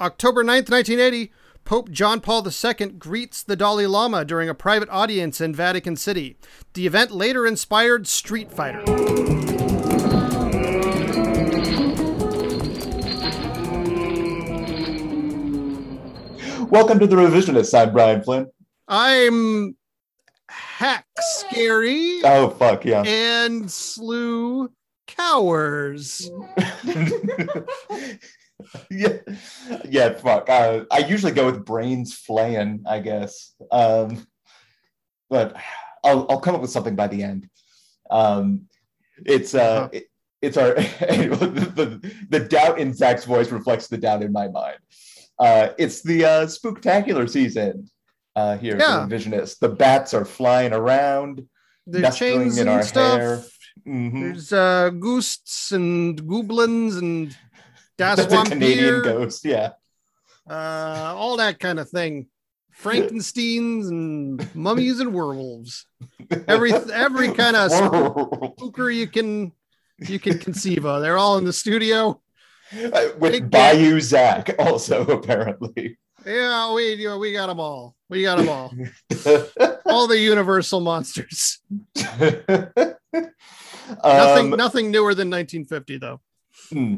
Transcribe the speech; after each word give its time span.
October 0.00 0.42
9th, 0.42 0.70
1980, 0.70 1.30
Pope 1.66 1.90
John 1.90 2.20
Paul 2.20 2.46
II 2.46 2.86
greets 2.92 3.42
the 3.42 3.54
Dalai 3.54 3.84
Lama 3.86 4.24
during 4.24 4.48
a 4.48 4.54
private 4.54 4.88
audience 4.88 5.42
in 5.42 5.54
Vatican 5.54 5.94
City. 5.94 6.38
The 6.72 6.86
event 6.86 7.10
later 7.10 7.46
inspired 7.46 8.06
Street 8.06 8.50
Fighter. 8.50 8.82
Welcome 16.70 16.98
to 17.00 17.06
the 17.06 17.16
Revisionists. 17.16 17.76
I'm 17.78 17.92
Brian 17.92 18.22
Flynn. 18.22 18.46
I'm 18.88 19.76
Hack 20.48 21.04
Scary 21.18 22.20
Oh 22.24 22.50
fuck 22.50 22.84
yeah. 22.84 23.02
and 23.02 23.70
Slew 23.70 24.70
Cowers. 25.06 26.30
yeah, 28.90 29.16
yeah. 29.88 30.12
Fuck. 30.14 30.48
Uh, 30.48 30.84
I 30.90 30.98
usually 30.98 31.32
go 31.32 31.46
with 31.46 31.64
brains 31.64 32.14
flaying. 32.14 32.84
I 32.88 33.00
guess, 33.00 33.54
um, 33.70 34.26
but 35.28 35.56
I'll 36.04 36.26
I'll 36.30 36.40
come 36.40 36.54
up 36.54 36.60
with 36.60 36.70
something 36.70 36.96
by 36.96 37.06
the 37.08 37.22
end. 37.22 37.48
Um, 38.10 38.62
it's 39.24 39.54
uh, 39.54 39.58
Uh-huh. 39.62 39.88
it- 39.92 40.04
it's 40.42 40.56
our 40.56 40.72
the, 40.74 42.00
the 42.00 42.14
the 42.30 42.40
doubt 42.40 42.78
in 42.78 42.94
Zach's 42.94 43.26
voice 43.26 43.50
reflects 43.52 43.88
the 43.88 43.98
doubt 43.98 44.22
in 44.22 44.32
my 44.32 44.48
mind. 44.48 44.78
Uh, 45.38 45.68
it's 45.78 46.02
the 46.02 46.24
uh, 46.24 46.46
spooktacular 46.46 47.28
season 47.28 47.90
uh, 48.36 48.56
here 48.56 48.78
Yeah. 48.78 49.06
for 49.06 49.14
Revisionists. 49.14 49.58
The 49.58 49.68
bats 49.68 50.14
are 50.14 50.24
flying 50.24 50.72
around. 50.72 51.46
There's 51.86 52.16
chains 52.16 52.56
in 52.56 52.68
and 52.68 52.70
our 52.76 52.82
stuff. 52.82 53.18
hair. 53.20 53.42
Mhm. 53.86 54.20
There's 54.22 54.50
uh, 54.52 54.88
goosts 54.90 55.72
and 55.72 56.26
goblins 56.26 56.96
and 56.96 57.36
Das 58.00 58.16
That's 58.16 58.48
Canadian 58.48 59.02
ghost. 59.02 59.44
Yeah. 59.44 59.72
uh, 60.48 61.12
all 61.14 61.36
that 61.36 61.58
kind 61.58 61.78
of 61.78 61.90
thing. 61.90 62.28
Frankensteins 62.82 63.88
and 63.88 64.54
mummies 64.56 65.00
and 65.00 65.12
werewolves. 65.12 65.84
Every 66.48 66.72
every 66.72 67.32
kind 67.32 67.56
of 67.56 67.70
spooker 67.72 68.94
you 68.94 69.06
can 69.06 69.52
you 69.98 70.18
can 70.18 70.38
conceive 70.38 70.86
of. 70.86 71.02
They're 71.02 71.18
all 71.18 71.36
in 71.36 71.44
the 71.44 71.52
studio. 71.52 72.22
Uh, 72.72 73.08
with 73.18 73.32
Big 73.32 73.50
Bayou 73.50 74.00
Zach 74.00 74.54
also 74.58 75.04
apparently. 75.18 75.98
Yeah, 76.24 76.72
we 76.72 76.94
you 76.94 77.08
know, 77.08 77.18
we 77.18 77.34
got 77.34 77.48
them 77.48 77.60
all. 77.60 77.96
We 78.08 78.22
got 78.22 78.38
them 78.38 78.48
all. 78.48 78.72
all 79.84 80.06
the 80.06 80.18
universal 80.18 80.80
monsters. 80.80 81.58
Nothing 81.94 82.94
um, 84.02 84.50
nothing 84.50 84.90
newer 84.90 85.14
than 85.14 85.28
1950 85.28 85.98
though. 85.98 86.20
hmm. 86.70 86.96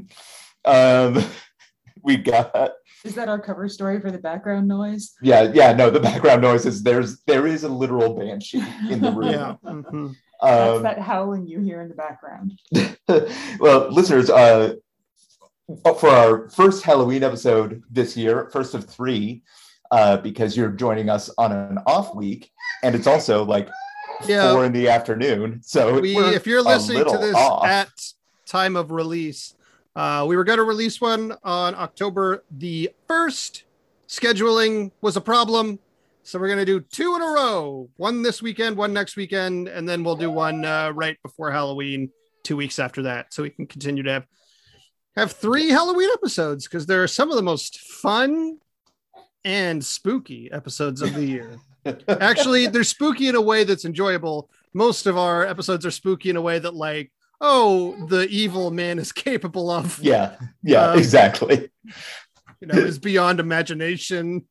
Um, 0.64 1.24
we 2.02 2.16
got 2.16 2.72
Is 3.04 3.14
that 3.14 3.28
our 3.28 3.38
cover 3.40 3.68
story 3.68 4.00
for 4.00 4.10
the 4.10 4.18
background 4.18 4.66
noise? 4.68 5.14
yeah 5.22 5.50
yeah 5.54 5.72
no 5.72 5.90
the 5.90 6.00
background 6.00 6.42
noise 6.42 6.66
is 6.66 6.82
there's 6.82 7.20
there 7.26 7.46
is 7.46 7.64
a 7.64 7.68
literal 7.68 8.14
banshee 8.14 8.62
in 8.90 9.00
the 9.00 9.10
room. 9.12 9.28
Yeah. 9.30 9.54
mhm. 9.64 10.14
That's 10.42 10.76
Um, 10.78 10.82
that 10.82 10.98
howling 10.98 11.46
you 11.46 11.60
hear 11.60 11.80
in 11.82 11.88
the 11.88 11.94
background. 11.94 12.58
well, 13.60 13.88
listeners, 13.92 14.28
uh, 14.28 14.74
for 16.00 16.08
our 16.08 16.48
first 16.50 16.82
Halloween 16.82 17.22
episode 17.22 17.82
this 17.90 18.16
year, 18.16 18.50
first 18.52 18.74
of 18.74 18.84
three, 18.84 19.42
uh, 19.92 20.16
because 20.16 20.56
you're 20.56 20.70
joining 20.70 21.08
us 21.08 21.30
on 21.38 21.52
an 21.52 21.78
off 21.86 22.14
week, 22.16 22.50
and 22.82 22.94
it's 22.96 23.06
also 23.06 23.44
like 23.44 23.68
Yeah. 24.26 24.52
four 24.52 24.64
in 24.64 24.72
the 24.72 24.88
afternoon. 24.88 25.60
So 25.62 26.00
we 26.00 26.16
if 26.16 26.46
you're 26.46 26.62
listening 26.62 27.04
to 27.04 27.18
this 27.18 27.36
off. 27.36 27.64
at 27.64 27.90
time 28.46 28.74
of 28.74 28.90
release 28.90 29.54
uh 29.96 30.24
we 30.28 30.36
were 30.36 30.44
going 30.44 30.58
to 30.58 30.64
release 30.64 31.00
one 31.00 31.34
on 31.44 31.74
october 31.74 32.44
the 32.50 32.90
1st 33.08 33.62
scheduling 34.08 34.90
was 35.00 35.16
a 35.16 35.20
problem 35.20 35.78
so 36.24 36.38
we're 36.38 36.46
going 36.48 36.58
to 36.58 36.64
do 36.64 36.80
two 36.80 37.16
in 37.16 37.22
a 37.22 37.26
row. 37.26 37.88
One 37.96 38.22
this 38.22 38.40
weekend 38.40 38.76
one 38.76 38.92
next 38.92 39.16
weekend 39.16 39.68
and 39.68 39.88
then 39.88 40.04
we'll 40.04 40.16
do 40.16 40.30
one 40.30 40.64
uh, 40.64 40.92
right 40.94 41.20
before 41.22 41.50
halloween 41.50 42.10
two 42.44 42.56
weeks 42.56 42.78
after 42.78 43.02
that 43.02 43.32
so 43.32 43.42
we 43.42 43.50
can 43.50 43.66
continue 43.66 44.02
to 44.02 44.10
have 44.10 44.26
have 45.16 45.32
three 45.32 45.68
halloween 45.68 46.08
episodes 46.14 46.66
because 46.66 46.86
they're 46.86 47.08
some 47.08 47.30
of 47.30 47.36
the 47.36 47.42
most 47.42 47.80
fun 47.80 48.58
and 49.44 49.84
spooky 49.84 50.50
episodes 50.52 51.02
of 51.02 51.12
the 51.14 51.24
year. 51.24 51.58
Actually 52.08 52.68
they're 52.68 52.84
spooky 52.84 53.28
in 53.28 53.34
a 53.34 53.40
way 53.40 53.64
that's 53.64 53.84
enjoyable. 53.84 54.48
Most 54.72 55.06
of 55.06 55.18
our 55.18 55.44
episodes 55.44 55.84
are 55.84 55.90
spooky 55.90 56.30
in 56.30 56.36
a 56.36 56.42
way 56.42 56.60
that 56.60 56.74
like 56.74 57.10
oh 57.42 57.94
the 58.08 58.26
evil 58.28 58.70
man 58.70 58.98
is 58.98 59.12
capable 59.28 59.70
of 59.70 59.98
yeah, 60.02 60.36
yeah, 60.62 60.90
Um, 60.92 60.98
exactly. 60.98 61.70
you 62.60 62.66
know 62.68 62.74
is 62.78 62.98
beyond 62.98 63.40
imagination 63.40 64.46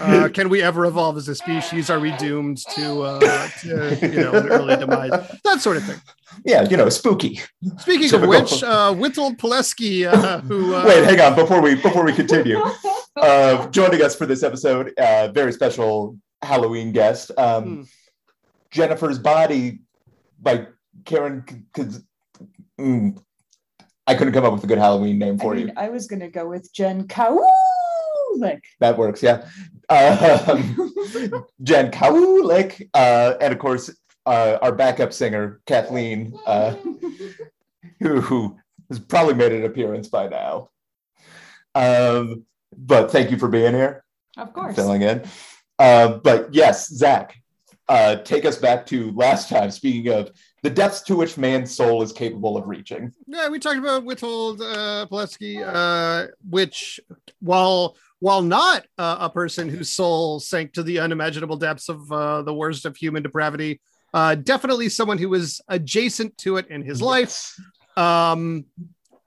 uh, 0.00 0.28
can 0.32 0.48
we 0.48 0.62
ever 0.62 0.84
evolve 0.86 1.16
as 1.16 1.28
a 1.28 1.34
species 1.34 1.88
are 1.90 1.98
we 2.00 2.12
doomed 2.18 2.58
to 2.76 3.02
uh 3.02 3.48
to, 3.60 3.98
you 4.02 4.20
know 4.20 4.32
an 4.34 4.48
early 4.48 4.76
demise 4.76 5.10
that 5.44 5.60
sort 5.60 5.76
of 5.78 5.84
thing 5.84 6.00
Yeah, 6.44 6.62
you 6.68 6.76
know, 6.76 6.88
spooky. 6.88 7.40
speaking 7.78 8.12
of 8.14 8.22
which 8.28 8.62
uh 8.62 8.92
Witold 8.92 9.36
Pilecki 9.38 10.04
uh 10.12 10.40
who 10.48 10.74
uh, 10.74 10.84
Wait, 10.86 11.04
hang 11.04 11.20
on. 11.20 11.34
Before 11.36 11.60
we 11.62 11.74
before 11.76 12.04
we 12.04 12.12
continue, 12.12 12.58
uh, 13.16 13.68
joining 13.70 14.02
us 14.02 14.16
for 14.16 14.26
this 14.26 14.42
episode, 14.42 14.92
uh, 14.98 15.28
very 15.32 15.52
special 15.52 16.18
Halloween 16.42 16.90
guest, 16.92 17.30
um, 17.38 17.64
Hmm. 17.64 17.82
Jennifer's 18.72 19.18
Body 19.20 19.78
by 20.42 20.66
Karen. 21.04 21.44
K- 21.74 21.84
mm, 22.80 23.22
I 24.06 24.14
couldn't 24.14 24.34
come 24.34 24.44
up 24.44 24.52
with 24.52 24.64
a 24.64 24.66
good 24.66 24.78
Halloween 24.78 25.18
name 25.18 25.36
I 25.40 25.42
for 25.42 25.54
mean, 25.54 25.68
you. 25.68 25.72
I 25.76 25.88
was 25.88 26.06
gonna 26.06 26.28
go 26.30 26.46
with 26.48 26.72
Jen 26.72 27.06
Kowalik. 27.08 28.60
That 28.80 28.98
works, 28.98 29.22
yeah. 29.22 29.46
Um, 29.88 30.74
Jen 31.62 31.90
Kolic, 31.90 32.88
uh, 32.94 33.34
and 33.40 33.52
of 33.52 33.58
course, 33.58 33.90
uh, 34.26 34.58
our 34.62 34.72
backup 34.72 35.12
singer, 35.12 35.60
Kathleen, 35.66 36.38
uh, 36.46 36.74
who, 38.00 38.20
who 38.20 38.56
has 38.90 38.98
probably 38.98 39.34
made 39.34 39.52
an 39.52 39.64
appearance 39.64 40.08
by 40.08 40.28
now. 40.28 40.70
Um, 41.74 42.44
but 42.76 43.10
thank 43.10 43.30
you 43.30 43.38
for 43.38 43.48
being 43.48 43.72
here, 43.74 44.04
of 44.36 44.52
course. 44.52 44.74
filling 44.76 45.02
in. 45.02 45.24
Uh, 45.78 46.18
but 46.18 46.52
yes, 46.54 46.88
Zach, 46.88 47.34
uh, 47.88 48.16
take 48.16 48.44
us 48.44 48.56
back 48.56 48.86
to 48.86 49.12
last 49.12 49.48
time. 49.48 49.70
Speaking 49.70 50.12
of 50.12 50.30
the 50.64 50.70
depths 50.70 51.02
to 51.02 51.14
which 51.14 51.36
man's 51.36 51.76
soul 51.76 52.02
is 52.02 52.10
capable 52.10 52.56
of 52.56 52.66
reaching. 52.66 53.12
Yeah, 53.26 53.50
we 53.50 53.58
talked 53.58 53.78
about 53.78 54.04
Witold 54.04 54.62
uh, 54.62 55.06
Pilecki, 55.06 55.62
uh, 55.62 56.28
which 56.48 56.98
while 57.40 57.96
while 58.20 58.40
not 58.40 58.86
uh, 58.96 59.18
a 59.20 59.28
person 59.28 59.68
whose 59.68 59.90
soul 59.90 60.40
sank 60.40 60.72
to 60.72 60.82
the 60.82 60.98
unimaginable 61.00 61.58
depths 61.58 61.90
of 61.90 62.10
uh, 62.10 62.40
the 62.40 62.54
worst 62.54 62.86
of 62.86 62.96
human 62.96 63.22
depravity, 63.22 63.78
uh, 64.14 64.36
definitely 64.36 64.88
someone 64.88 65.18
who 65.18 65.28
was 65.28 65.60
adjacent 65.68 66.36
to 66.38 66.56
it 66.56 66.66
in 66.68 66.80
his 66.80 67.02
life. 67.02 67.54
Um, 67.98 68.64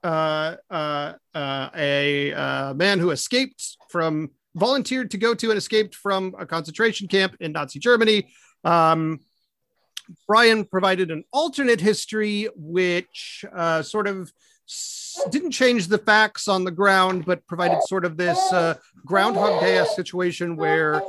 uh, 0.02 0.56
uh, 0.70 1.12
uh, 1.34 1.68
a 1.76 2.32
uh, 2.32 2.74
man 2.74 2.98
who 2.98 3.10
escaped 3.10 3.76
from, 3.88 4.30
volunteered 4.56 5.12
to 5.12 5.18
go 5.18 5.34
to 5.34 5.50
and 5.50 5.58
escaped 5.58 5.94
from 5.94 6.34
a 6.36 6.44
concentration 6.44 7.06
camp 7.06 7.36
in 7.38 7.52
Nazi 7.52 7.78
Germany. 7.78 8.26
Um, 8.64 9.20
Brian 10.26 10.64
provided 10.64 11.10
an 11.10 11.24
alternate 11.32 11.80
history, 11.80 12.48
which 12.54 13.44
uh, 13.52 13.82
sort 13.82 14.06
of 14.06 14.32
didn't 15.30 15.50
change 15.50 15.88
the 15.88 15.98
facts 15.98 16.48
on 16.48 16.64
the 16.64 16.70
ground, 16.70 17.24
but 17.24 17.46
provided 17.46 17.82
sort 17.84 18.04
of 18.04 18.16
this 18.16 18.38
uh, 18.52 18.74
Groundhog 19.04 19.60
Day 19.60 19.84
situation 19.96 20.56
where 20.56 21.02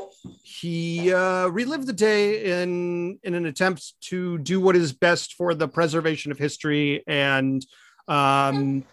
he 0.44 1.14
uh, 1.14 1.48
relived 1.48 1.86
the 1.86 1.94
day 1.94 2.62
in 2.62 3.20
in 3.24 3.36
an 3.36 3.46
attempt 3.46 3.94
to 4.02 4.38
do 4.40 4.60
what 4.60 4.76
is 4.76 4.94
best 4.94 5.34
for 5.34 5.54
the 5.54 5.68
preservation 5.68 6.32
of 6.32 6.38
history 6.38 7.04
and 7.08 7.66
um, 8.08 8.84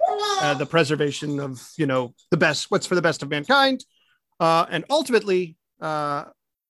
uh, 0.40 0.54
the 0.54 0.66
preservation 0.66 1.40
of 1.40 1.62
you 1.76 1.86
know 1.86 2.14
the 2.30 2.36
best, 2.36 2.70
what's 2.70 2.86
for 2.86 2.94
the 2.94 3.02
best 3.02 3.22
of 3.22 3.30
mankind, 3.30 3.84
uh, 4.40 4.66
and 4.70 4.84
ultimately. 4.90 5.56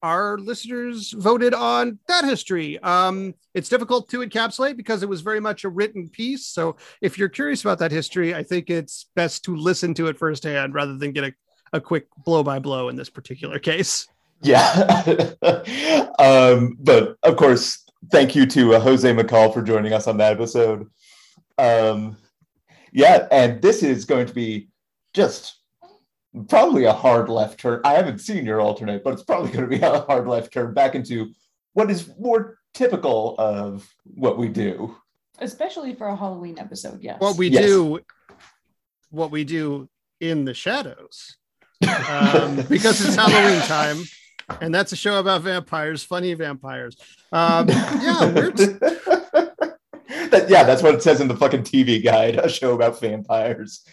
Our 0.03 0.39
listeners 0.39 1.13
voted 1.13 1.55
on 1.55 1.99
that 2.09 2.25
history. 2.25 2.79
Um, 2.81 3.35
it's 3.55 3.69
difficult 3.69 4.09
to 4.11 4.19
encapsulate 4.19 4.77
because 4.77 5.03
it 5.03 5.09
was 5.09 5.21
very 5.21 5.41
much 5.41 5.65
a 5.65 5.69
written 5.69 6.09
piece. 6.09 6.47
So 6.47 6.77
if 7.01 7.19
you're 7.19 7.29
curious 7.29 7.63
about 7.63 7.79
that 7.79 7.93
history, 7.93 8.35
I 8.35 8.43
think 8.43 8.71
it's 8.71 9.07
best 9.17 9.45
to 9.45 9.57
listen 9.57 9.95
to 9.95 10.09
it 10.09 10.19
firsthand 10.19 10.75
rather 10.75 10.97
than 10.97 11.13
get 11.13 11.25
a, 11.25 11.33
a 11.73 11.81
quick 11.81 12.07
blow 12.25 12.43
by 12.43 12.59
blow 12.59 12.89
in 12.89 12.97
this 12.97 13.11
particular 13.11 13.59
case. 13.59 14.07
Yeah. 14.43 15.33
um, 16.19 16.77
but 16.79 17.17
of 17.23 17.37
course, 17.37 17.85
thank 18.11 18.35
you 18.35 18.47
to 18.47 18.75
uh, 18.75 18.81
Jose 18.81 19.11
McCall 19.15 19.53
for 19.53 19.63
joining 19.63 19.93
us 19.93 20.07
on 20.07 20.19
that 20.19 20.33
episode. 20.33 20.89
Um, 21.59 22.17
yeah, 22.93 23.27
and 23.31 23.61
this 23.63 23.83
is 23.83 24.05
going 24.05 24.27
to 24.27 24.35
be 24.35 24.69
just 25.15 25.57
probably 26.49 26.85
a 26.85 26.93
hard 26.93 27.29
left 27.29 27.61
turn. 27.61 27.81
I 27.85 27.95
haven't 27.95 28.19
seen 28.19 28.45
your 28.45 28.61
alternate, 28.61 29.03
but 29.05 29.15
it's 29.15 29.23
probably 29.25 29.51
going 29.51 29.69
to 29.69 29.77
be 29.79 29.83
a 29.83 30.01
hard 30.01 30.27
left 30.27 30.53
turn 30.53 30.75
back 30.75 30.95
into 30.95 31.33
what 31.73 31.91
is 31.91 32.11
more 32.19 32.59
typical 32.75 33.35
of 33.39 33.89
what 34.05 34.39
we 34.39 34.49
do. 34.49 34.97
Especially 35.39 35.95
for 35.95 36.07
a 36.09 36.17
Halloween 36.17 36.59
episode, 36.59 37.03
yes. 37.03 37.21
What 37.21 37.37
we 37.37 37.49
Yes. 37.49 37.65
do, 37.67 38.01
what 39.11 39.31
we 39.31 39.45
do 39.45 39.89
in 40.21 40.45
the 40.45 40.55
shadows. 40.55 41.37
um, 42.09 42.57
because 42.69 43.05
it's 43.05 43.15
Halloween 43.17 43.61
time, 43.63 43.99
and 44.63 44.75
that's 44.75 44.93
a 44.93 44.97
show 44.97 45.21
about 45.21 45.43
vampires, 45.43 46.03
funny 46.03 46.33
vampires. 46.33 46.97
Um, 47.33 47.69
yeah, 47.69 48.33
we're 48.33 48.51
That, 50.31 50.49
yeah, 50.49 50.65
that's 50.65 50.83
what 50.83 50.95
it 50.95 51.03
says 51.03 51.21
in 51.21 51.29
the 51.29 51.37
fucking 51.37 51.63
TV 51.63 52.03
guide. 52.03 52.37
A 52.37 52.49
show 52.49 52.75
about 52.75 53.01
vampires. 53.01 53.85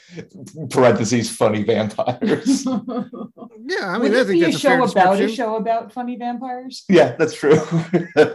Parentheses, 0.70 1.30
funny 1.30 1.64
vampires. 1.64 2.66
yeah. 2.66 2.76
I 2.76 3.96
I 3.96 3.98
mean, 3.98 4.12
Would 4.12 4.16
I 4.16 4.22
it 4.22 4.28
think 4.28 4.28
be 4.28 4.42
a 4.42 4.46
that's 4.46 4.56
a 4.56 4.60
show 4.60 4.84
about 4.84 5.20
a 5.20 5.28
show 5.28 5.56
about 5.56 5.94
funny 5.94 6.18
vampires? 6.18 6.84
yeah, 6.90 7.16
that's 7.18 7.34
true. 7.34 7.60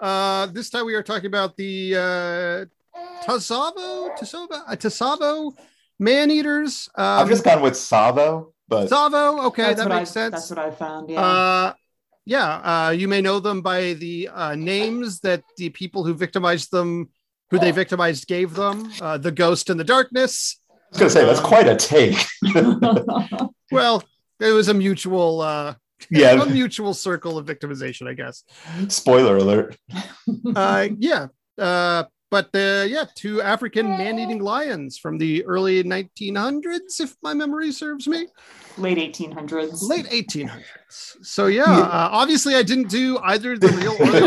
Uh, 0.00 0.46
this 0.46 0.70
time 0.70 0.86
we 0.86 0.94
are 0.94 1.02
talking 1.02 1.26
about 1.26 1.56
the 1.56 1.94
uh, 1.96 2.64
Tasavo, 3.24 4.16
Tasova, 4.16 4.62
uh, 4.68 4.76
Tasavo 4.76 5.52
man 5.98 6.30
eaters. 6.30 6.88
Um, 6.94 7.04
I've 7.04 7.28
just 7.28 7.44
gone 7.44 7.60
with 7.62 7.74
Tsavo, 7.74 8.52
but 8.68 8.88
Tsavo. 8.88 9.46
Okay, 9.46 9.74
that 9.74 9.88
makes 9.88 10.10
I, 10.10 10.12
sense. 10.12 10.34
That's 10.34 10.50
what 10.50 10.58
I 10.60 10.70
found. 10.70 11.10
Yeah. 11.10 11.20
Uh, 11.20 11.72
yeah, 12.28 12.88
uh, 12.88 12.90
you 12.90 13.08
may 13.08 13.22
know 13.22 13.40
them 13.40 13.62
by 13.62 13.94
the 13.94 14.28
uh, 14.28 14.54
names 14.54 15.20
that 15.20 15.42
the 15.56 15.70
people 15.70 16.04
who 16.04 16.12
victimized 16.12 16.70
them, 16.70 17.08
who 17.50 17.58
they 17.58 17.70
victimized, 17.70 18.26
gave 18.26 18.52
them. 18.52 18.92
Uh, 19.00 19.16
the 19.16 19.32
Ghost 19.32 19.70
in 19.70 19.78
the 19.78 19.84
Darkness. 19.84 20.60
I 20.70 20.74
was 20.90 20.98
gonna 20.98 21.10
say 21.10 21.24
that's 21.24 21.40
quite 21.40 21.66
a 21.66 21.74
take. 21.74 22.22
Well, 23.70 24.02
it 24.40 24.52
was 24.52 24.68
a 24.68 24.74
mutual, 24.74 25.42
uh, 25.42 25.74
a 25.74 25.76
yeah. 26.10 26.42
mutual 26.44 26.94
circle 26.94 27.36
of 27.36 27.46
victimization, 27.46 28.08
I 28.08 28.14
guess. 28.14 28.42
Spoiler 28.88 29.36
alert. 29.36 29.76
Uh, 30.56 30.88
yeah, 30.98 31.26
uh, 31.58 32.04
but 32.30 32.50
uh, 32.54 32.84
yeah, 32.86 33.04
two 33.14 33.40
African 33.40 33.88
man-eating 33.88 34.40
lions 34.40 34.98
from 34.98 35.18
the 35.18 35.44
early 35.46 35.82
1900s, 35.82 37.00
if 37.00 37.16
my 37.22 37.32
memory 37.32 37.72
serves 37.72 38.06
me. 38.06 38.26
Late 38.76 38.98
1800s. 38.98 39.88
late 39.88 40.06
1800s. 40.06 41.24
So 41.24 41.46
yeah, 41.46 41.64
uh, 41.64 42.08
obviously 42.12 42.54
I 42.54 42.62
didn't 42.62 42.88
do 42.88 43.18
either 43.18 43.56
the 43.56 43.68
real 43.68 43.92
or 43.92 44.06
the 44.12 44.20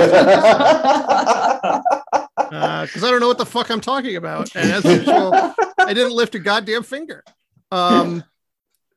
because 2.81 3.03
I 3.03 3.11
don't 3.11 3.19
know 3.19 3.27
what 3.27 3.37
the 3.37 3.45
fuck 3.45 3.69
I'm 3.69 3.81
talking 3.81 4.15
about, 4.15 4.55
and 4.55 4.71
as 4.71 4.83
usual, 4.83 5.33
I 5.77 5.93
didn't 5.93 6.13
lift 6.13 6.35
a 6.35 6.39
goddamn 6.39 6.83
finger. 6.83 7.23
Um, 7.71 8.23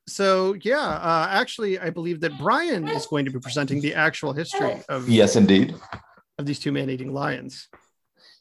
so 0.08 0.54
yeah, 0.62 0.80
uh, 0.80 1.28
actually, 1.30 1.78
I 1.78 1.90
believe 1.90 2.20
that 2.20 2.36
Brian 2.38 2.88
is 2.88 3.06
going 3.06 3.26
to 3.26 3.30
be 3.30 3.38
presenting 3.38 3.80
the 3.80 3.94
actual 3.94 4.32
history 4.32 4.82
of 4.88 5.08
yes, 5.08 5.36
indeed. 5.36 5.74
of 6.38 6.46
these 6.46 6.58
two 6.58 6.72
man-eating 6.72 7.12
lions. 7.12 7.68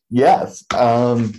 Yes. 0.09 0.63
Um, 0.75 1.33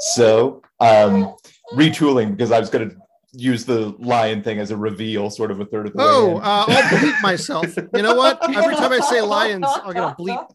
so 0.00 0.62
um, 0.80 1.34
retooling 1.74 2.36
because 2.36 2.52
I 2.52 2.60
was 2.60 2.70
going 2.70 2.90
to 2.90 2.96
use 3.32 3.64
the 3.66 3.94
lion 3.98 4.42
thing 4.42 4.58
as 4.58 4.70
a 4.70 4.76
reveal, 4.76 5.28
sort 5.30 5.50
of 5.50 5.60
a 5.60 5.66
third 5.66 5.86
of 5.88 5.92
the 5.92 5.98
Oh, 6.02 6.28
way. 6.28 6.34
uh, 6.36 6.40
I'll 6.42 6.66
bleep 6.66 7.22
myself. 7.22 7.76
You 7.76 8.02
know 8.02 8.14
what? 8.14 8.42
Every 8.42 8.74
time 8.74 8.92
I 8.92 9.00
say 9.00 9.20
lions, 9.20 9.64
I'll 9.66 9.92
get 9.92 10.02
a 10.02 10.16
bleep. 10.18 10.48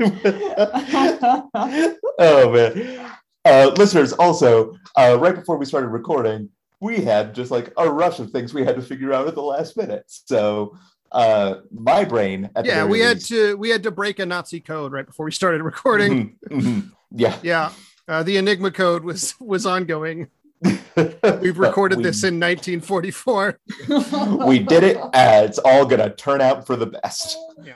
oh 2.18 2.52
man. 2.52 3.10
Uh, 3.44 3.72
listeners, 3.76 4.12
also, 4.12 4.74
uh, 4.98 5.16
right 5.20 5.34
before 5.34 5.56
we 5.56 5.64
started 5.64 5.88
recording, 5.88 6.48
we 6.80 7.00
had 7.00 7.34
just 7.34 7.50
like 7.50 7.72
a 7.76 7.90
rush 7.90 8.18
of 8.18 8.30
things 8.30 8.54
we 8.54 8.64
had 8.64 8.76
to 8.76 8.82
figure 8.82 9.12
out 9.12 9.28
at 9.28 9.34
the 9.34 9.42
last 9.42 9.76
minute. 9.76 10.04
So 10.06 10.76
uh, 11.12 11.56
my 11.72 12.04
brain, 12.04 12.50
at 12.56 12.64
Yeah, 12.64 12.74
very 12.80 12.90
we 12.90 13.00
had 13.00 13.16
least- 13.18 13.28
to 13.28 13.56
we 13.56 13.70
had 13.70 13.82
to 13.84 13.90
break 13.90 14.18
a 14.18 14.26
Nazi 14.26 14.60
code 14.60 14.92
right 14.92 15.06
before 15.06 15.24
we 15.26 15.32
started 15.32 15.62
recording. 15.62 16.36
Mhm, 16.50 16.62
mhm. 16.62 16.90
Yeah, 17.12 17.36
Yeah, 17.42 17.72
uh, 18.08 18.22
the 18.22 18.36
Enigma 18.36 18.70
code 18.70 19.04
was 19.04 19.34
was 19.40 19.66
ongoing. 19.66 20.28
We've 20.62 21.58
recorded 21.58 21.98
We- 21.98 22.04
this 22.04 22.22
in 22.22 22.38
1944. 22.38 23.58
we 24.46 24.58
did 24.58 24.82
it. 24.84 24.98
And 25.14 25.46
it's 25.46 25.58
all 25.58 25.86
gonna 25.86 26.14
turn 26.14 26.40
out 26.40 26.66
for 26.66 26.76
the 26.76 26.86
best. 26.86 27.36
Yeah. 27.64 27.74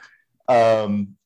um, 0.48 1.16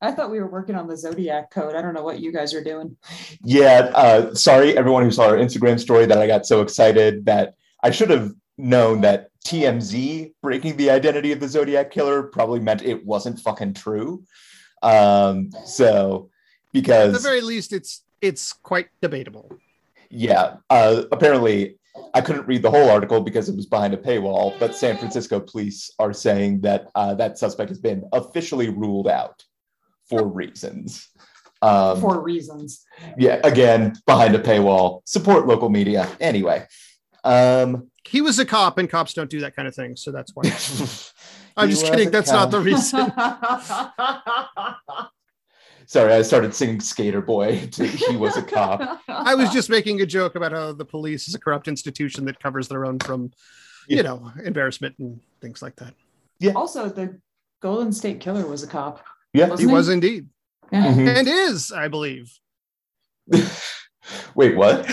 I 0.00 0.10
thought 0.10 0.32
we 0.32 0.40
were 0.40 0.48
working 0.50 0.74
on 0.74 0.88
the 0.88 0.96
Zodiac 0.96 1.52
code. 1.52 1.76
I 1.76 1.80
don't 1.82 1.94
know 1.94 2.02
what 2.02 2.18
you 2.18 2.32
guys 2.32 2.52
are 2.54 2.64
doing. 2.64 2.96
Yeah, 3.44 3.90
uh, 3.94 4.34
sorry 4.34 4.76
everyone 4.76 5.04
who 5.04 5.12
saw 5.12 5.26
our 5.28 5.36
Instagram 5.36 5.78
story 5.78 6.06
that 6.06 6.18
I 6.18 6.26
got 6.26 6.44
so 6.44 6.60
excited 6.60 7.24
that 7.26 7.54
I 7.84 7.92
should 7.92 8.10
have 8.10 8.32
known 8.58 9.00
that 9.02 9.28
TMZ 9.44 10.32
breaking 10.42 10.76
the 10.76 10.90
identity 10.90 11.32
of 11.32 11.40
the 11.40 11.48
Zodiac 11.48 11.90
killer 11.90 12.22
probably 12.24 12.60
meant 12.60 12.82
it 12.82 13.04
wasn't 13.04 13.40
fucking 13.40 13.74
true. 13.74 14.22
Um, 14.82 15.50
so 15.64 16.30
because 16.72 17.14
At 17.14 17.22
the 17.22 17.28
very 17.28 17.40
least, 17.40 17.72
it's 17.72 18.04
it's 18.20 18.52
quite 18.52 18.88
debatable. 19.00 19.50
yeah, 20.10 20.56
uh, 20.70 21.02
apparently 21.12 21.78
I 22.14 22.20
couldn't 22.20 22.46
read 22.46 22.62
the 22.62 22.70
whole 22.70 22.88
article 22.88 23.20
because 23.20 23.48
it 23.48 23.56
was 23.56 23.66
behind 23.66 23.94
a 23.94 23.96
paywall, 23.96 24.58
but 24.58 24.74
San 24.74 24.96
Francisco 24.96 25.40
police 25.40 25.90
are 25.98 26.12
saying 26.12 26.60
that 26.62 26.88
uh, 26.94 27.14
that 27.14 27.38
suspect 27.38 27.68
has 27.68 27.78
been 27.80 28.04
officially 28.12 28.68
ruled 28.68 29.08
out 29.08 29.44
for 30.08 30.26
reasons. 30.26 31.08
Um, 31.62 32.00
For 32.00 32.20
reasons. 32.20 32.84
yeah 33.16 33.40
again 33.44 33.94
behind 34.04 34.34
a 34.34 34.40
paywall 34.40 35.02
support 35.04 35.46
local 35.46 35.68
media 35.68 36.08
anyway 36.18 36.66
um 37.22 37.88
He 38.12 38.20
was 38.20 38.38
a 38.38 38.44
cop, 38.44 38.76
and 38.76 38.88
cops 38.90 39.14
don't 39.14 39.30
do 39.30 39.40
that 39.40 39.56
kind 39.56 39.66
of 39.66 39.74
thing, 39.74 39.96
so 39.96 40.12
that's 40.12 40.32
why. 40.34 40.42
I'm 41.56 41.70
just 41.70 41.86
kidding. 41.86 42.08
a 42.08 42.10
That's 42.10 42.30
not 42.30 42.50
the 42.50 42.60
reason. 42.60 43.10
sorry 45.86 46.12
i 46.14 46.22
started 46.22 46.54
singing 46.54 46.78
skater 46.80 47.20
boy 47.20 47.66
to 47.72 47.84
he 48.08 48.16
was 48.16 48.36
a 48.36 48.42
cop 48.42 49.00
I 49.08 49.34
was 49.34 49.50
just 49.50 49.68
making 49.68 50.00
a 50.00 50.06
joke 50.06 50.36
about 50.36 50.52
how 50.52 50.72
the 50.72 50.84
police 50.84 51.26
is 51.26 51.34
a 51.34 51.40
corrupt 51.40 51.66
institution 51.66 52.24
that 52.26 52.38
covers 52.40 52.68
their 52.68 52.86
own 52.86 52.98
from, 53.00 53.32
Yeah. 53.88 53.96
you 53.96 54.02
know, 54.04 54.32
embarrassment 54.44 54.94
and 55.00 55.20
things 55.40 55.60
like 55.60 55.74
that. 55.76 55.94
Yeah. 56.38 56.52
Also, 56.52 56.88
the 56.88 57.18
Golden 57.60 57.92
State 57.92 58.20
Killer 58.20 58.46
was 58.46 58.62
a 58.62 58.66
cop. 58.68 59.04
yeah 59.34 59.46
He 59.46 59.50
Wasn't 59.50 59.68
he? 59.70 59.74
was 59.74 59.88
indeed, 59.88 60.28
Yeah. 60.70 60.86
Mhm. 60.94 61.16
and 61.18 61.28
is, 61.28 61.72
I 61.72 61.88
believe, 61.88 62.32
wait 64.34 64.56
what 64.56 64.88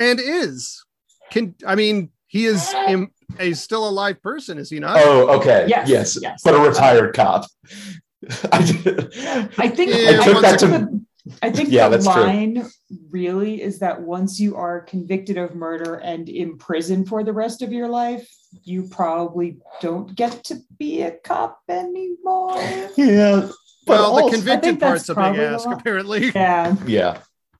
and 0.00 0.18
is. 0.20 0.84
Can 1.30 1.54
I 1.66 1.74
mean 1.76 2.10
he 2.32 2.46
is 2.46 2.72
im- 2.88 3.10
a 3.38 3.52
still 3.52 3.86
alive 3.88 4.22
person? 4.22 4.56
Is 4.58 4.70
he 4.70 4.80
not? 4.80 4.96
oh 5.04 5.28
okay 5.38 5.66
Yes, 5.68 5.88
yes, 5.88 6.18
yes. 6.20 6.40
but 6.44 6.54
a 6.54 6.58
retired 6.58 7.14
cop 7.14 7.44
I, 8.52 8.62
did- 8.64 9.12
I 9.58 9.68
think 9.68 9.92
Yeah, 9.94 10.20
I 10.20 10.24
took 10.24 10.42
that 10.42 10.58
to- 10.60 10.66
the, 10.66 11.04
I 11.40 11.50
think 11.52 11.68
Yeah, 11.70 11.88
the 11.88 11.98
that's 11.98 12.06
true. 12.12 12.22
line 12.24 12.66
really 13.10 13.62
is 13.62 13.78
that 13.78 14.00
once 14.02 14.40
you 14.40 14.56
are 14.56 14.80
convicted 14.80 15.36
of 15.38 15.54
murder 15.54 15.94
and 15.96 16.28
in 16.28 16.58
prison 16.58 17.04
for 17.06 17.22
the 17.22 17.32
rest 17.32 17.62
of 17.62 17.70
your 17.72 17.88
life, 17.88 18.28
you 18.64 18.88
probably 18.90 19.58
don't 19.80 20.14
get 20.16 20.42
to 20.44 20.56
be 20.78 21.02
a 21.02 21.12
cop 21.12 21.60
anymore. 21.68 22.56
yeah 22.96 23.48
but 23.86 23.98
well, 23.98 24.16
the 24.16 24.22
also- 24.22 24.36
convicted 24.36 24.80
part's 24.80 25.08
a 25.08 25.12
big 25.14 25.16
probably 25.16 25.44
ask, 25.44 25.68
apparently. 25.68 26.30
Yeah. 26.34 26.76
Yeah. 26.86 27.18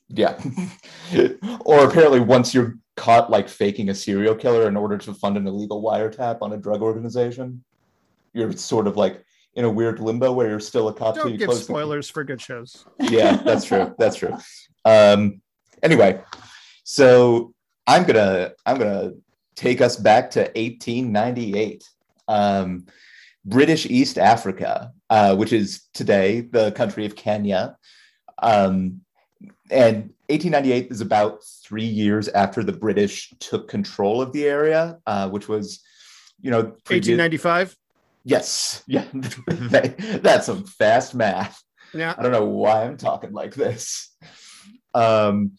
Yeah. 0.09 0.41
or 1.65 1.85
apparently 1.89 2.21
once 2.21 2.53
you're 2.55 2.77
caught 2.97 3.31
like 3.31 3.49
faking 3.49 3.89
a 3.89 3.95
serial 3.95 4.35
killer 4.35 4.69
in 4.69 4.77
order 4.77 4.99
to 4.99 5.15
fund 5.15 5.37
an 5.37 5.47
illegal 5.47 5.83
wiretap 5.83 6.39
on 6.43 6.53
a 6.53 6.57
drug 6.57 6.83
organization, 6.83 7.63
you're 8.33 8.53
sort 8.53 8.87
of 8.87 8.97
like 8.97 9.25
in 9.55 9.65
a 9.65 9.71
weird 9.71 10.01
limbo 10.01 10.33
where 10.33 10.49
you're 10.49 10.61
still 10.61 10.89
a 10.89 10.95
cop 10.95 11.15
Don't 11.15 11.37
give 11.37 11.49
close 11.49 11.59
the- 11.61 11.73
spoilers 11.73 12.09
for 12.09 12.25
good 12.25 12.41
shows. 12.41 12.87
yeah, 13.01 13.37
that's 13.37 13.65
true. 13.65 13.95
That's 13.99 14.17
true. 14.17 14.37
Um 14.85 15.41
anyway, 15.83 16.21
so 16.85 17.55
I'm 17.87 18.05
gonna 18.05 18.53
I'm 18.67 18.79
gonna 18.79 19.13
take 19.57 19.81
us 19.81 19.97
back 19.97 20.31
to 20.33 20.41
1898. 20.41 21.85
Um 22.29 22.87
British 23.45 23.87
East 23.87 24.19
Africa, 24.19 24.93
uh, 25.11 25.35
which 25.35 25.53
is 25.53 25.89
today 25.95 26.43
the 26.43 26.73
country 26.73 27.07
of 27.07 27.17
Kenya. 27.17 27.77
Um, 28.41 29.01
and 29.71 30.11
1898 30.33 30.91
is 30.91 31.01
about 31.03 31.45
three 31.63 31.85
years 31.85 32.29
after 32.29 32.63
the 32.65 32.73
British 32.73 33.33
took 33.39 33.69
control 33.69 34.23
of 34.23 34.33
the 34.33 34.45
area, 34.47 34.99
uh, 35.07 35.29
which 35.29 35.47
was, 35.49 35.81
you 36.41 36.51
know, 36.51 36.63
previous- 36.85 37.19
1895. 37.19 37.77
Yes, 38.25 38.83
yeah, 38.89 39.05
That- 39.13 39.95
that's 40.23 40.47
some 40.47 40.65
fast 40.65 41.15
math. 41.15 41.63
Yeah. 41.93 42.15
I 42.17 42.23
don't 42.23 42.33
know 42.33 42.47
why 42.47 42.85
I'm 42.85 42.97
talking 42.97 43.33
like 43.33 43.55
this. 43.55 44.15
Um, 44.95 45.53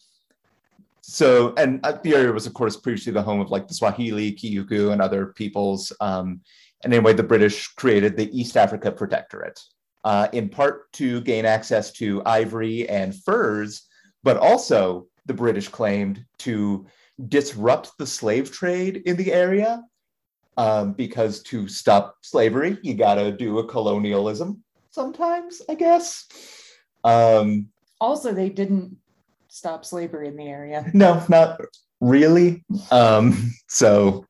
so, 1.02 1.54
and 1.58 1.80
uh, 1.84 2.00
the 2.04 2.16
area 2.16 2.32
was, 2.32 2.48
of 2.48 2.56
course, 2.56 2.76
previously 2.76 3.14
the 3.14 3.22
home 3.22 3.40
of 3.40 3.52
like 3.52 3.68
the 3.68 3.76
Swahili, 3.76 4.32
Kiyuku, 4.34 4.92
and 4.92 5.02
other 5.02 5.28
peoples. 5.28 5.94
Um, 6.02 6.42
and 6.84 6.92
anyway, 6.92 7.14
the 7.14 7.22
British 7.24 7.68
created 7.76 8.18
the 8.18 8.36
East 8.36 8.58
Africa 8.58 8.92
Protectorate, 8.92 9.60
uh, 10.04 10.30
in 10.34 10.50
part 10.50 10.92
to 10.94 11.22
gain 11.22 11.46
access 11.46 11.92
to 11.94 12.24
ivory 12.26 12.90
and 12.90 13.14
furs, 13.14 13.84
but 14.24 14.38
also 14.38 15.08
the 15.26 15.34
British 15.34 15.68
claimed 15.68 16.26
to 16.40 16.86
disrupt 17.28 17.92
the 17.98 18.08
slave 18.08 18.52
trade 18.52 19.04
in 19.06 19.16
the 19.16 19.32
area. 19.32 19.84
Um, 20.56 20.94
because 20.94 21.42
to 21.44 21.68
stop 21.68 22.18
slavery, 22.22 22.78
you 22.84 22.94
got 22.94 23.16
to 23.16 23.32
do 23.32 23.58
a 23.58 23.68
colonialism 23.68 24.64
sometimes, 24.92 25.62
I 25.68 25.74
guess. 25.74 26.28
Um, 27.04 27.70
Also, 28.00 28.34
they 28.34 28.50
didn't 28.50 28.98
stop 29.48 29.84
slavery 29.86 30.28
in 30.28 30.36
the 30.38 30.48
area. 30.48 30.90
no, 30.94 31.24
not 31.28 31.60
really. 32.02 32.64
Um, 32.92 33.54
so, 33.68 34.26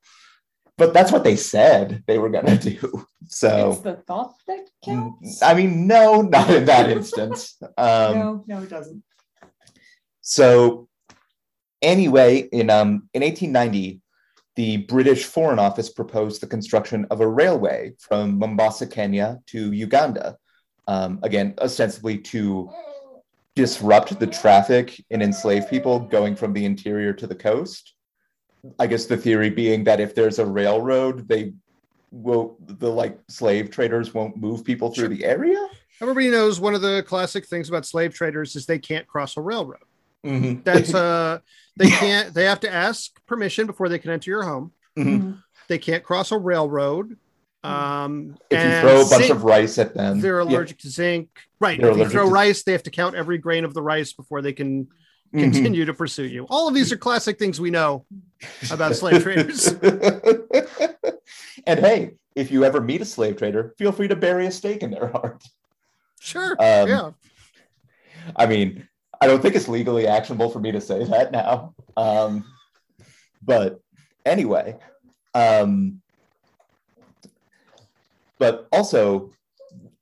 but 0.78 0.94
that's 0.94 1.12
what 1.12 1.24
they 1.24 1.36
said 1.36 2.04
they 2.08 2.20
were 2.20 2.30
going 2.30 2.46
to 2.46 2.58
do. 2.58 3.06
So, 3.28 3.72
It's 3.72 3.82
the 3.82 3.96
thought 4.08 4.36
that 4.48 4.70
counts. 4.84 5.42
I 5.42 5.54
mean, 5.54 5.88
no, 5.88 6.22
not 6.22 6.50
in 6.50 6.66
that 6.66 6.90
instance. 6.90 7.58
Um, 7.78 8.14
no, 8.14 8.44
no, 8.48 8.62
it 8.62 8.70
doesn't. 8.70 9.04
So, 10.24 10.88
anyway, 11.82 12.48
in 12.52 12.70
um, 12.70 13.10
in 13.14 13.22
1890, 13.22 14.02
the 14.56 14.78
British 14.78 15.26
Foreign 15.26 15.60
Office 15.60 15.90
proposed 15.90 16.42
the 16.42 16.48
construction 16.48 17.06
of 17.12 17.20
a 17.20 17.28
railway 17.28 17.94
from 18.00 18.40
Mombasa, 18.40 18.88
Kenya, 18.88 19.40
to 19.48 19.74
Uganda. 19.74 20.38
Um, 20.88 21.20
again, 21.24 21.56
ostensibly 21.60 22.18
to 22.20 22.70
disrupt 23.56 24.18
the 24.20 24.28
traffic 24.28 25.04
and 25.12 25.22
enslave 25.22 25.70
people 25.70 26.00
going 26.00 26.36
from 26.36 26.54
the 26.54 26.66
interior 26.66 27.14
to 27.14 27.28
the 27.28 27.36
coast. 27.36 27.94
I 28.80 28.88
guess 28.88 29.06
the 29.06 29.18
theory 29.18 29.50
being 29.50 29.84
that 29.84 30.00
if 30.00 30.16
there's 30.16 30.40
a 30.40 30.46
railroad, 30.46 31.28
they 31.28 31.54
will 32.12 32.56
the 32.62 32.90
like 32.90 33.20
slave 33.28 33.72
traders 33.72 34.14
won't 34.14 34.38
move 34.38 34.64
people 34.64 34.94
through 34.94 35.10
the 35.10 35.26
area. 35.26 35.68
Everybody 36.02 36.30
knows 36.30 36.62
one 36.62 36.76
of 36.76 36.82
the 36.82 37.04
classic 37.06 37.46
things 37.46 37.68
about 37.68 37.86
slave 37.86 38.14
traders 38.14 38.56
is 38.56 38.66
they 38.66 38.80
can't 38.80 39.06
cross 39.06 39.36
a 39.36 39.42
railroad. 39.42 39.84
Mhm. 40.26 40.64
That's 40.64 40.94
uh 40.94 41.40
they 41.78 41.90
can't 42.04 42.34
they 42.34 42.46
have 42.46 42.62
to 42.62 42.72
ask 42.74 43.12
permission 43.26 43.68
before 43.68 43.90
they 43.90 44.00
can 44.00 44.12
enter 44.12 44.32
your 44.32 44.44
home. 44.44 44.72
Mhm. 44.98 45.42
They 45.68 45.78
can't 45.78 46.04
cross 46.04 46.32
a 46.32 46.38
railroad. 46.38 47.18
Um 47.64 48.36
If 48.50 48.64
you 48.64 48.82
throw 48.82 49.02
a 49.02 49.10
bunch 49.10 49.26
zinc- 49.28 49.32
of 49.36 49.44
rice 49.44 49.78
at 49.78 49.94
them, 49.94 50.20
they're 50.22 50.42
yeah. 50.42 50.48
allergic 50.48 50.80
to 50.80 50.90
zinc. 50.90 51.30
Right. 51.60 51.80
They're 51.80 51.92
if 51.92 51.98
you 51.98 52.10
throw 52.10 52.26
to- 52.26 52.32
rice, 52.32 52.64
they 52.64 52.72
have 52.74 52.84
to 52.84 52.92
count 52.92 53.16
every 53.16 53.38
grain 53.38 53.64
of 53.66 53.74
the 53.74 53.82
rice 53.82 54.14
before 54.14 54.42
they 54.42 54.54
can 54.54 54.88
Mhm. 55.34 55.42
continue 55.52 55.86
to 55.86 55.94
pursue 55.94 56.26
you. 56.28 56.46
All 56.50 56.68
of 56.68 56.74
these 56.76 56.92
are 56.92 56.98
classic 56.98 57.40
things 57.40 57.60
we 57.60 57.72
know 57.72 58.06
about 58.72 58.96
slave 58.96 59.24
traders. 59.24 59.68
and 61.66 61.80
hey, 61.80 62.12
if 62.36 62.52
you 62.52 62.64
ever 62.66 62.82
meet 62.82 63.02
a 63.02 63.06
slave 63.06 63.38
trader, 63.38 63.74
feel 63.78 63.92
free 63.92 64.08
to 64.08 64.16
bury 64.16 64.46
a 64.46 64.52
stake 64.52 64.84
in 64.84 64.92
their 64.92 65.08
heart. 65.08 65.44
Sure. 66.20 66.52
Um, 66.60 66.88
yeah. 66.88 67.12
I 68.36 68.46
mean, 68.46 68.88
I 69.22 69.28
don't 69.28 69.42
think 69.42 69.56
it's 69.56 69.68
legally 69.68 70.08
actionable 70.08 70.50
for 70.50 70.60
me 70.60 70.72
to 70.72 70.82
say 70.82 71.04
that 71.06 71.32
now. 71.32 71.74
Um, 71.96 72.46
but 73.42 73.80
anyway, 74.26 74.78
um, 75.34 76.02
but 78.40 78.68
also, 78.72 79.32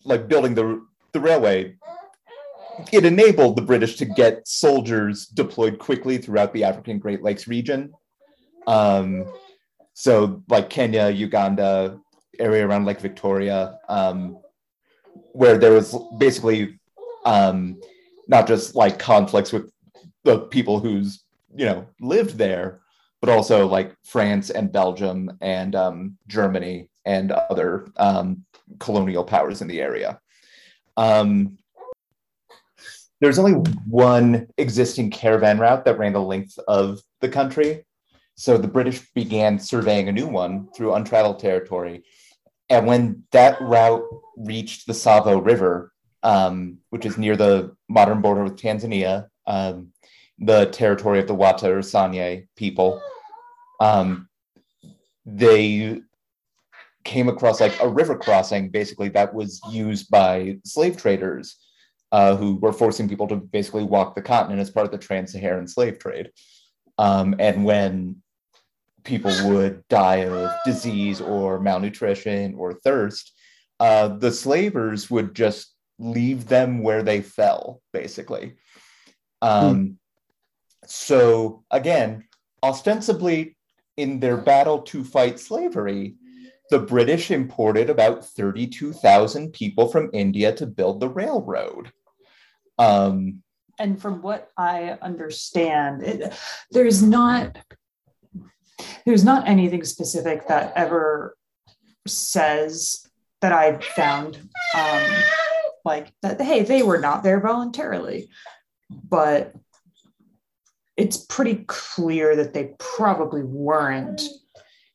like 0.04 0.28
building 0.28 0.56
the 0.56 0.86
the 1.12 1.20
railway, 1.20 1.76
it 2.92 3.06
enabled 3.06 3.56
the 3.56 3.62
British 3.62 3.98
to 3.98 4.06
get 4.06 4.48
soldiers 4.48 5.28
deployed 5.28 5.78
quickly 5.80 6.18
throughout 6.18 6.54
the 6.54 6.64
African 6.64 7.00
Great 7.00 7.22
Lakes 7.22 7.48
region. 7.48 7.94
Um, 8.68 9.26
so, 9.94 10.44
like 10.50 10.70
Kenya, 10.70 11.10
Uganda, 11.10 12.00
area 12.40 12.66
around 12.66 12.86
Lake 12.86 13.00
Victoria, 13.00 13.78
um, 13.90 14.38
where 15.34 15.58
there 15.58 15.72
was 15.72 15.96
basically 16.18 16.80
um, 17.26 17.80
not 18.32 18.48
just 18.48 18.74
like 18.74 18.98
conflicts 18.98 19.52
with 19.52 19.72
the 20.24 20.40
people 20.40 20.80
who's 20.80 21.24
you 21.54 21.66
know 21.66 21.86
lived 22.00 22.38
there, 22.38 22.80
but 23.20 23.30
also 23.30 23.68
like 23.68 23.94
France 24.04 24.50
and 24.50 24.72
Belgium 24.72 25.38
and 25.42 25.76
um, 25.76 26.18
Germany 26.28 26.90
and 27.06 27.32
other 27.32 27.92
um, 27.98 28.44
colonial 28.80 29.24
powers 29.24 29.62
in 29.62 29.68
the 29.68 29.82
area. 29.82 30.20
Um, 30.98 31.58
there's 33.20 33.38
only 33.38 33.54
one 33.88 34.48
existing 34.58 35.12
caravan 35.12 35.60
route 35.60 35.86
that 35.86 36.00
ran 36.00 36.14
the 36.14 36.22
length 36.22 36.58
of 36.68 37.02
the 37.20 37.30
country. 37.30 37.86
So 38.36 38.58
the 38.58 38.68
British 38.68 39.02
began 39.14 39.60
surveying 39.60 40.08
a 40.08 40.12
new 40.12 40.28
one 40.28 40.70
through 40.76 40.94
untraveled 40.96 41.38
territory. 41.38 42.04
And 42.70 42.88
when 42.88 43.24
that 43.32 43.62
route 43.62 44.04
reached 44.38 44.88
the 44.88 44.94
Tsavo 44.94 45.46
River, 45.46 45.91
um, 46.24 46.78
which 46.90 47.06
is 47.06 47.18
near 47.18 47.36
the 47.36 47.76
modern 47.90 48.22
border 48.22 48.44
with 48.44 48.58
Tanzania, 48.58 49.28
um, 49.48 49.92
the 50.40 50.66
territory 50.68 51.20
of 51.20 51.28
the 51.28 51.36
Wata 51.36 51.64
or 51.66 51.80
Sanye 51.80 52.48
people, 52.56 53.02
um, 53.80 54.28
they 55.26 56.02
came 57.04 57.30
across 57.30 57.60
like 57.60 57.80
a 57.82 57.88
river 57.88 58.18
crossing, 58.18 58.70
basically, 58.70 59.10
that 59.10 59.34
was 59.34 59.60
used 59.70 60.10
by 60.10 60.58
slave 60.64 60.98
traders 60.98 61.58
uh, 62.12 62.36
who 62.36 62.56
were 62.58 62.74
forcing 62.74 63.08
people 63.08 63.28
to 63.28 63.36
basically 63.36 63.84
walk 63.84 64.16
the 64.16 64.22
continent 64.22 64.60
as 64.60 64.70
part 64.70 64.86
of 64.86 64.92
the 64.92 64.98
trans 64.98 65.32
Saharan 65.32 65.68
slave 65.68 65.98
trade. 66.00 66.32
Um, 66.98 67.36
and 67.40 67.66
when 67.66 68.18
people 69.04 69.32
would 69.50 69.84
die 69.88 70.26
of 70.26 70.52
disease 70.66 71.22
or 71.22 71.60
malnutrition 71.60 72.54
or 72.56 72.74
thirst, 72.74 73.34
uh, 73.80 74.10
the 74.10 74.32
slavers 74.32 75.10
would 75.10 75.34
just 75.34 75.71
leave 76.02 76.48
them 76.48 76.82
where 76.82 77.04
they 77.04 77.22
fell, 77.22 77.82
basically. 77.94 78.56
Um, 79.42 79.98
So, 80.86 81.64
again, 81.70 82.28
ostensibly 82.64 83.56
in 83.98 84.20
their 84.20 84.38
battle 84.38 84.82
to 84.82 85.04
fight 85.04 85.40
slavery, 85.40 86.16
the 86.72 86.80
British 86.80 87.30
imported 87.30 87.90
about 87.90 88.26
32,000 88.26 89.54
people 89.54 89.88
from 89.88 90.10
India 90.12 90.54
to 90.56 90.66
build 90.66 91.00
the 91.00 91.10
railroad. 91.10 91.92
Um, 92.80 93.44
and 93.78 94.02
from 94.02 94.22
what 94.22 94.50
I 94.58 94.98
understand, 95.02 96.02
it, 96.02 96.34
there's 96.72 97.04
not 97.04 97.58
there's 99.06 99.24
not 99.24 99.48
anything 99.48 99.84
specific 99.84 100.48
that 100.48 100.74
ever 100.76 101.36
says 102.08 103.06
that 103.42 103.54
I've 103.54 103.84
found 103.84 104.38
um, 104.76 105.12
like 105.86 106.12
that. 106.22 106.40
Hey, 106.42 106.64
they 106.64 106.84
were 106.84 107.00
not 107.00 107.24
there 107.24 107.40
voluntarily, 107.40 108.30
but 108.90 109.54
it's 110.98 111.18
pretty 111.18 111.64
clear 111.68 112.36
that 112.36 112.54
they 112.54 112.74
probably 112.78 113.44
weren't. 113.44 114.22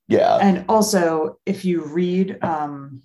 yeah. 0.08 0.36
And 0.36 0.64
also, 0.68 1.38
if 1.46 1.64
you 1.64 1.84
read 1.84 2.38
um, 2.44 3.02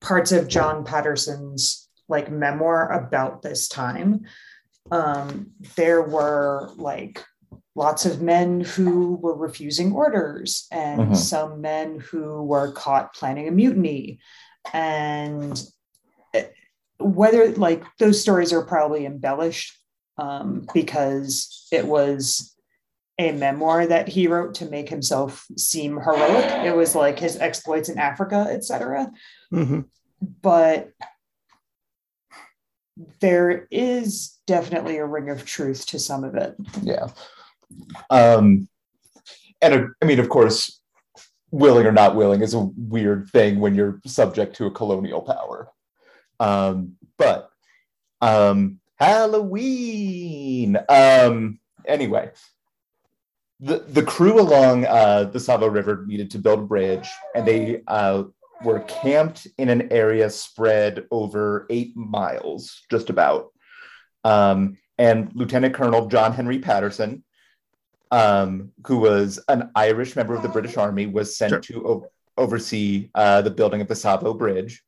parts 0.00 0.32
of 0.32 0.48
John 0.48 0.84
Patterson's 0.84 1.88
like 2.08 2.30
memoir 2.30 2.90
about 2.92 3.40
this 3.42 3.68
time, 3.68 4.26
um, 4.90 5.52
there 5.76 6.02
were 6.02 6.70
like 6.76 7.24
lots 7.74 8.04
of 8.04 8.20
men 8.20 8.60
who 8.60 9.14
were 9.16 9.34
refusing 9.36 9.92
orders 9.92 10.66
and 10.70 11.00
Mhm. 11.12 11.16
some 11.16 11.60
men 11.60 11.98
who 12.00 12.42
were 12.42 12.70
caught 12.72 13.14
planning 13.14 13.48
a 13.48 13.50
mutiny. 13.50 14.20
And 14.72 15.60
whether 17.14 17.52
like 17.52 17.84
those 17.98 18.20
stories 18.20 18.52
are 18.52 18.64
probably 18.64 19.06
embellished 19.06 19.76
um, 20.18 20.66
because 20.72 21.66
it 21.72 21.86
was 21.86 22.54
a 23.18 23.32
memoir 23.32 23.86
that 23.86 24.08
he 24.08 24.26
wrote 24.26 24.54
to 24.54 24.66
make 24.66 24.88
himself 24.88 25.46
seem 25.56 26.00
heroic. 26.00 26.66
It 26.66 26.74
was 26.74 26.94
like 26.94 27.18
his 27.18 27.36
exploits 27.36 27.88
in 27.88 27.98
Africa, 27.98 28.46
etc. 28.50 29.12
Mhm. 29.52 29.86
But 30.42 30.90
there 33.20 33.66
is 33.70 34.38
definitely 34.46 34.98
a 34.98 35.06
ring 35.06 35.30
of 35.30 35.44
truth 35.44 35.86
to 35.86 35.98
some 35.98 36.24
of 36.24 36.34
it. 36.34 36.56
Yeah. 36.82 37.08
Um, 38.10 38.68
and 39.60 39.74
uh, 39.74 39.86
I 40.02 40.06
mean, 40.06 40.20
of 40.20 40.28
course, 40.28 40.80
willing 41.50 41.86
or 41.86 41.92
not 41.92 42.16
willing 42.16 42.42
is 42.42 42.54
a 42.54 42.70
weird 42.76 43.30
thing 43.30 43.60
when 43.60 43.74
you're 43.74 44.00
subject 44.06 44.56
to 44.56 44.66
a 44.66 44.70
colonial 44.70 45.22
power. 45.22 45.70
Um, 46.40 46.96
but 47.18 47.50
um, 48.20 48.80
Halloween. 48.96 50.78
Um, 50.88 51.58
anyway, 51.86 52.30
the 53.60 53.78
the 53.80 54.02
crew 54.02 54.40
along 54.40 54.86
uh, 54.86 55.24
the 55.24 55.38
Tsavo 55.38 55.72
River 55.72 56.04
needed 56.06 56.30
to 56.32 56.38
build 56.38 56.60
a 56.60 56.62
bridge, 56.62 57.08
and 57.34 57.46
they 57.46 57.82
uh, 57.86 58.24
were 58.62 58.80
camped 58.80 59.46
in 59.58 59.68
an 59.68 59.92
area 59.92 60.30
spread 60.30 61.04
over 61.10 61.66
eight 61.70 61.96
miles, 61.96 62.82
just 62.90 63.10
about. 63.10 63.52
Um, 64.24 64.78
and 64.96 65.30
Lieutenant 65.34 65.74
Colonel 65.74 66.06
John 66.06 66.32
Henry 66.32 66.58
Patterson, 66.60 67.24
um, 68.10 68.70
who 68.86 68.98
was 68.98 69.38
an 69.48 69.70
Irish 69.74 70.16
member 70.16 70.34
of 70.34 70.42
the 70.42 70.48
British 70.48 70.76
Army, 70.76 71.06
was 71.06 71.36
sent 71.36 71.50
Sure. 71.50 71.60
to 71.60 71.86
o- 71.88 72.06
oversee 72.38 73.10
uh, 73.14 73.42
the 73.42 73.50
building 73.50 73.80
of 73.80 73.88
the 73.88 73.94
Tsavo 73.94 74.38
Bridge. 74.38 74.82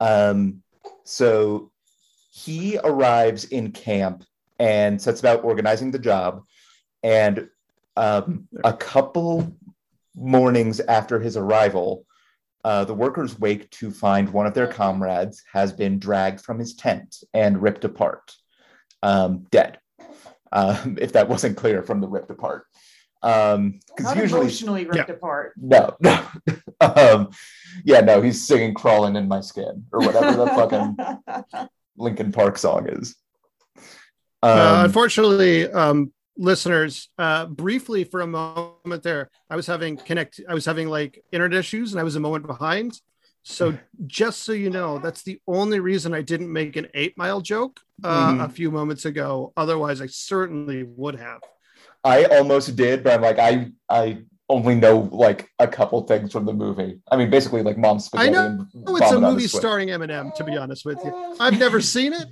Um, 0.00 0.62
so 1.04 1.70
he 2.30 2.78
arrives 2.82 3.44
in 3.44 3.72
camp 3.72 4.24
and 4.58 5.00
sets 5.00 5.20
about 5.20 5.44
organizing 5.44 5.90
the 5.90 5.98
job. 5.98 6.42
And 7.02 7.48
um, 7.96 8.48
a 8.62 8.72
couple 8.72 9.56
mornings 10.14 10.80
after 10.80 11.18
his 11.18 11.36
arrival, 11.36 12.04
uh, 12.64 12.84
the 12.84 12.94
workers 12.94 13.38
wake 13.38 13.70
to 13.70 13.90
find 13.90 14.28
one 14.28 14.46
of 14.46 14.54
their 14.54 14.66
comrades 14.66 15.42
has 15.52 15.72
been 15.72 15.98
dragged 15.98 16.40
from 16.42 16.58
his 16.58 16.74
tent 16.74 17.16
and 17.32 17.62
ripped 17.62 17.84
apart, 17.84 18.34
um, 19.02 19.46
dead. 19.50 19.78
Um, 20.52 20.98
if 21.00 21.12
that 21.12 21.28
wasn't 21.28 21.56
clear 21.56 21.82
from 21.82 22.00
the 22.00 22.08
ripped 22.08 22.30
apart. 22.30 22.66
Um, 23.22 23.80
because 23.88 24.14
Not 24.14 24.16
usually 24.16 24.40
emotionally 24.42 24.84
ripped 24.86 25.10
apart. 25.10 25.52
no, 25.56 25.96
no. 26.00 26.24
um, 26.96 27.30
yeah, 27.84 28.00
no, 28.00 28.20
he's 28.22 28.46
singing 28.46 28.74
"Crawling 28.74 29.16
in 29.16 29.28
My 29.28 29.40
Skin" 29.40 29.84
or 29.92 30.00
whatever 30.00 30.36
the 30.36 30.46
fucking 30.46 31.68
Linkin 31.96 32.32
Park 32.32 32.58
song 32.58 32.88
is. 32.88 33.16
Um, 34.42 34.50
uh, 34.58 34.84
unfortunately, 34.84 35.70
um, 35.70 36.12
listeners, 36.36 37.08
uh, 37.18 37.46
briefly 37.46 38.04
for 38.04 38.22
a 38.22 38.26
moment 38.26 39.02
there, 39.02 39.30
I 39.50 39.56
was 39.56 39.66
having 39.66 39.96
connect. 39.96 40.40
I 40.48 40.54
was 40.54 40.64
having 40.64 40.88
like 40.88 41.22
internet 41.32 41.58
issues, 41.58 41.92
and 41.92 42.00
I 42.00 42.04
was 42.04 42.16
a 42.16 42.20
moment 42.20 42.46
behind. 42.46 42.98
So 43.42 43.76
just 44.06 44.42
so 44.42 44.52
you 44.52 44.70
know, 44.70 44.98
that's 44.98 45.22
the 45.22 45.40
only 45.46 45.80
reason 45.80 46.14
I 46.14 46.22
didn't 46.22 46.52
make 46.52 46.76
an 46.76 46.88
eight 46.94 47.16
mile 47.16 47.40
joke 47.40 47.80
uh, 48.02 48.32
Mhm. 48.32 48.44
a 48.44 48.48
few 48.48 48.70
moments 48.70 49.04
ago. 49.04 49.52
Otherwise, 49.56 50.00
I 50.00 50.06
certainly 50.06 50.82
would 50.84 51.16
have. 51.16 51.40
I 52.02 52.24
almost 52.24 52.76
did, 52.76 53.04
but 53.04 53.12
I'm 53.14 53.20
like, 53.22 53.38
I 53.38 53.72
I 53.88 54.22
only 54.50 54.74
know 54.74 55.08
like 55.12 55.48
a 55.58 55.68
couple 55.68 56.02
things 56.02 56.32
from 56.32 56.44
the 56.44 56.52
movie. 56.52 57.00
I 57.10 57.16
mean, 57.16 57.30
basically 57.30 57.62
like 57.62 57.78
Mom's 57.78 58.10
I 58.12 58.28
know 58.28 58.66
it's 58.74 59.12
a 59.12 59.20
movie 59.20 59.46
starring 59.46 59.88
Eminem. 59.88 60.34
To 60.34 60.44
be 60.44 60.56
honest 60.58 60.84
with 60.84 60.98
you, 61.04 61.36
I've 61.38 61.58
never 61.58 61.80
seen 61.80 62.12
it. 62.12 62.26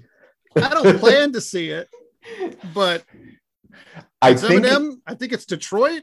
I 0.57 0.69
don't 0.71 0.99
plan 1.05 1.33
to 1.33 1.41
see 1.41 1.71
it, 1.71 1.89
but 2.75 3.05
I 4.21 4.35
think 4.35 4.65
Eminem. 4.67 4.97
I 5.07 5.15
think 5.15 5.33
it's 5.33 5.47
Detroit. 5.47 6.03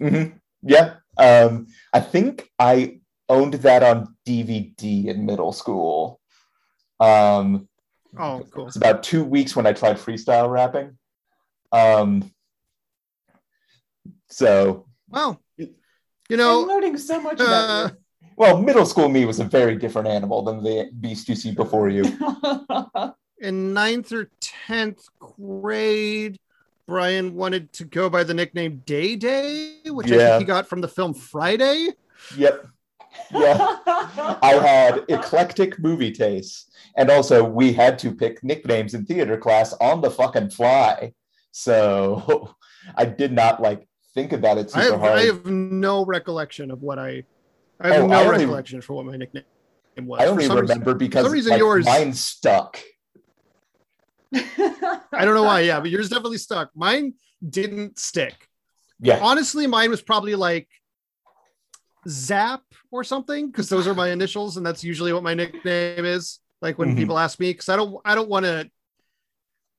Mhm. 0.00 0.38
Yeah. 0.62 0.96
Um, 1.16 1.66
I 1.92 2.00
think 2.00 2.48
I 2.58 3.00
owned 3.28 3.54
that 3.54 3.82
on 3.82 4.14
DVD 4.26 5.06
in 5.08 5.24
middle 5.26 5.52
school. 5.52 6.20
Um, 7.00 7.66
Oh, 8.18 8.44
cool. 8.50 8.66
it's 8.66 8.76
about 8.76 9.02
two 9.02 9.24
weeks 9.24 9.54
when 9.56 9.66
I 9.66 9.72
tried 9.72 9.96
freestyle 9.96 10.50
rapping. 10.50 10.98
Um, 11.72 12.30
so, 14.28 14.86
Wow. 15.10 15.38
You 15.56 15.68
I'm 16.30 16.38
know, 16.38 16.60
learning 16.60 16.96
so 16.98 17.20
much 17.20 17.40
uh, 17.40 17.44
about 17.44 17.92
well, 18.40 18.56
middle 18.62 18.86
school 18.86 19.10
me 19.10 19.26
was 19.26 19.38
a 19.38 19.44
very 19.44 19.76
different 19.76 20.08
animal 20.08 20.42
than 20.42 20.62
the 20.62 20.90
beast 20.98 21.28
you 21.28 21.34
see 21.34 21.50
before 21.50 21.90
you. 21.90 22.04
you. 22.04 23.14
in 23.46 23.74
ninth 23.74 24.12
or 24.12 24.30
tenth 24.40 25.06
grade, 25.18 26.38
Brian 26.86 27.34
wanted 27.34 27.70
to 27.74 27.84
go 27.84 28.08
by 28.08 28.24
the 28.24 28.32
nickname 28.32 28.82
Day 28.86 29.14
Day, 29.14 29.76
which 29.84 30.10
I 30.10 30.16
think 30.16 30.38
he 30.38 30.44
got 30.46 30.66
from 30.66 30.80
the 30.80 30.88
film 30.88 31.12
Friday. 31.12 31.88
Yep. 32.34 32.66
Yeah. 33.30 33.76
I 33.86 34.54
had 34.54 35.04
eclectic 35.10 35.78
movie 35.78 36.12
tastes. 36.12 36.70
And 36.96 37.10
also, 37.10 37.44
we 37.44 37.74
had 37.74 37.98
to 37.98 38.10
pick 38.10 38.42
nicknames 38.42 38.94
in 38.94 39.04
theater 39.04 39.36
class 39.36 39.74
on 39.82 40.00
the 40.00 40.10
fucking 40.10 40.48
fly. 40.48 41.12
So 41.52 42.54
I 42.96 43.04
did 43.04 43.32
not 43.32 43.60
like 43.60 43.86
think 44.14 44.32
about 44.32 44.58
it 44.58 44.70
I 44.76 44.82
have, 44.84 45.00
hard. 45.00 45.18
I 45.18 45.22
have 45.26 45.46
no 45.46 46.04
recollection 46.04 46.70
of 46.70 46.82
what 46.82 46.98
I. 46.98 47.24
I 47.80 47.88
have 47.94 48.04
Oh, 48.04 48.06
no 48.06 48.14
I 48.16 48.20
only- 48.24 48.30
recollection 48.44 48.80
for 48.80 48.94
what 48.94 49.06
my 49.06 49.16
nickname 49.16 49.44
was. 50.00 50.20
I 50.20 50.24
For 50.24 50.30
only 50.30 50.44
some 50.46 50.58
reason- 50.58 50.68
remember 50.78 50.94
because 50.94 51.24
some 51.24 51.32
reason 51.32 51.50
like, 51.50 51.58
yours- 51.58 51.86
mine 51.86 52.12
stuck. 52.12 52.78
I 54.34 55.24
don't 55.24 55.34
know 55.34 55.42
why. 55.44 55.60
Yeah, 55.60 55.80
but 55.80 55.90
yours 55.90 56.08
definitely 56.08 56.38
stuck. 56.38 56.70
Mine 56.74 57.14
didn't 57.48 57.98
stick. 57.98 58.48
Yeah. 59.00 59.18
Honestly, 59.22 59.66
mine 59.66 59.90
was 59.90 60.02
probably 60.02 60.34
like 60.34 60.68
Zap 62.08 62.62
or 62.90 63.02
something 63.04 63.46
because 63.50 63.68
those 63.68 63.86
are 63.86 63.94
my 63.94 64.10
initials, 64.10 64.56
and 64.56 64.64
that's 64.64 64.84
usually 64.84 65.12
what 65.12 65.22
my 65.22 65.34
nickname 65.34 66.04
is. 66.04 66.38
Like 66.62 66.78
when 66.78 66.94
Mhm. 66.94 66.96
people 66.98 67.18
ask 67.18 67.40
me, 67.40 67.50
because 67.52 67.68
I 67.68 67.76
don't, 67.76 67.96
I 68.04 68.14
don't 68.14 68.28
want 68.28 68.44
to. 68.44 68.70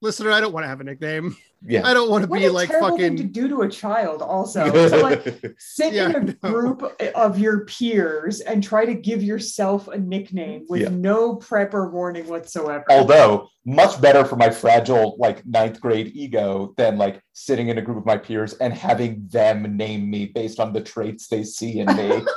Listener, 0.04 0.32
I 0.32 0.42
don't 0.42 0.52
want 0.52 0.64
to 0.64 0.68
have 0.68 0.82
a 0.82 0.84
nickname. 0.84 1.38
Yeah. 1.64 1.86
I 1.86 1.94
don't 1.94 2.10
want 2.10 2.24
to 2.24 2.30
What 2.30 2.40
be 2.40 2.46
a 2.48 2.52
like 2.52 2.70
terrible 2.70 2.98
thing 2.98 3.18
to 3.18 3.24
do 3.24 3.48
to 3.48 3.62
a 3.62 3.70
child, 3.70 4.24
also. 4.24 4.66
To, 4.90 4.98
like 4.98 5.54
sit 5.60 5.94
Yeah, 5.94 6.10
in 6.10 6.16
a 6.16 6.24
know. 6.24 6.34
group 6.42 7.02
of 7.14 7.38
your 7.38 7.66
peers 7.66 8.40
and 8.40 8.64
try 8.64 8.84
to 8.84 8.96
give 8.96 9.22
yourself 9.22 9.88
a 9.88 9.98
nickname 10.00 10.66
with 10.68 10.82
Yeah. 10.82 10.90
no 10.90 11.36
prep 11.36 11.76
or 11.76 11.92
warning 11.92 12.26
whatsoever. 12.26 12.84
Although 12.90 13.50
much 13.64 14.02
better 14.02 14.26
for 14.26 14.38
my 14.38 14.50
fragile 14.50 15.16
like 15.20 15.46
ninth 15.46 15.80
grade 15.80 16.08
ego 16.16 16.74
than 16.78 16.98
like 16.98 17.22
sitting 17.34 17.68
in 17.68 17.78
a 17.78 17.82
group 17.84 17.98
of 17.98 18.06
my 18.08 18.18
peers 18.18 18.54
and 18.54 18.74
having 18.74 19.28
them 19.28 19.78
name 19.78 20.10
me 20.10 20.26
based 20.26 20.60
on 20.60 20.74
the 20.74 20.82
traits 20.82 21.28
they 21.28 21.44
see 21.44 21.80
in 21.80 21.86
me. 21.96 22.24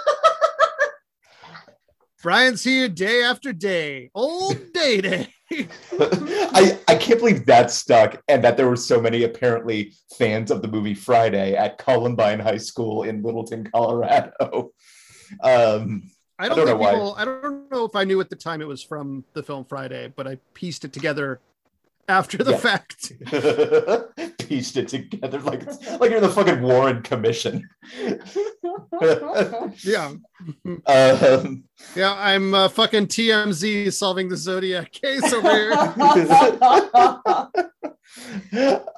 Brian's 2.24 2.64
here 2.64 2.88
day 2.88 3.22
after 3.22 3.52
day. 3.52 4.10
Old 4.14 4.72
day 4.72 5.02
day. 5.02 5.28
I, 6.00 6.78
I 6.88 6.94
can't 6.96 7.18
believe 7.20 7.44
that 7.44 7.70
stuck 7.70 8.22
and 8.28 8.42
that 8.42 8.56
there 8.56 8.66
were 8.66 8.76
so 8.76 8.98
many 8.98 9.24
apparently 9.24 9.92
fans 10.16 10.50
of 10.50 10.62
the 10.62 10.68
movie 10.68 10.94
Friday 10.94 11.54
at 11.54 11.76
Columbine 11.76 12.40
High 12.40 12.56
School 12.56 13.02
in 13.02 13.22
Littleton, 13.22 13.68
Colorado. 13.70 14.72
Um, 15.42 16.10
I 16.38 16.48
don't, 16.48 16.56
don't 16.56 16.66
know 16.66 16.78
think 16.78 17.14
why. 17.14 17.22
I 17.22 17.26
don't 17.26 17.70
know 17.70 17.84
if 17.84 17.94
I 17.94 18.04
knew 18.04 18.22
at 18.22 18.30
the 18.30 18.36
time 18.36 18.62
it 18.62 18.68
was 18.68 18.82
from 18.82 19.26
the 19.34 19.42
film 19.42 19.66
Friday, 19.66 20.10
but 20.16 20.26
I 20.26 20.38
pieced 20.54 20.86
it 20.86 20.94
together 20.94 21.40
after 22.08 22.38
the 22.38 22.52
Yeah. 22.52 22.56
fact. 22.56 23.12
pieced 24.38 24.78
it 24.78 24.88
together 24.88 25.40
like 25.40 25.66
like 26.00 26.10
you're 26.10 26.20
the 26.20 26.28
fucking 26.28 26.62
Warren 26.62 27.02
Commission. 27.02 27.68
Yeah, 29.82 30.12
Um, 30.86 31.64
yeah. 31.96 32.14
I'm 32.18 32.54
uh, 32.54 32.68
fucking 32.68 33.06
TMZ 33.08 33.92
solving 33.92 34.28
the 34.28 34.36
Zodiac 34.36 34.92
case 34.92 35.32
over 35.32 35.50
here. 35.50 35.72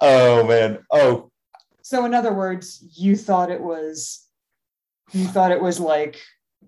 oh 0.01 0.45
man. 0.47 0.79
Oh 0.91 1.31
so 1.83 2.05
in 2.05 2.15
other 2.15 2.33
words, 2.35 2.85
you 2.97 3.17
thought 3.17 3.51
it 3.51 3.61
was 3.61 4.27
you 5.13 5.27
thought 5.27 5.53
it 5.53 5.61
was 5.61 5.79
like 5.79 6.21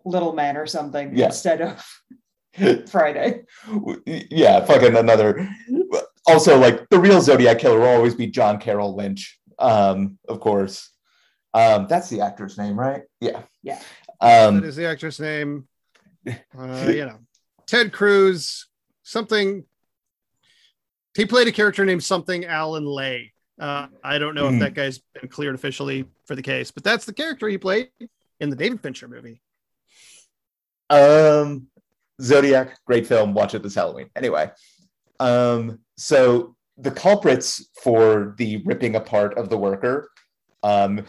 Little 0.04 0.32
Man 0.32 0.56
or 0.56 0.66
something 0.66 1.16
Yeah. 1.16 1.26
instead 1.26 1.60
of 1.60 1.84
Friday. 2.90 3.42
yeah, 4.06 4.64
fucking 4.64 4.96
another. 4.96 5.48
Also, 6.26 6.56
like 6.58 6.88
the 6.90 6.98
real 7.00 7.20
Zodiac 7.20 7.58
killer 7.58 7.80
will 7.80 7.86
always 7.88 8.14
be 8.14 8.26
John 8.28 8.58
Carroll 8.60 8.94
Lynch. 8.94 9.38
Um, 9.58 10.18
of 10.28 10.38
course. 10.40 10.90
Um, 11.54 11.86
that's 11.88 12.08
the 12.10 12.20
actor's 12.20 12.58
name, 12.58 12.78
right? 12.78 13.02
Yeah. 13.20 13.42
Yeah. 13.62 13.80
that 14.20 14.48
Um, 14.48 14.64
is 14.64 14.76
the 14.76 14.86
actor's 14.86 15.18
name. 15.20 15.66
Uh, 16.58 16.90
you 16.94 17.06
know, 17.06 17.18
Ted 17.66 17.92
Cruz. 17.92 18.66
Something. 19.02 19.64
He 21.16 21.24
played 21.24 21.48
a 21.48 21.52
character 21.52 21.84
named 21.86 22.04
something 22.04 22.44
Alan 22.44 22.84
Lay. 22.84 23.32
Uh, 23.58 23.86
I 24.04 24.18
don't 24.18 24.34
know 24.34 24.48
Hmm. 24.48 24.54
if 24.56 24.60
that 24.60 24.74
guy's 24.74 24.98
been 25.18 25.28
cleared 25.30 25.54
officially 25.54 26.04
for 26.26 26.34
the 26.36 26.42
case, 26.42 26.70
but 26.70 26.84
that's 26.84 27.06
the 27.06 27.12
character 27.14 27.48
he 27.48 27.56
played 27.56 27.88
in 28.40 28.50
the 28.50 28.56
David 28.56 28.80
Fincher 28.82 29.08
movie. 29.08 29.40
um, 30.90 31.66
Zodiac, 32.20 32.78
great 32.86 33.06
film. 33.06 33.34
Watch 33.34 33.54
it 33.54 33.62
this 33.62 33.74
Halloween. 33.74 34.10
Anyway, 34.16 34.50
um, 35.20 35.78
so 35.96 36.56
the 36.76 36.90
culprits 36.90 37.68
for 37.82 38.34
the 38.38 38.58
ripping 38.64 38.96
apart 38.96 39.36
of 39.38 39.48
the 39.48 39.58
worker 39.58 40.10
um, 40.62 41.04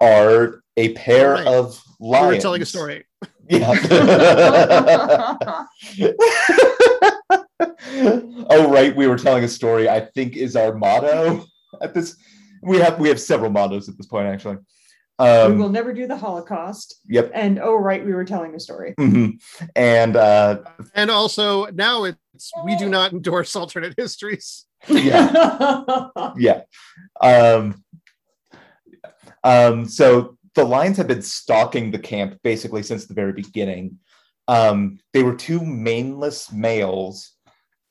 are 0.00 0.62
a 0.76 0.92
pair 0.94 1.34
Right. 1.34 1.46
of 1.46 1.80
We 2.00 2.08
lions. 2.08 2.36
were 2.36 2.40
telling 2.40 2.62
a 2.62 2.66
story. 2.66 3.04
Yeah. 3.48 3.70
oh 8.50 8.70
right, 8.70 8.94
we 8.96 9.06
were 9.06 9.16
telling 9.18 9.44
a 9.44 9.48
story. 9.48 9.88
I 9.88 10.00
think 10.00 10.36
is 10.36 10.56
our 10.56 10.74
motto 10.74 11.44
at 11.80 11.94
this. 11.94 12.16
We 12.62 12.78
have 12.78 12.98
we 12.98 13.08
have 13.08 13.20
several 13.20 13.50
mottos 13.50 13.88
at 13.88 13.96
this 13.96 14.06
point, 14.06 14.26
actually. 14.26 14.56
we 15.18 15.24
will 15.26 15.66
Um, 15.66 15.72
never 15.72 15.92
do 15.92 16.06
the 16.06 16.16
Holocaust. 16.16 17.00
yep. 17.08 17.30
And 17.34 17.58
oh 17.60 17.76
right, 17.76 18.04
we 18.04 18.12
were 18.14 18.24
telling 18.24 18.54
a 18.54 18.60
story. 18.60 18.94
mhm. 18.98 19.40
And 19.74 20.16
uh, 20.16 20.58
And 20.94 21.10
also 21.10 21.66
now 21.66 22.04
it's 22.04 22.50
we 22.64 22.76
do 22.76 22.88
not 22.88 23.12
endorse 23.12 23.54
alternate 23.56 23.94
histories. 23.96 24.66
yeah, 24.88 26.08
yeah. 26.36 26.62
Um, 27.22 27.82
um, 29.46 29.84
so 29.86 30.36
the 30.56 30.64
lions 30.64 30.96
have 30.96 31.06
been 31.06 31.22
stalking 31.22 31.90
the 31.90 31.98
camp 31.98 32.38
basically 32.42 32.82
since 32.82 33.06
the 33.06 33.14
very 33.14 33.32
beginning. 33.32 33.98
Um, 34.48 34.98
they 35.12 35.22
were 35.22 35.36
two 35.36 35.60
maneless 35.60 36.52
males, 36.52 37.32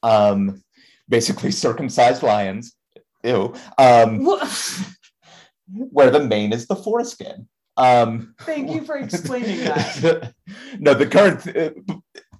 um, 0.04 0.62
basically 1.08 1.52
circumcised 1.65 2.24
lions. 2.24 2.76
Ew. 3.24 3.54
Um, 3.78 4.28
where 5.72 6.12
the 6.12 6.20
mane 6.20 6.54
is 6.54 6.68
the 6.68 6.76
foreskin. 6.76 7.48
Um, 7.78 8.36
Thank 8.41 8.72
you 8.72 8.84
for 8.84 8.98
explaining 8.98 9.60
that. 9.65 10.34
no, 10.78 10.94
the 10.94 11.08
current, 11.08 11.48
uh, 11.56 11.96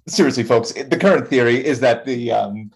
seriously, 0.06 0.44
folks, 0.44 0.72
the 0.72 0.98
current 0.98 1.28
theory 1.28 1.64
is 1.64 1.80
that 1.80 2.04
the 2.04 2.32
um, 2.32 2.70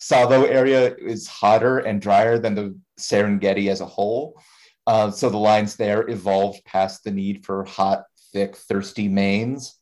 Tsavo 0.00 0.48
area 0.48 0.94
is 0.96 1.26
hotter 1.26 1.78
and 1.78 2.00
drier 2.00 2.38
than 2.38 2.54
the 2.54 2.78
Serengeti 2.98 3.70
as 3.70 3.80
a 3.80 3.86
whole. 3.86 4.40
Uh, 4.86 5.10
so 5.10 5.28
the 5.28 5.36
lines 5.36 5.76
there 5.76 6.08
evolved 6.08 6.64
past 6.64 7.04
the 7.04 7.10
need 7.10 7.44
for 7.44 7.64
hot, 7.64 8.04
thick, 8.32 8.56
thirsty 8.56 9.08
manes. 9.08 9.78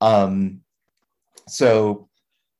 Um, 0.00 0.60
so 1.48 2.08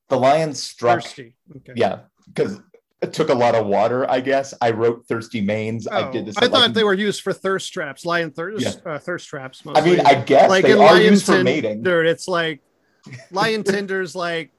the 0.09 0.17
lions 0.17 0.61
struck 0.61 1.03
Thirsty. 1.03 1.35
Okay. 1.57 1.73
yeah 1.75 2.01
because 2.27 2.59
it 3.03 3.11
took 3.11 3.29
a 3.29 3.33
lot 3.33 3.53
of 3.53 3.65
water. 3.65 4.09
I 4.09 4.21
guess 4.21 4.53
I 4.61 4.71
wrote 4.71 5.05
thirsty 5.07 5.41
mains. 5.41 5.87
I 5.87 6.09
did 6.09 6.25
this. 6.25 6.35
Oh, 6.37 6.45
I 6.45 6.47
thought 6.47 6.61
like, 6.61 6.73
they 6.73 6.85
were 6.85 6.93
used 6.93 7.21
for 7.21 7.33
thirst 7.33 7.73
traps, 7.73 8.05
lion 8.05 8.31
thirst 8.31 8.81
uh, 8.85 8.97
thirst 8.97 9.27
traps. 9.27 9.61
I 9.67 9.81
mean. 9.81 9.99
I 9.99 10.15
guess 10.15 10.49
like 10.49 10.63
they 10.63 10.71
in 10.71 10.79
are 10.79 10.99
used 10.99 11.25
for 11.25 11.43
mating. 11.43 11.83
tinder, 11.83 12.05
it's 12.05 12.29
like 12.29 12.61
lion 13.31 13.63
tenders 13.63 14.15
like 14.15 14.51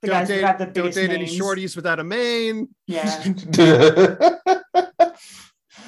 The 0.00 0.08
don't 0.08 0.16
guys 0.16 0.28
date, 0.28 0.40
the 0.40 0.64
don't 0.64 0.74
biggest 0.74 0.96
date 0.96 1.10
any 1.10 1.26
shorties 1.26 1.76
without 1.76 2.00
a 2.00 2.04
mane. 2.04 2.68
Yeah. 2.86 3.22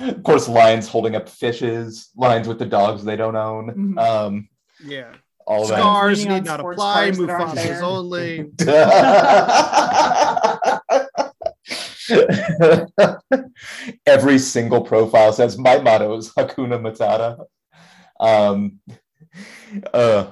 of 0.01 0.23
course, 0.23 0.49
lions 0.49 0.89
holding 0.89 1.17
up 1.17 1.29
fishes, 1.29 2.11
lions 2.17 2.49
with 2.49 2.59
the 2.59 2.67
dogs 2.67 3.05
they 3.05 3.17
don't 3.17 3.37
own. 3.37 3.95
Mhm. 3.97 3.99
Um, 3.99 4.49
Yeah, 4.85 5.13
all 5.47 5.67
that. 5.67 5.79
scars 5.79 6.19
Leaning 6.19 6.33
on 6.33 6.39
need 6.39 6.45
not 6.47 6.61
sports 6.61 6.77
apply. 6.77 6.95
cars 6.95 7.19
that 7.19 7.29
Mufasa's 7.29 7.83
only. 7.83 8.51
Every 14.07 14.39
single 14.39 14.83
profile 14.83 15.33
says 15.33 15.59
my 15.59 15.79
motto 15.79 16.17
is 16.17 16.31
Hakuna 16.33 16.81
Matata. 16.81 17.45
Um, 18.21 18.81
uh, 19.93 20.27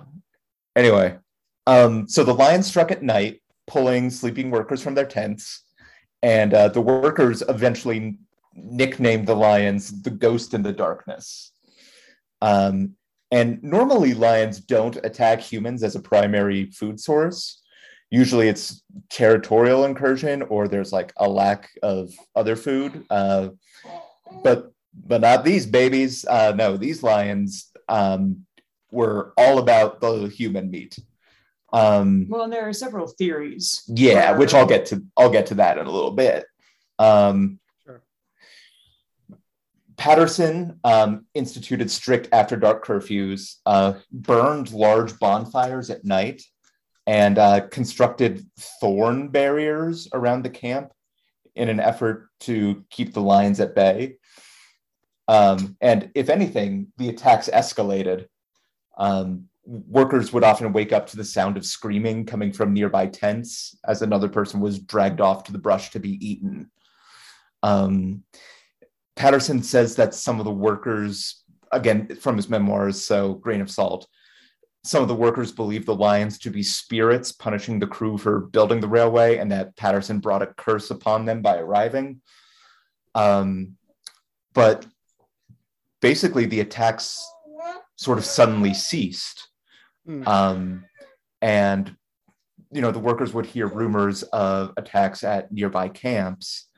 anyway, 0.75 1.17
um, 1.67 2.09
so 2.09 2.25
the 2.25 2.35
lion 2.35 2.63
struck 2.63 2.91
at 2.91 3.03
night, 3.03 3.43
pulling 3.67 4.11
sleeping 4.11 4.51
workers 4.51 4.83
from 4.83 4.95
their 4.95 5.07
tents, 5.07 5.63
and 6.23 6.55
uh, 6.55 6.69
the 6.69 6.81
workers 6.81 7.43
eventually 7.49 8.19
nicknamed 8.57 9.27
the 9.27 9.37
lions 9.37 10.03
the 10.03 10.11
ghost 10.11 10.55
in 10.55 10.63
the 10.63 10.73
darkness. 10.73 11.53
Um, 12.43 12.95
and 13.31 13.63
normally, 13.63 14.15
lions 14.15 14.61
don't 14.61 14.97
attack 15.05 15.41
humans 15.41 15.83
as 15.83 15.97
a 15.97 16.01
primary 16.01 16.71
food 16.71 16.99
source. 17.01 17.61
Usually, 18.11 18.49
it's 18.49 18.83
territorial 19.11 19.85
incursion 19.85 20.43
or 20.43 20.69
there's 20.69 20.93
like 20.93 21.13
a 21.17 21.29
lack 21.29 21.71
of 21.83 22.13
other 22.37 22.55
food. 22.57 23.05
Uh, 23.11 23.49
but 24.45 24.73
but 24.95 25.21
not 25.21 25.45
these 25.45 25.67
babies. 25.67 26.25
Uh, 26.25 26.53
no, 26.57 26.77
these 26.77 27.03
lions 27.03 27.71
um, 27.89 28.47
were 28.91 29.33
all 29.37 29.59
about 29.59 30.01
the 30.01 30.29
human 30.29 30.71
meat. 30.71 30.97
Um, 31.73 32.27
Well, 32.29 32.45
and 32.45 32.53
there 32.53 32.69
are 32.69 32.73
several 32.73 33.09
theories. 33.09 33.83
yeah, 33.89 34.31
where- 34.31 34.39
which 34.41 34.55
I'll 34.55 34.67
get 34.67 34.87
to. 34.87 35.03
I'll 35.17 35.31
get 35.31 35.47
to 35.47 35.55
that 35.57 35.79
in 35.79 35.87
a 35.87 35.91
little 35.91 36.13
bit. 36.13 36.47
Um. 36.99 37.59
Patterson 39.97 40.79
um, 40.85 41.27
instituted 41.35 41.91
strict 41.91 42.29
after 42.33 42.57
dark 42.57 42.85
curfews, 42.85 43.57
uh, 43.65 43.95
burned 44.13 44.73
large 44.73 45.19
bonfires 45.19 45.91
at 45.91 46.05
night, 46.05 46.43
and 47.07 47.39
uh, 47.39 47.67
constructed 47.69 48.45
thorn 48.81 49.29
barriers 49.29 50.09
around 50.13 50.43
the 50.43 50.51
camp 50.51 50.93
in 51.55 51.69
an 51.69 51.81
effort 51.81 52.29
to 52.41 52.85
keep 52.91 53.15
the 53.15 53.21
lions 53.21 53.61
at 53.61 53.75
bay. 53.75 54.17
Um, 55.29 55.77
and 55.81 56.11
if 56.15 56.29
anything, 56.29 56.89
the 56.99 57.09
attacks 57.09 57.49
escalated. 57.53 58.27
Um, 58.99 59.49
workers 59.65 60.33
would 60.33 60.45
often 60.45 60.73
wake 60.73 60.93
up 60.93 61.07
to 61.09 61.17
the 61.17 61.25
sound 61.25 61.57
of 61.57 61.67
screaming 61.67 62.25
coming 62.25 62.53
from 62.53 62.73
nearby 62.73 63.07
tents 63.07 63.77
as 63.85 64.03
another 64.03 64.29
person 64.29 64.61
was 64.61 64.79
dragged 64.79 65.21
off 65.21 65.45
to 65.45 65.53
the 65.53 65.59
brush 65.59 65.91
to 65.91 66.01
be 66.01 66.25
eaten. 66.27 66.71
Um, 67.63 68.23
Patterson 69.17 69.63
says 69.63 69.97
that 69.97 70.15
some 70.15 70.39
of 70.39 70.45
the 70.45 70.53
workers, 70.53 71.43
again 71.73 72.15
from 72.17 72.37
his 72.37 72.49
memoirs, 72.49 73.05
so 73.05 73.35
grain 73.35 73.61
of 73.61 73.71
salt, 73.71 74.07
some 74.85 75.03
of 75.03 75.09
the 75.09 75.15
workers 75.15 75.51
believe 75.51 75.85
the 75.85 75.95
lions 75.95 76.39
to 76.39 76.51
be 76.51 76.63
spirits 76.63 77.33
punishing 77.33 77.79
the 77.79 77.87
crew 77.87 78.17
for 78.17 78.41
building 78.41 78.81
the 78.81 78.89
railway, 78.89 79.39
and 79.39 79.51
that 79.51 79.77
Patterson 79.77 80.21
brought 80.21 80.43
a 80.43 80.47
curse 80.47 80.91
upon 80.91 81.25
them 81.25 81.43
by 81.43 81.59
arriving. 81.59 82.21
Um, 83.15 83.73
but 84.55 84.87
basically, 86.01 86.47
the 86.47 86.61
attacks 86.61 87.21
sort 87.97 88.19
of 88.19 88.25
suddenly 88.25 88.75
ceased. 88.75 89.49
Mm. 90.07 90.27
Um, 90.27 90.85
and 91.43 91.97
you 92.71 92.81
know 92.81 92.91
the 92.91 92.99
workers 92.99 93.33
would 93.33 93.47
hear 93.47 93.67
rumors 93.67 94.23
of 94.25 94.73
attacks 94.77 95.25
at 95.25 95.53
nearby 95.53 95.89
camps 95.89 96.69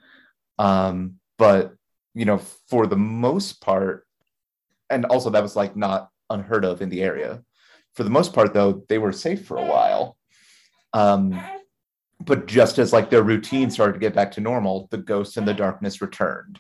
um, 0.59 1.15
but 1.39 1.75
you 2.19 2.25
know 2.25 2.39
for 2.39 2.89
the 2.89 2.97
most 2.97 3.61
part 3.61 4.05
and 4.91 5.05
also 5.05 5.31
that 5.31 5.43
was 5.43 5.55
like 5.55 5.77
not 5.77 6.11
unheard 6.31 6.65
of 6.65 6.83
in 6.83 6.89
the 6.89 7.03
area. 7.03 7.43
For 7.95 8.03
the 8.03 8.11
most 8.11 8.33
part 8.33 8.53
though 8.53 8.85
they 8.89 8.99
were 8.99 9.13
safe 9.13 9.47
for 9.47 9.57
a 9.57 9.65
while. 9.65 10.17
Um, 10.93 11.41
but 12.21 12.47
just 12.47 12.79
as 12.79 12.93
like 12.93 13.09
their 13.09 13.23
routine 13.23 13.71
started 13.71 13.93
to 13.93 13.99
get 14.01 14.15
back 14.15 14.33
to 14.33 14.41
normal 14.41 14.89
the 14.91 14.99
ghosts 14.99 15.37
in 15.37 15.45
the 15.45 15.55
darkness 15.55 16.03
returned. 16.03 16.59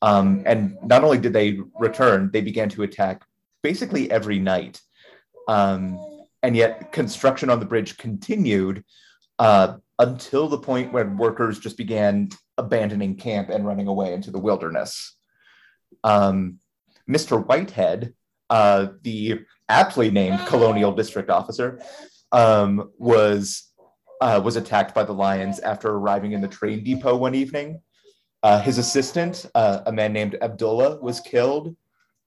Um, 0.00 0.42
and 0.46 0.78
not 0.82 1.04
only 1.04 1.18
did 1.18 1.34
they 1.34 1.58
return 1.78 2.30
they 2.32 2.40
began 2.40 2.70
to 2.70 2.82
attack 2.82 3.22
basically 3.62 4.10
every 4.10 4.38
night. 4.38 4.80
Um, 5.46 6.00
and 6.42 6.56
yet 6.56 6.90
construction 6.92 7.50
on 7.50 7.60
the 7.60 7.66
bridge 7.66 7.98
continued 7.98 8.82
uh, 9.38 9.76
until 9.98 10.48
the 10.48 10.58
point 10.58 10.92
when 10.92 11.16
workers 11.16 11.58
just 11.58 11.76
began 11.76 12.28
abandoning 12.58 13.16
camp 13.16 13.48
and 13.48 13.66
running 13.66 13.86
away 13.86 14.12
into 14.12 14.30
the 14.30 14.38
wilderness. 14.38 15.16
Um, 16.04 16.58
Mr. 17.08 17.44
Whitehead, 17.44 18.14
uh, 18.50 18.88
the 19.02 19.40
aptly 19.68 20.10
named 20.10 20.40
colonial 20.46 20.92
district 20.92 21.30
officer, 21.30 21.80
um, 22.32 22.90
was 22.98 23.72
uh, 24.20 24.40
was 24.42 24.56
attacked 24.56 24.94
by 24.94 25.04
the 25.04 25.12
lions 25.12 25.60
after 25.60 25.90
arriving 25.90 26.32
in 26.32 26.40
the 26.40 26.48
train 26.48 26.82
depot 26.82 27.16
one 27.16 27.34
evening. 27.34 27.80
Uh, 28.42 28.60
his 28.60 28.78
assistant, 28.78 29.46
uh, 29.54 29.80
a 29.86 29.92
man 29.92 30.12
named 30.12 30.36
Abdullah, 30.40 30.98
was 31.00 31.20
killed, 31.20 31.76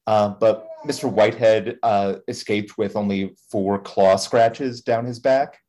uh, 0.05 0.29
but 0.29 0.67
Mr. 0.85 1.11
Whitehead 1.11 1.77
uh, 1.83 2.15
escaped 2.27 2.77
with 2.77 2.95
only 2.95 3.35
four 3.51 3.79
claw 3.79 4.15
scratches 4.15 4.81
down 4.81 5.05
his 5.05 5.19
back. 5.19 5.59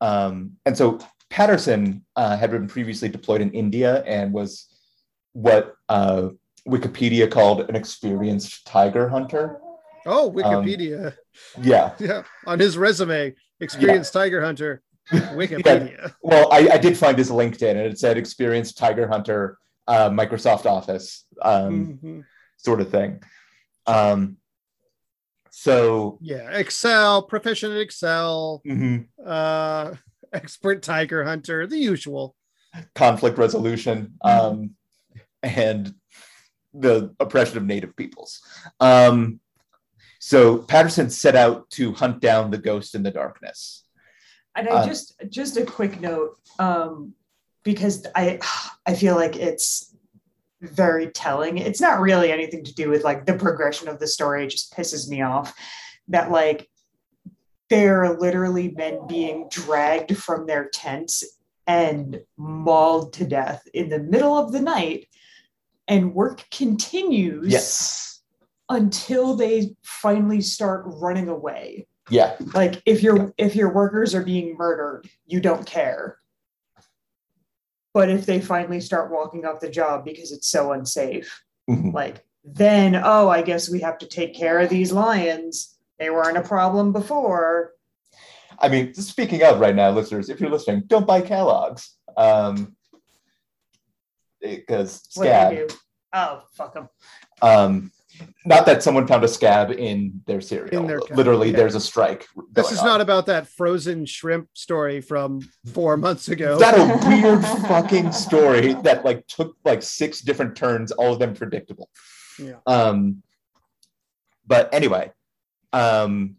Um, 0.00 0.52
and 0.64 0.76
so 0.76 0.98
Patterson 1.30 2.04
uh, 2.16 2.36
had 2.36 2.50
been 2.50 2.68
previously 2.68 3.08
deployed 3.08 3.40
in 3.40 3.50
India 3.52 4.02
and 4.04 4.32
was 4.32 4.66
what 5.32 5.74
uh, 5.88 6.30
Wikipedia 6.66 7.30
called 7.30 7.68
an 7.68 7.76
experienced 7.76 8.66
tiger 8.66 9.08
hunter. 9.08 9.60
Oh, 10.06 10.30
Wikipedia. 10.30 11.14
Yeah. 11.60 11.92
yeah, 11.98 12.22
on 12.46 12.58
his 12.58 12.78
resume, 12.78 13.34
experienced 13.60 14.12
tiger 14.12 14.42
hunter. 14.42 14.82
Wikipedia. 15.12 16.12
Well, 16.22 16.52
I, 16.52 16.68
I 16.72 16.78
did 16.78 16.96
find 16.96 17.16
his 17.16 17.30
LinkedIn 17.30 17.70
and 17.70 17.80
it 17.80 17.98
said 17.98 18.16
experienced 18.18 18.76
tiger 18.78 19.08
hunter, 19.08 19.58
uh, 19.86 20.10
Microsoft 20.10 20.66
Office 20.66 21.24
um, 21.42 21.98
Mhm. 22.02 22.24
sort 22.58 22.80
of 22.80 22.90
thing. 22.90 23.22
Um, 23.86 24.36
so, 25.50 26.18
Yeah, 26.20 26.50
Excel, 26.50 27.22
proficient 27.22 27.74
at 27.74 27.80
Excel, 27.80 28.62
mhm, 28.66 29.08
uh, 29.24 29.94
expert 30.32 30.82
tiger 30.82 31.24
hunter, 31.24 31.66
the 31.66 31.78
usual. 31.78 32.34
conflict 32.94 33.38
resolution 33.38 34.14
um, 34.22 34.70
and 35.42 35.94
the 36.74 37.14
oppression 37.18 37.56
of 37.56 37.64
native 37.64 37.96
peoples. 37.96 38.40
Um, 38.80 39.40
so 40.20 40.58
Patterson 40.58 41.10
set 41.10 41.34
out 41.36 41.70
to 41.70 41.92
hunt 41.92 42.20
down 42.20 42.50
the 42.50 42.58
ghost 42.58 42.94
in 42.94 43.02
the 43.02 43.10
darkness. 43.10 43.84
And 44.54 44.68
I 44.68 44.72
Uh, 44.72 44.86
just 44.86 45.14
just 45.30 45.56
a 45.56 45.64
quick 45.64 46.00
note, 46.00 46.36
um, 46.58 47.14
because 47.64 48.04
I 48.14 48.38
I 48.86 48.94
feel 48.94 49.14
like 49.14 49.36
it's 49.36 49.94
very 50.60 51.08
telling. 51.08 51.58
It's 51.58 51.80
not 51.80 52.00
really 52.00 52.32
anything 52.32 52.64
to 52.64 52.74
do 52.74 52.90
with 52.90 53.04
like 53.04 53.26
the 53.26 53.34
progression 53.34 53.88
of 53.88 53.98
the 54.00 54.06
story. 54.06 54.44
It 54.44 54.50
just 54.50 54.74
pisses 54.74 55.08
me 55.08 55.22
off 55.22 55.54
that 56.08 56.30
like 56.30 56.68
they're 57.70 58.18
literally 58.18 58.70
men 58.70 59.06
being 59.06 59.46
dragged 59.50 60.16
from 60.16 60.46
their 60.46 60.68
tents 60.70 61.22
and 61.66 62.18
mauled 62.38 63.12
to 63.14 63.26
death 63.26 63.62
in 63.74 63.90
the 63.90 63.98
middle 63.98 64.38
of 64.38 64.52
the 64.52 64.60
night, 64.60 65.06
and 65.86 66.14
work 66.14 66.44
continues 66.50 67.48
Yes. 67.52 68.22
until 68.70 69.36
they 69.36 69.76
finally 69.82 70.40
start 70.40 70.84
running 70.86 71.28
away 71.28 71.86
Yeah. 72.10 72.36
like 72.54 72.82
if 72.86 73.02
your 73.02 73.34
if 73.36 73.54
your 73.54 73.72
workers 73.72 74.14
are 74.14 74.22
being 74.24 74.56
murdered 74.56 75.08
you 75.26 75.40
don't 75.40 75.66
care 75.66 76.16
but 77.98 78.08
if 78.08 78.24
they 78.26 78.40
finally 78.40 78.80
start 78.80 79.10
walking 79.10 79.44
off 79.44 79.58
the 79.58 79.68
job 79.80 80.04
because 80.04 80.30
it's 80.30 80.48
so 80.56 80.62
unsafe 80.72 81.30
Mhm. 81.68 81.92
like 81.92 82.24
then 82.44 82.94
oh 82.94 83.28
i 83.28 83.40
guess 83.42 83.68
we 83.68 83.80
have 83.80 83.98
to 83.98 84.06
take 84.06 84.32
care 84.42 84.58
of 84.60 84.68
these 84.70 84.92
lions 84.92 85.76
they 85.98 86.10
weren't 86.10 86.36
a 86.44 86.48
problem 86.56 86.92
before 86.92 87.72
I 88.60 88.68
mean, 88.68 88.92
speaking 88.94 89.40
of 89.44 89.60
right 89.60 89.74
now, 89.82 89.90
listeners, 89.90 90.28
if 90.30 90.40
you're 90.40 90.50
listening, 90.50 90.82
don't 90.88 91.06
buy 91.06 91.20
Kellogg's. 91.20 91.84
Um, 92.16 92.74
because 94.40 95.00
scab. 95.08 95.52
do 95.52 95.66
oh 96.12 96.42
fuck 96.54 96.74
them 96.74 96.88
Um, 97.40 97.92
not 98.44 98.66
that 98.66 98.82
someone 98.82 99.06
found 99.06 99.24
a 99.24 99.28
scab 99.28 99.70
in 99.70 100.20
their 100.26 100.40
cereal. 100.40 100.82
In 100.82 100.86
their- 100.86 101.00
Literally, 101.10 101.48
okay. 101.48 101.56
there's 101.56 101.74
a 101.74 101.80
strike. 101.80 102.26
This 102.52 102.72
is 102.72 102.78
on. 102.80 102.86
not 102.86 103.00
about 103.00 103.26
that 103.26 103.48
frozen 103.48 104.06
shrimp 104.06 104.48
story 104.54 105.00
from 105.00 105.40
four 105.72 105.96
months 105.96 106.28
ago. 106.28 106.54
Is 106.54 106.60
that 106.60 106.78
a 106.78 107.08
weird 107.08 107.44
fucking 107.68 108.12
story 108.12 108.74
that 108.82 109.04
like 109.04 109.26
took 109.26 109.56
like 109.64 109.82
six 109.82 110.20
different 110.20 110.56
turns, 110.56 110.92
all 110.92 111.12
of 111.12 111.18
them 111.18 111.34
predictable. 111.34 111.90
Yeah. 112.38 112.56
Um, 112.66 113.22
but 114.46 114.72
anyway, 114.72 115.12
um, 115.72 116.36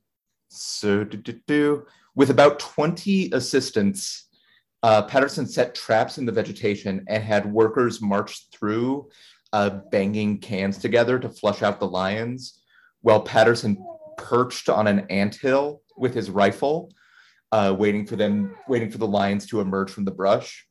so 0.50 1.04
do, 1.04 1.18
do, 1.18 1.40
do. 1.46 1.86
with 2.16 2.32
about 2.32 2.60
20 2.60 3.32
assistants, 3.34 4.30
uh, 4.82 5.04
Patterson 5.04 5.46
set 5.46 5.76
traps 5.76 6.18
in 6.18 6.26
the 6.26 6.32
vegetation 6.32 7.06
and 7.08 7.24
had 7.24 7.46
workers 7.46 8.02
march 8.02 8.48
through, 8.52 9.10
uh, 9.54 9.70
banging 9.92 10.38
cans 10.40 10.78
together 10.78 11.20
to 11.20 11.30
flush 11.30 11.62
out 11.64 11.80
the 11.80 11.88
lions, 11.88 12.62
while 13.02 13.22
Patterson 13.22 13.84
perched 14.18 14.70
on 14.70 14.88
an 14.88 15.06
anthill 15.10 15.82
with 15.98 16.14
his 16.14 16.30
rifle, 16.30 16.92
uh, 17.52 17.76
waiting 17.78 18.06
for 18.06 18.16
them, 18.16 18.56
waiting 18.68 18.92
for 18.92 18.98
the 18.98 19.08
lions 19.08 19.46
to 19.48 19.60
emerge 19.62 19.90
from 19.92 20.06
the 20.06 20.12
brush. 20.12 20.66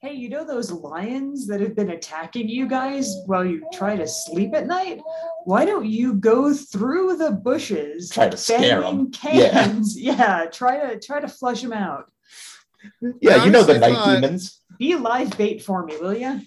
Hey, 0.00 0.12
you 0.14 0.28
know 0.28 0.44
those 0.44 0.70
lions 0.70 1.48
that 1.48 1.60
have 1.60 1.74
been 1.74 1.90
attacking 1.90 2.48
you 2.48 2.68
guys 2.68 3.12
while 3.26 3.44
you 3.44 3.66
try 3.72 3.96
to 3.96 4.06
sleep 4.06 4.54
at 4.54 4.66
night? 4.68 5.00
Why 5.44 5.64
don't 5.64 5.86
you 5.86 6.14
go 6.14 6.54
through 6.54 7.16
the 7.16 7.32
bushes, 7.32 8.08
Try 8.10 8.28
to 8.28 8.36
scare 8.36 8.82
banging 8.82 9.00
'em. 9.00 9.10
Yeah. 9.32 9.50
cans? 9.50 9.98
Yeah. 10.00 10.46
try 10.52 10.78
to 10.78 11.00
try 11.00 11.18
to 11.18 11.26
flush 11.26 11.62
them 11.62 11.72
out. 11.72 12.12
Yeah, 13.20 13.44
you 13.44 13.50
know 13.50 13.64
the 13.64 13.78
night 13.78 13.94
thought- 13.94 14.20
demons. 14.20 14.60
Be 14.78 14.94
live 14.94 15.36
bait 15.36 15.62
for 15.62 15.84
me, 15.84 15.96
will 15.96 16.16
you? 16.16 16.42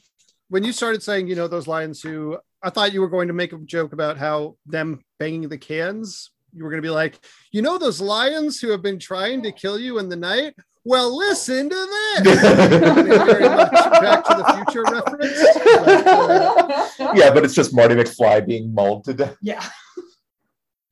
When 0.52 0.66
you 0.66 0.74
started 0.74 1.02
saying, 1.02 1.30
you 1.30 1.36
know, 1.36 1.48
those 1.48 1.66
lions 1.66 2.02
who 2.02 2.38
I 2.62 2.70
thought 2.70 2.92
you 2.92 3.00
were 3.00 3.08
going 3.08 3.30
to 3.30 3.34
make 3.34 3.54
a 3.54 3.58
joke 3.60 3.94
about 3.94 4.18
how 4.18 4.58
them 4.66 5.00
banging 5.18 5.48
the 5.48 5.58
cans, 5.58 6.32
you 6.54 6.66
were 6.66 6.70
going 6.70 6.82
to 6.82 6.86
be 6.86 6.90
like, 6.92 7.22
you 7.54 7.62
know, 7.62 7.78
those 7.78 8.02
lions 8.02 8.60
who 8.60 8.70
have 8.72 8.82
been 8.82 9.00
trying 9.00 9.42
to 9.44 9.54
kill 9.54 9.80
you 9.80 9.98
in 9.98 10.10
the 10.10 10.18
night. 10.18 10.54
Well, 10.84 11.16
listen 11.16 11.70
to 11.70 11.76
this. 11.76 12.38
Very 12.38 13.48
much 13.50 13.72
Back 13.72 14.26
to 14.26 14.36
the 14.36 14.66
Future 14.66 14.84
reference. 14.84 15.42
But, 15.64 16.08
uh, 17.00 17.14
yeah, 17.16 17.34
but 17.34 17.46
it's 17.46 17.56
just 17.56 17.74
Marty 17.74 17.96
McFly 17.96 18.46
being 18.46 18.74
mauled 18.74 19.06
to 19.06 19.14
death. 19.14 19.38
yeah. 19.42 19.66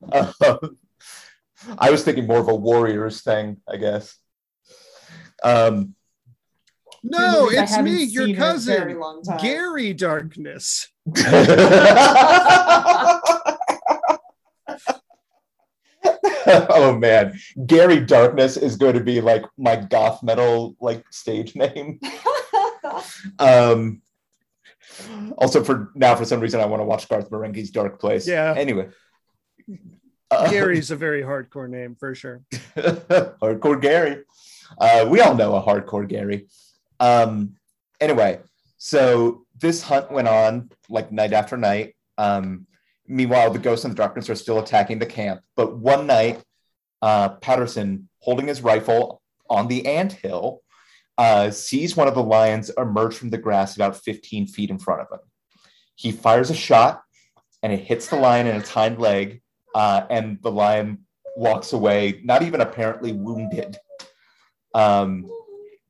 Um, 0.10 0.34
I 1.78 1.92
was 1.92 2.06
thinking 2.06 2.28
more 2.28 2.40
of 2.40 2.48
a 2.48 2.56
Warriors 2.56 3.24
thing, 3.24 3.58
I 3.68 3.76
guess. 3.76 4.16
Um, 5.44 5.96
no, 7.04 7.50
it's 7.52 7.78
me, 7.80 8.04
your 8.04 8.26
seen 8.26 8.36
in 8.36 8.42
a 8.42 8.58
very 8.58 8.94
cousin. 8.96 9.38
Gary 9.42 9.94
Darkness. 9.94 10.88
oh 16.48 16.98
man, 17.00 17.40
Gary 17.66 18.00
Darkness 18.00 18.58
is 18.58 18.76
going 18.78 18.94
to 18.96 19.04
be 19.04 19.22
like 19.22 19.44
my 19.58 19.76
goth 19.76 20.24
metal 20.24 20.76
like 20.80 21.04
stage 21.12 21.56
name. 21.56 22.00
Um, 23.38 24.02
also, 25.38 25.64
for 25.64 25.92
now, 25.96 26.16
for 26.16 26.26
some 26.26 26.40
reason, 26.40 26.60
I 26.60 26.66
want 26.66 26.82
to 26.82 26.86
watch 26.86 27.08
Garth 27.08 27.30
Marenghi's 27.30 27.70
Dark 27.70 28.00
Place. 28.00 28.28
Yeah. 28.28 28.54
Anyway, 28.58 28.90
Uh, 30.32 30.50
Gary's 30.50 30.90
a 30.90 30.96
very 30.96 31.22
hardcore 31.22 31.70
name 31.70 31.96
for 32.00 32.16
sure. 32.16 32.42
hardcore 32.78 33.80
Gary. 33.82 34.24
Uh, 34.78 35.06
we 35.10 35.22
all 35.22 35.36
know 35.36 35.56
a 35.56 35.62
hardcore 35.62 36.08
Gary. 36.08 36.48
Um, 37.00 37.56
anyway, 38.00 38.40
so 38.78 39.46
this 39.60 39.82
hunt 39.82 40.12
went 40.12 40.28
on 40.28 40.70
like 40.90 41.12
night 41.12 41.34
after 41.34 41.58
night. 41.58 41.96
Um, 42.18 42.68
meanwhile, 43.08 43.52
the 43.52 43.60
ghosts 43.60 43.86
and 43.86 43.94
the 43.94 43.98
darkness 43.98 44.30
are 44.30 44.36
still 44.36 44.60
attacking 44.60 45.00
the 45.00 45.06
camp. 45.06 45.42
But 45.56 45.78
one 45.78 46.08
night, 46.08 46.42
uh, 47.02 47.30
Patterson, 47.30 48.10
holding 48.20 48.48
his 48.48 48.62
rifle 48.62 49.22
on 49.50 49.68
the 49.68 49.86
anthill, 49.86 50.62
uh, 51.18 51.52
sees 51.52 51.98
one 51.98 52.08
of 52.08 52.16
the 52.16 52.24
lions 52.24 52.72
emerge 52.78 53.16
from 53.16 53.30
the 53.30 53.38
grass 53.38 53.76
about 53.76 53.98
15 53.98 54.48
feet 54.48 54.70
in 54.70 54.80
front 54.80 55.02
of 55.02 55.08
him. 55.12 55.20
He 55.96 56.12
fires 56.12 56.50
a 56.50 56.56
shot, 56.56 57.02
and 57.62 57.74
it 57.74 57.82
hits 57.82 58.08
the 58.08 58.16
lion 58.16 58.48
in 58.48 58.56
its 58.56 58.70
hind 58.70 59.00
leg, 59.00 59.42
uh, 59.76 60.04
and 60.10 60.42
the 60.42 60.52
lion 60.52 61.06
walks 61.36 61.74
away, 61.74 62.22
not 62.24 62.42
even 62.42 62.62
apparently 62.62 63.12
wounded. 63.12 63.78
Um, 64.74 65.30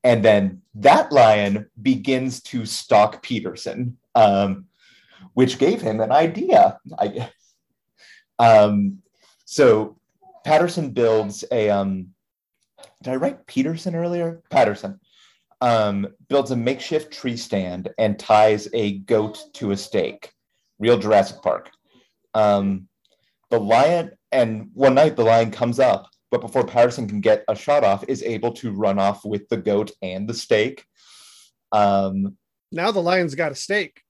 and 0.03 0.23
then 0.23 0.61
that 0.75 1.11
lion 1.11 1.69
begins 1.81 2.41
to 2.43 2.65
stalk 2.65 3.21
Peterson, 3.21 3.97
um, 4.15 4.65
which 5.33 5.59
gave 5.59 5.81
him 5.81 5.99
an 5.99 6.11
idea, 6.11 6.79
I 6.97 7.07
guess. 7.07 7.33
Um, 8.37 8.99
so 9.45 9.97
Patterson 10.45 10.91
builds 10.91 11.43
a. 11.51 11.69
Um, 11.69 12.09
did 13.03 13.13
I 13.13 13.17
write 13.17 13.45
Peterson 13.47 13.95
earlier? 13.95 14.41
Patterson 14.49 14.99
um, 15.61 16.07
builds 16.27 16.51
a 16.51 16.55
makeshift 16.55 17.13
tree 17.13 17.37
stand 17.37 17.89
and 17.97 18.17
ties 18.17 18.67
a 18.73 18.99
goat 18.99 19.39
to 19.53 19.71
a 19.71 19.77
stake. 19.77 20.31
Real 20.79 20.97
Jurassic 20.97 21.41
Park. 21.41 21.69
Um, 22.33 22.87
the 23.49 23.59
lion, 23.59 24.11
and 24.31 24.69
one 24.73 24.95
night 24.95 25.15
the 25.15 25.23
lion 25.23 25.51
comes 25.51 25.79
up, 25.79 26.09
but 26.31 26.41
before 26.41 26.63
Patterson 26.65 27.07
can 27.07 27.21
get 27.21 27.43
a 27.47 27.55
shot 27.55 27.83
off, 27.83 28.03
is 28.07 28.23
able 28.23 28.51
to 28.53 28.71
run 28.71 28.99
off 28.99 29.25
with 29.25 29.47
the 29.49 29.57
goat 29.57 29.91
and 30.01 30.27
the 30.27 30.33
stake. 30.33 30.85
Um, 31.71 32.37
Now 32.71 32.91
the 32.91 33.01
lion's 33.01 33.35
got 33.35 33.51
a 33.51 33.55
stake. 33.55 34.01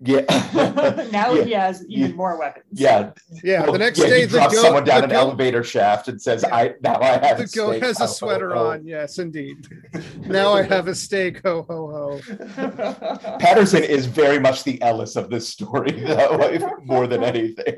yeah. 0.00 0.20
now 1.12 1.32
yeah. 1.32 1.44
he 1.44 1.52
has 1.52 1.84
even 1.88 2.10
Yeah. 2.10 2.16
more 2.16 2.38
weapons. 2.38 2.64
Yeah. 2.72 3.12
Yeah, 3.42 3.62
Well, 3.62 3.72
the 3.72 3.78
next 3.78 3.98
yeah, 4.00 4.06
day 4.08 4.20
he 4.20 4.26
the 4.26 4.32
drops 4.38 4.54
goat, 4.54 4.62
someone 4.62 4.84
down 4.84 4.98
the 5.00 5.04
an 5.04 5.10
goat- 5.10 5.18
elevator 5.20 5.62
shaft 5.64 6.08
and 6.08 6.20
says, 6.20 6.44
"I 6.44 6.74
now 6.82 7.00
I 7.00 7.18
have 7.26 7.38
the 7.38 7.44
a 7.44 7.46
goat 7.46 7.70
stake." 7.72 7.82
has 7.84 8.00
a 8.00 8.06
ho, 8.06 8.12
sweater 8.12 8.54
ho. 8.54 8.66
on. 8.70 8.86
Yes, 8.86 9.18
indeed. 9.18 9.56
now 10.26 10.52
I 10.52 10.62
have 10.62 10.88
a 10.88 10.94
stake. 10.94 11.40
Ho 11.44 11.64
ho 11.68 12.20
ho. 12.26 13.38
Patterson 13.38 13.84
is 13.84 14.06
very 14.06 14.38
much 14.38 14.64
the 14.64 14.80
Ellis 14.82 15.16
of 15.16 15.30
this 15.30 15.48
story, 15.48 15.92
though, 15.92 16.40
if- 16.42 16.62
more 16.84 17.06
than 17.06 17.22
anything. 17.24 17.76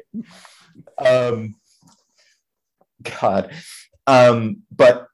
Um, 0.99 1.55
God, 3.21 3.53
um, 4.07 4.63
but 4.75 5.09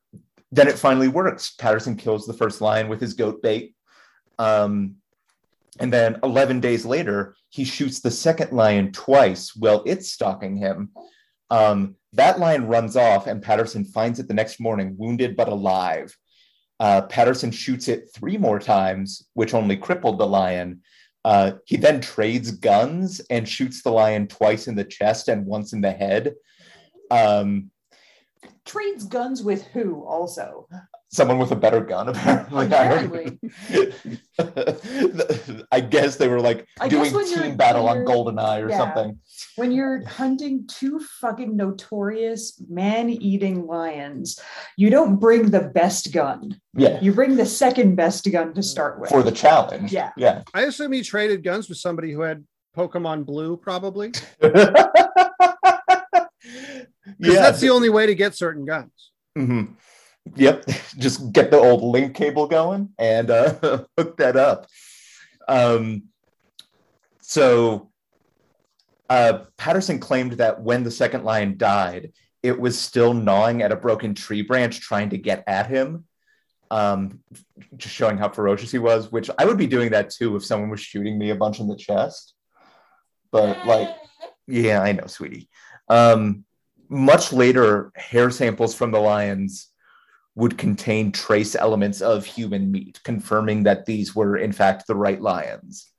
then 0.50 0.68
it 0.68 0.78
finally 0.78 1.08
works. 1.08 1.50
Patterson 1.50 1.96
kills 1.96 2.26
the 2.26 2.34
first 2.34 2.60
lion 2.60 2.88
with 2.88 3.00
his 3.00 3.14
goat 3.14 3.42
bait, 3.42 3.74
um, 4.38 4.96
and 5.80 5.92
then 5.92 6.18
11 6.22 6.60
days 6.60 6.84
later, 6.84 7.34
he 7.48 7.64
shoots 7.64 8.00
the 8.00 8.10
second 8.10 8.52
lion 8.52 8.92
twice 8.92 9.56
while 9.56 9.82
it's 9.86 10.12
stalking 10.12 10.56
him. 10.56 10.90
Um, 11.50 11.96
that 12.14 12.38
lion 12.38 12.66
runs 12.66 12.96
off, 12.96 13.26
and 13.26 13.42
Patterson 13.42 13.84
finds 13.84 14.18
it 14.18 14.28
the 14.28 14.34
next 14.34 14.60
morning, 14.60 14.94
wounded 14.98 15.36
but 15.36 15.48
alive. 15.48 16.16
Uh, 16.78 17.02
Patterson 17.02 17.50
shoots 17.50 17.88
it 17.88 18.10
three 18.14 18.36
more 18.36 18.58
times, 18.58 19.28
which 19.34 19.54
only 19.54 19.76
crippled 19.76 20.18
the 20.18 20.26
lion. 20.26 20.82
Uh, 21.24 21.52
he 21.64 21.76
then 21.76 22.00
trades 22.00 22.50
guns 22.50 23.20
and 23.30 23.48
shoots 23.48 23.82
the 23.82 23.90
lion 23.90 24.26
twice 24.26 24.66
in 24.66 24.74
the 24.74 24.84
chest 24.84 25.28
and 25.28 25.46
once 25.46 25.72
in 25.72 25.80
the 25.80 25.92
head. 25.92 26.34
Um, 27.10 27.70
Trades 28.64 29.04
guns 29.04 29.42
with 29.42 29.64
who 29.68 30.04
also? 30.04 30.66
someone 31.12 31.38
with 31.38 31.52
a 31.52 31.56
better 31.56 31.80
gun, 31.80 32.08
apparently. 32.66 32.66
Apparently. 32.66 33.38
I 35.70 35.80
guess 35.80 36.16
they 36.16 36.26
were 36.26 36.40
like 36.40 36.66
I 36.80 36.88
doing 36.88 37.12
team 37.26 37.56
battle 37.56 37.86
on 37.88 37.98
you're- 37.98 38.06
Goldeneye 38.06 38.64
or 38.64 38.70
yeah. 38.70 38.78
something. 38.78 39.18
When 39.56 39.72
you're 39.72 40.06
hunting 40.06 40.66
two 40.68 41.00
fucking 41.20 41.54
notorious 41.54 42.62
man-eating 42.68 43.66
lions, 43.66 44.40
you 44.76 44.88
don't 44.90 45.16
bring 45.16 45.50
the 45.50 45.60
best 45.60 46.12
gun. 46.12 46.58
Yeah, 46.74 46.98
You 47.02 47.12
bring 47.12 47.36
the 47.36 47.46
second 47.46 47.96
best 47.96 48.30
gun 48.32 48.54
to 48.54 48.62
start 48.62 48.98
with. 48.98 49.10
for 49.10 49.22
the 49.22 49.32
challenge. 49.32 49.92
Yeah. 49.92 50.12
Yeah. 50.16 50.42
I 50.54 50.62
assume 50.62 50.92
he 50.92 51.02
traded 51.02 51.44
guns 51.44 51.68
with 51.68 51.78
somebody 51.78 52.12
who 52.12 52.22
had 52.22 52.44
Pokemon 52.76 53.26
Blue, 53.26 53.56
probably. 53.58 54.12
Yeah. 57.18 57.34
that's 57.34 57.60
the 57.60 57.70
only 57.70 57.88
way 57.88 58.06
to 58.06 58.14
get 58.14 58.34
certain 58.34 58.64
guns. 58.64 59.12
Mhm. 59.36 59.74
Yep. 60.36 60.66
Just 60.98 61.32
get 61.32 61.50
the 61.50 61.58
old 61.58 61.82
link 61.82 62.14
cable 62.14 62.46
going 62.46 62.90
and 62.98 63.30
uh, 63.30 63.54
hook 63.98 64.16
that 64.18 64.36
up. 64.36 64.66
Um, 65.48 66.04
so 67.20 67.90
uh, 69.10 69.40
Patterson 69.56 69.98
claimed 69.98 70.32
that 70.34 70.60
when 70.60 70.84
the 70.84 70.90
second 70.90 71.24
lion 71.24 71.56
died, 71.56 72.12
it 72.42 72.58
was 72.58 72.78
still 72.78 73.14
gnawing 73.14 73.62
at 73.62 73.72
a 73.72 73.76
broken 73.76 74.14
tree 74.14 74.42
branch 74.42 74.80
trying 74.80 75.10
to 75.10 75.18
get 75.18 75.44
at 75.46 75.68
him. 75.68 76.04
Um, 76.70 77.20
just 77.76 77.94
showing 77.94 78.16
how 78.16 78.30
ferocious 78.30 78.70
he 78.70 78.78
was, 78.78 79.12
which 79.12 79.28
I 79.38 79.44
would 79.44 79.58
be 79.58 79.66
doing 79.66 79.90
that 79.90 80.10
too 80.10 80.36
if 80.36 80.44
someone 80.44 80.70
was 80.70 80.80
shooting 80.80 81.18
me 81.18 81.30
a 81.30 81.34
bunch 81.34 81.60
in 81.60 81.68
the 81.68 81.76
chest. 81.76 82.34
But 83.30 83.66
like, 83.66 83.90
yeah, 84.46 84.80
I 84.80 84.92
know, 84.92 85.06
sweetie. 85.06 85.48
Um, 85.88 86.44
much 86.92 87.32
later, 87.32 87.90
hair 87.96 88.30
samples 88.30 88.74
from 88.74 88.90
the 88.90 89.00
lions 89.00 89.68
would 90.34 90.58
contain 90.58 91.10
trace 91.10 91.56
elements 91.56 92.02
of 92.02 92.24
human 92.24 92.70
meat, 92.70 93.00
confirming 93.02 93.62
that 93.64 93.86
these 93.86 94.14
were 94.14 94.36
in 94.36 94.52
fact 94.52 94.86
the 94.86 94.94
right 94.94 95.20
lions. 95.20 95.90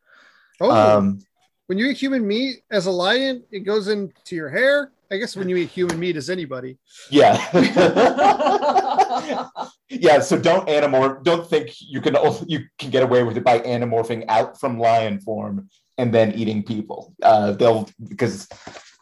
Oh, 0.62 0.72
Um, 0.72 1.20
when 1.66 1.78
you 1.80 1.88
eat 1.88 1.98
human 1.98 2.28
meat 2.28 2.62
as 2.72 2.86
a 2.86 2.92
lion, 2.92 3.44
it 3.52 3.62
goes 3.62 3.88
into 3.88 4.36
your 4.36 4.50
hair. 4.50 4.92
I 5.12 5.18
guess 5.18 5.36
when 5.36 5.50
you 5.50 5.58
eat 5.58 5.70
human 5.70 6.00
meat 6.00 6.16
as 6.16 6.30
anybody. 6.30 6.78
Yeah. 7.10 7.38
yeah. 9.90 10.20
So 10.20 10.40
don't 10.40 10.68
anamorph. 10.68 11.24
Don't 11.24 11.48
think 11.48 11.76
you 11.80 12.02
can 12.02 12.16
you 12.48 12.62
can 12.80 12.90
get 12.90 13.04
away 13.04 13.24
with 13.24 13.38
it 13.38 13.44
by 13.44 13.60
anamorphing 13.60 14.26
out 14.28 14.60
from 14.60 14.80
lion 14.80 15.20
form 15.20 15.70
and 15.98 16.14
then 16.14 16.34
eating 16.34 16.64
people. 16.64 17.14
Uh, 17.22 17.52
they'll 17.52 17.90
because 18.08 18.48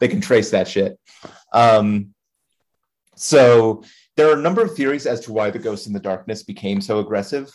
they 0.00 0.08
can 0.08 0.20
trace 0.20 0.50
that 0.50 0.68
shit. 0.68 0.98
Um, 1.52 2.14
so 3.14 3.84
there 4.16 4.28
are 4.28 4.38
a 4.38 4.42
number 4.42 4.62
of 4.62 4.74
theories 4.74 5.06
as 5.06 5.20
to 5.20 5.32
why 5.32 5.50
the 5.50 5.58
ghosts 5.58 5.86
in 5.86 5.92
the 5.92 6.00
darkness 6.00 6.42
became 6.42 6.80
so 6.80 6.98
aggressive. 6.98 7.50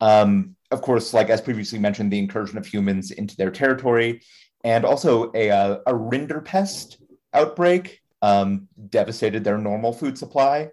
Um, 0.00 0.56
of 0.70 0.82
course, 0.82 1.12
like 1.12 1.30
as 1.30 1.40
previously 1.40 1.78
mentioned, 1.78 2.12
the 2.12 2.18
incursion 2.18 2.58
of 2.58 2.66
humans 2.66 3.10
into 3.10 3.36
their 3.36 3.50
territory, 3.50 4.22
and 4.64 4.84
also 4.84 5.32
a, 5.34 5.50
uh, 5.50 5.78
a 5.86 5.92
rinderpest 5.92 6.96
outbreak 7.34 8.00
um, 8.22 8.68
devastated 8.88 9.42
their 9.42 9.58
normal 9.58 9.92
food 9.92 10.16
supply. 10.16 10.68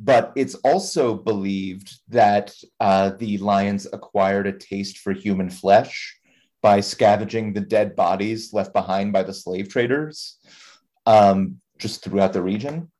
But 0.00 0.32
it's 0.36 0.54
also 0.56 1.14
believed 1.14 1.98
that 2.08 2.52
uh, 2.78 3.10
the 3.18 3.38
lions 3.38 3.86
acquired 3.92 4.46
a 4.46 4.52
taste 4.52 4.98
for 4.98 5.12
human 5.12 5.50
flesh 5.50 6.17
by 6.62 6.80
scavenging 6.80 7.52
the 7.52 7.60
dead 7.60 7.94
bodies 7.94 8.52
left 8.52 8.72
behind 8.72 9.12
by 9.12 9.22
the 9.22 9.34
slave 9.34 9.68
traders 9.68 10.38
um, 11.06 11.60
just 11.78 12.02
throughout 12.02 12.32
the 12.32 12.42
region. 12.42 12.90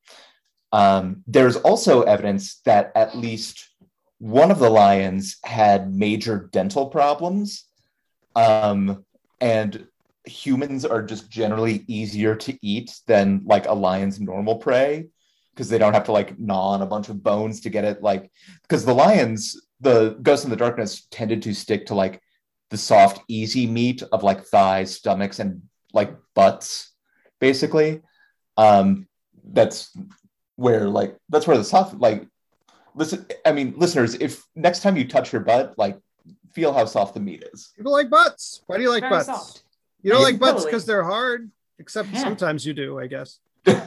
Um, 0.71 1.23
there's 1.27 1.57
also 1.57 2.03
evidence 2.03 2.61
that 2.65 2.91
at 2.95 3.17
least 3.17 3.69
one 4.19 4.51
of 4.51 4.59
the 4.59 4.69
lions 4.69 5.37
had 5.43 5.93
major 5.93 6.49
dental 6.51 6.87
problems. 6.87 7.65
Um, 8.35 9.05
and 9.41 9.87
humans 10.25 10.85
are 10.85 11.01
just 11.01 11.29
generally 11.29 11.83
easier 11.87 12.35
to 12.35 12.57
eat 12.61 12.93
than 13.07 13.41
like 13.45 13.67
a 13.67 13.73
lion's 13.73 14.19
normal 14.19 14.57
prey 14.57 15.07
because 15.53 15.69
they 15.69 15.77
don't 15.77 15.93
have 15.93 16.03
to 16.05 16.11
like 16.11 16.37
gnaw 16.39 16.69
on 16.69 16.81
a 16.81 16.85
bunch 16.85 17.09
of 17.09 17.23
bones 17.23 17.61
to 17.61 17.69
get 17.69 17.83
it 17.83 18.03
like 18.03 18.31
because 18.61 18.85
the 18.85 18.93
lions 18.93 19.59
the 19.81 20.17
ghosts 20.21 20.45
in 20.45 20.51
the 20.51 20.57
darkness 20.57 21.07
tended 21.09 21.41
to 21.41 21.53
stick 21.53 21.85
to 21.85 21.95
like 21.95 22.21
the 22.69 22.77
soft 22.77 23.21
easy 23.27 23.65
meat 23.67 24.03
of 24.11 24.23
like 24.23 24.43
thighs 24.45 24.95
stomachs 24.95 25.39
and 25.39 25.61
like 25.93 26.11
butts 26.35 26.91
basically 27.39 28.01
um 28.57 29.07
that's 29.51 29.95
where 30.55 30.87
like 30.87 31.17
that's 31.29 31.47
where 31.47 31.57
the 31.57 31.63
soft 31.63 31.95
like 31.95 32.27
listen 32.95 33.25
i 33.45 33.51
mean 33.51 33.73
listeners 33.77 34.15
if 34.15 34.43
next 34.55 34.81
time 34.81 34.95
you 34.97 35.07
touch 35.07 35.31
your 35.33 35.41
butt 35.41 35.73
like 35.77 35.97
feel 36.53 36.73
how 36.73 36.85
soft 36.85 37.13
the 37.13 37.19
meat 37.19 37.43
is 37.53 37.71
People 37.77 37.91
like 37.91 38.09
butts. 38.09 38.61
Why 38.67 38.77
do 38.77 38.83
you 38.83 38.89
like 38.89 39.01
Very 39.03 39.11
butts? 39.11 39.25
soft. 39.27 39.63
You 40.01 40.11
don't 40.11 40.21
Yeah, 40.21 40.25
like 40.25 40.39
butts 40.39 40.51
totally. 40.53 40.71
because 40.71 40.85
they're 40.85 41.03
hard. 41.03 41.51
Except 41.77 42.09
Yeah. 42.09 42.19
sometimes 42.23 42.65
you 42.65 42.73
do, 42.73 42.99
I 42.99 43.05
guess. 43.07 43.39
look 43.65 43.85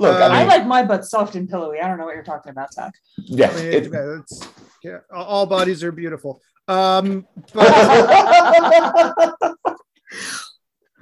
Uh, 0.00 0.06
i 0.08 0.40
I 0.42 0.44
like 0.44 0.66
my 0.66 0.82
butt 0.82 1.04
soft 1.04 1.34
and 1.34 1.48
pillowy. 1.48 1.78
I 1.80 1.86
don't 1.88 1.98
know 1.98 2.06
what 2.06 2.14
you're 2.14 2.24
talking 2.24 2.50
about, 2.50 2.72
Zach. 2.72 2.94
yeah 3.18 3.50
I 3.50 3.54
mean, 3.56 3.64
it- 3.72 3.92
yeah, 3.92 4.16
it's, 4.20 4.48
yeah, 4.82 4.98
all 5.14 5.44
bodies 5.46 5.84
are 5.84 5.92
beautiful. 5.92 6.40
Um, 6.70 7.26
but 7.52 7.66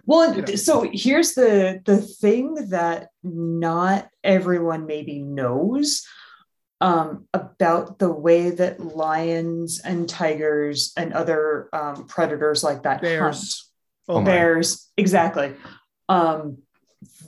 Well, 0.06 0.34
You 0.34 0.40
know. 0.42 0.54
so 0.54 0.88
here's 0.90 1.34
the 1.34 1.82
the 1.84 1.98
thing 2.00 2.54
that 2.70 3.08
not 3.22 4.08
everyone 4.24 4.86
maybe 4.86 5.20
knows 5.20 6.06
um, 6.80 7.26
about 7.34 7.98
the 7.98 8.10
way 8.10 8.50
that 8.50 8.80
lions 8.80 9.80
and 9.84 10.08
tigers 10.08 10.92
and 10.96 11.12
other 11.12 11.68
um, 11.74 12.06
predators 12.06 12.64
like 12.64 12.84
that 12.84 13.02
bears. 13.02 13.70
Oh 14.08 14.14
Oh 14.14 14.20
my. 14.20 14.20
my. 14.20 14.30
bears 14.30 14.88
exactly 14.96 15.54
um 16.08 16.62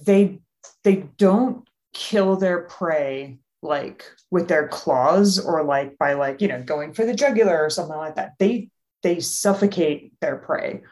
they 0.07 0.41
they 0.83 1.05
don't 1.19 1.69
kill 1.93 2.37
their 2.37 2.63
prey 2.63 3.39
like 3.63 4.05
with 4.31 4.49
their 4.49 4.69
claws 4.69 5.39
or 5.39 5.63
like 5.63 5.99
by 5.99 6.15
like 6.15 6.41
you 6.41 6.49
know 6.49 6.63
going 6.63 6.93
for 6.93 7.05
the 7.05 7.15
jugular 7.15 7.63
or 7.63 7.71
something 7.71 7.97
like 7.97 8.17
that. 8.17 8.33
They 8.39 8.71
they 9.03 9.21
suffocate 9.21 10.13
their 10.21 10.37
prey. 10.37 10.83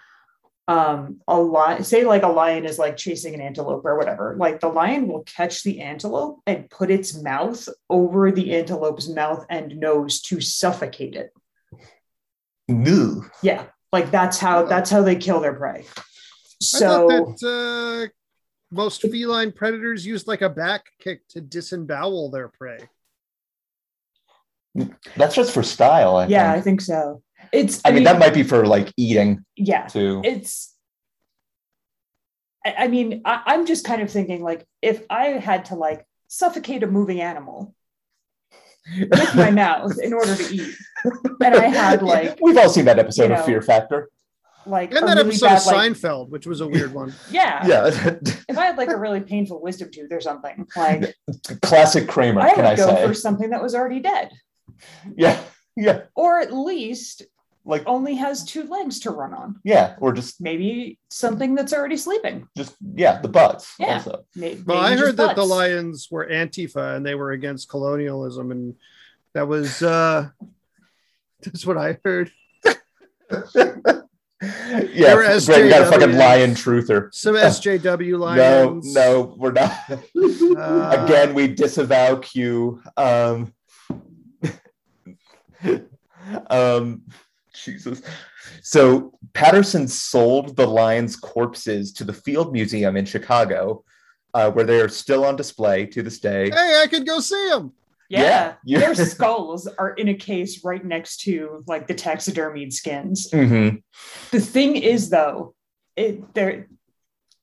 Um 0.66 1.20
a 1.26 1.40
lion 1.40 1.82
say 1.84 2.04
like 2.04 2.22
a 2.22 2.28
lion 2.28 2.66
is 2.66 2.78
like 2.78 2.96
chasing 2.96 3.34
an 3.34 3.40
antelope 3.40 3.84
or 3.86 3.96
whatever 3.96 4.36
like 4.38 4.60
the 4.60 4.68
lion 4.68 5.08
will 5.08 5.22
catch 5.22 5.62
the 5.62 5.80
antelope 5.80 6.40
and 6.46 6.68
put 6.68 6.90
its 6.90 7.20
mouth 7.20 7.66
over 7.88 8.30
the 8.30 8.54
antelope's 8.54 9.08
mouth 9.08 9.46
and 9.48 9.78
nose 9.78 10.20
to 10.22 10.40
suffocate 10.40 11.14
it. 11.14 11.32
No 12.68 13.24
yeah 13.42 13.64
like 13.92 14.10
that's 14.10 14.38
how 14.38 14.64
that's 14.64 14.90
how 14.90 15.02
they 15.02 15.16
kill 15.16 15.40
their 15.40 15.54
prey. 15.54 15.86
So 16.60 16.76
I 16.76 16.80
so 16.80 17.08
thought 17.08 17.40
that 17.40 18.10
uh, 18.12 18.17
most 18.70 19.02
feline 19.02 19.52
predators 19.52 20.04
use 20.06 20.26
like 20.26 20.42
a 20.42 20.48
back 20.50 20.86
kick 21.00 21.26
to 21.28 21.40
disembowel 21.40 22.30
their 22.30 22.48
prey. 22.48 22.78
That's 25.16 25.34
just 25.34 25.52
for 25.52 25.62
style. 25.62 26.16
I 26.16 26.26
yeah 26.26 26.50
i 26.50 26.54
think. 26.54 26.64
think 26.64 26.80
so 26.82 27.22
it's 27.52 27.80
I 27.84 27.92
mean, 27.92 28.04
that 28.04 28.18
might 28.18 28.34
be 28.34 28.42
for 28.42 28.66
like 28.66 28.92
eating 28.96 29.44
yeah 29.56 29.86
too. 29.86 30.20
it's 30.24 30.74
I, 32.64 32.74
I 32.80 32.88
mean 32.88 33.22
I, 33.24 33.42
i'm 33.46 33.64
just 33.66 33.84
kind 33.86 34.02
of 34.02 34.10
thinking 34.10 34.42
like 34.42 34.66
if 34.82 35.04
i 35.08 35.26
had 35.28 35.66
to 35.66 35.74
like 35.76 36.04
suffocate 36.28 36.82
a 36.82 36.86
moving 36.86 37.20
animal 37.20 37.74
with 38.98 39.34
my 39.34 39.50
mouth 39.64 39.98
in 40.02 40.12
order 40.12 40.34
to 40.36 40.54
eat 40.54 40.74
and 41.44 41.54
i 41.54 41.68
had 41.68 42.02
like 42.02 42.38
We've 42.42 42.56
all 42.56 42.68
seen 42.68 42.84
that 42.86 42.98
episode 42.98 43.30
you 43.30 43.36
of 43.36 43.44
Fear 43.44 43.62
Factor. 43.62 44.10
Like 44.66 44.90
And 44.90 44.98
a 44.98 45.06
that 45.06 45.16
really 45.16 45.28
episode 45.30 45.46
bad, 45.46 45.58
of 45.58 45.66
like- 45.66 45.92
Seinfeld, 45.92 46.28
which 46.30 46.46
was 46.46 46.60
a 46.60 46.66
weird 46.68 46.92
one. 46.92 47.14
yeah 47.30 47.66
Yeah, 47.66 47.86
if 48.48 48.58
i 48.58 48.66
had 48.66 48.76
like 48.76 48.88
a 48.90 48.96
really 48.96 49.20
painful 49.20 49.60
wisdom 49.62 49.90
tooth 49.92 50.12
or 50.12 50.20
something 50.20 50.66
like 50.76 51.14
classic 51.62 52.08
Kramer. 52.08 52.40
i 52.40 52.48
can 52.54 52.64
would 52.64 52.72
I 52.72 52.76
go 52.76 52.86
say? 52.94 53.06
for 53.06 53.14
something 53.14 53.50
that 53.50 53.62
was 53.62 53.74
already 53.74 54.00
dead 54.00 54.30
Yeah, 55.16 55.40
yeah, 55.76 56.02
or 56.14 56.40
at 56.40 56.52
least 56.52 57.22
like 57.64 57.82
only 57.86 58.14
has 58.14 58.44
two 58.44 58.62
legs 58.62 59.00
to 59.00 59.10
run 59.10 59.34
on 59.34 59.60
yeah, 59.64 59.96
or 60.00 60.12
just 60.12 60.40
maybe 60.40 60.98
something 61.10 61.54
that's 61.54 61.72
already 61.74 61.96
sleeping 61.98 62.48
just 62.56 62.74
yeah, 62.94 63.20
the 63.20 63.28
butts. 63.28 63.74
Yeah. 63.78 63.94
Also, 63.94 64.24
May- 64.34 64.54
Well, 64.54 64.78
maybe 64.82 64.86
I 64.86 64.90
just 64.94 65.04
heard 65.04 65.16
that 65.18 65.36
the 65.36 65.44
lions 65.44 66.08
were 66.10 66.26
Antifa 66.26 66.96
and 66.96 67.04
they 67.04 67.14
were 67.14 67.32
against 67.32 67.68
colonialism, 67.68 68.50
and 68.52 68.74
that 69.34 69.48
was 69.48 69.82
uh 69.82 70.28
that's 71.42 71.66
what 71.66 71.76
I 71.76 71.98
heard. 72.04 72.30
Yeah, 74.40 75.14
Greg, 75.14 75.64
you 75.64 75.68
got 75.68 75.82
a 75.82 75.90
fucking 75.90 76.12
lion 76.16 76.50
truther. 76.52 77.12
Some 77.12 77.34
SJW 77.36 78.12
No, 78.12 78.16
lions. 78.18 78.94
no, 78.94 79.34
we're 79.36 79.52
not. 79.52 79.72
Uh, 79.90 81.04
Again, 81.04 81.34
we 81.34 81.48
disavow 81.48 82.16
Q. 82.16 82.80
Um, 82.96 83.52
um, 86.50 87.02
Jesus. 87.52 88.02
So 88.62 89.12
Patterson 89.32 89.88
sold 89.88 90.56
the 90.56 90.66
lion's 90.66 91.16
corpses 91.16 91.92
to 91.94 92.04
the 92.04 92.12
Field 92.12 92.52
Museum 92.52 92.96
in 92.96 93.04
Chicago, 93.06 93.82
uh, 94.34 94.50
where 94.50 94.64
they 94.64 94.80
are 94.80 94.88
still 94.88 95.24
on 95.24 95.36
display 95.36 95.86
to 95.86 96.02
this 96.02 96.20
day. 96.20 96.50
Hey, 96.50 96.80
I 96.82 96.86
could 96.86 97.06
go 97.06 97.18
see 97.20 97.48
them. 97.50 97.72
Yeah, 98.08 98.54
Yeah. 98.64 98.78
their 98.94 98.94
skulls 98.94 99.66
are 99.66 99.90
in 99.90 100.08
a 100.08 100.14
case 100.14 100.64
right 100.64 100.84
next 100.84 101.18
to 101.22 101.62
like 101.66 101.86
the 101.86 101.94
taxidermied 101.94 102.72
skins. 102.72 103.30
Mhm. 103.30 103.82
The 104.30 104.40
thing 104.40 104.76
is, 104.76 105.10
though, 105.10 105.54
it 105.96 106.34
they're 106.34 106.68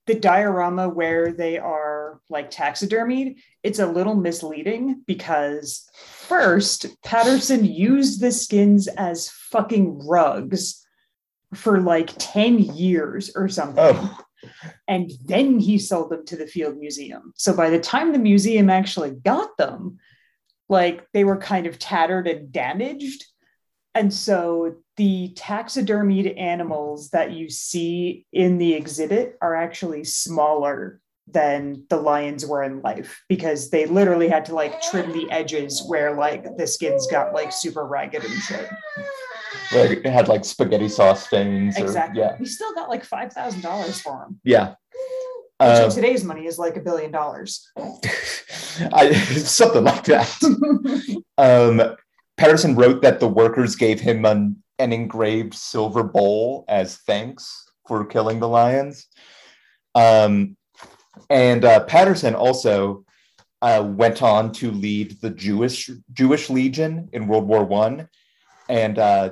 the 0.08 0.16
diorama 0.16 0.88
where 0.88 1.32
they 1.32 1.58
are 1.58 2.20
like 2.30 2.52
taxidermied. 2.52 3.38
It's 3.64 3.80
a 3.80 3.88
little 3.88 4.16
misleading 4.16 5.04
because 5.08 5.88
first 6.06 6.86
Patterson 7.04 7.66
used 7.66 8.22
the 8.22 8.32
skins 8.32 8.88
as 8.88 9.30
fucking 9.30 10.08
rugs 10.08 10.86
for 11.54 11.80
like 11.80 12.12
ten 12.18 12.60
years 12.60 13.32
or 13.36 13.48
something. 13.48 13.84
Oh, 13.84 14.20
and 14.88 15.12
then 15.26 15.60
he 15.60 15.80
sold 15.80 16.12
them 16.12 16.24
to 16.28 16.36
the 16.36 16.46
field 16.46 16.78
museum 16.78 17.34
so 17.36 17.52
by 17.56 17.72
the 17.72 17.80
time 17.80 18.12
the 18.12 18.20
museum 18.20 18.70
actually 18.70 19.10
got 19.10 19.58
them 19.58 19.98
like 20.70 21.08
they 21.14 21.24
were 21.24 21.38
kind 21.38 21.68
of 21.68 21.80
tattered 21.80 22.28
and 22.28 22.52
damaged 22.52 23.26
and 23.96 24.14
so 24.14 24.76
the 24.98 25.32
taxidermied 25.36 26.38
animals 26.38 27.10
that 27.12 27.32
you 27.32 27.50
see 27.50 28.26
in 28.34 28.58
the 28.58 28.74
exhibit 28.74 29.38
are 29.42 29.56
actually 29.56 30.04
smaller 30.04 31.00
than 31.28 31.86
the 31.90 31.98
lions 31.98 32.46
were 32.46 32.62
in 32.62 32.82
life 32.82 33.24
because 33.30 33.70
they 33.70 33.86
literally 33.86 34.28
had 34.28 34.46
to 34.46 34.54
like 34.54 34.82
trim 34.82 35.12
the 35.12 35.32
edges 35.32 35.84
where 35.88 36.16
like 36.16 36.46
the 36.58 36.68
skins 36.68 37.08
got 37.08 37.34
like 37.34 37.52
super 37.52 37.88
ragged 37.88 38.24
and 38.24 38.34
shit. 38.44 38.70
like 39.74 39.92
it 40.06 40.06
had 40.06 40.28
like 40.28 40.46
spaghetti 40.46 40.90
sauce 40.90 41.26
stains. 41.26 41.80
Or, 41.80 41.84
Exactly. 41.84 42.22
Yeah. 42.22 42.36
We 42.40 42.46
still 42.46 42.74
got 42.76 42.90
like 42.90 43.04
five 43.04 43.34
thousand 43.34 43.62
dollars 43.62 44.00
for 44.02 44.20
them, 44.20 44.40
Yeah. 44.44 44.76
Which 45.60 45.70
Um, 45.70 45.86
in 45.86 45.92
today's 45.92 46.24
money 46.24 46.46
is 46.46 46.60
like 46.60 46.76
a 46.78 46.82
billion 46.82 47.12
dollars. 47.12 47.72
I, 47.78 49.14
something 49.14 49.84
like 49.84 50.04
that. 50.06 50.32
Um, 51.38 51.96
Patterson 52.38 52.76
wrote 52.76 53.02
that 53.02 53.20
the 53.20 53.28
workers 53.28 53.76
gave 53.76 54.00
him 54.00 54.26
an, 54.26 54.62
an 54.80 54.92
engraved 54.92 55.54
silver 55.54 56.04
bowl 56.04 56.66
as 56.68 56.98
thanks 56.98 57.70
for 57.88 58.06
killing 58.06 58.40
the 58.40 58.48
lions. 58.48 59.08
Um, 59.94 60.58
and 61.30 61.64
uh, 61.64 61.86
Patterson 61.86 62.36
also 62.36 63.06
uh, 63.62 63.84
went 63.86 64.22
on 64.22 64.52
to 64.54 64.72
lead 64.72 65.20
the 65.22 65.30
Jewish 65.30 65.90
Jewish 66.14 66.50
Legion 66.50 67.10
in 67.14 67.28
World 67.28 67.48
War 67.48 67.64
One, 67.64 68.10
and 68.68 69.00
uh, 69.00 69.30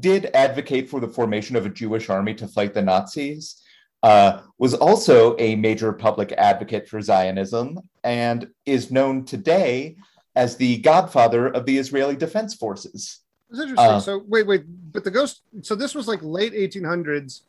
did 0.00 0.30
advocate 0.34 0.88
for 0.88 1.00
the 1.00 1.08
formation 1.08 1.54
of 1.56 1.66
a 1.66 1.70
Jewish 1.70 2.08
army 2.08 2.34
to 2.34 2.48
fight 2.48 2.74
the 2.74 2.82
Nazis. 2.82 3.62
Uh, 4.02 4.40
was 4.58 4.74
also 4.74 5.36
a 5.38 5.56
major 5.56 5.92
public 5.92 6.32
advocate 6.32 6.88
for 6.88 7.00
Zionism 7.00 7.78
and 8.04 8.48
is 8.64 8.90
known 8.92 9.24
today 9.24 9.96
as 10.36 10.56
the 10.56 10.78
godfather 10.78 11.48
of 11.48 11.66
the 11.66 11.78
Israeli 11.78 12.14
Defense 12.14 12.54
Forces. 12.54 13.20
It's 13.50 13.58
interesting. 13.58 13.78
Uh, 13.78 13.98
so 14.00 14.22
wait, 14.28 14.46
wait, 14.46 14.62
but 14.92 15.02
the 15.02 15.10
ghost. 15.10 15.42
So 15.62 15.74
this 15.74 15.94
was 15.94 16.06
like 16.06 16.20
late 16.22 16.52
1800s. 16.52 17.42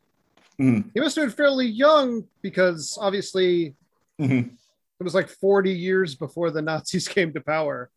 Mhm. 0.60 0.90
He 0.94 1.00
must 1.00 1.16
have 1.18 1.26
been 1.28 1.36
fairly 1.36 1.68
young 1.68 2.26
because 2.42 2.98
obviously 3.00 3.76
Mhm. 4.20 4.52
it 5.00 5.04
was 5.04 5.14
like 5.14 5.30
40 5.30 5.72
years 5.72 6.16
before 6.16 6.50
the 6.52 6.62
Nazis 6.62 7.08
came 7.16 7.32
to 7.34 7.42
power. 7.42 7.90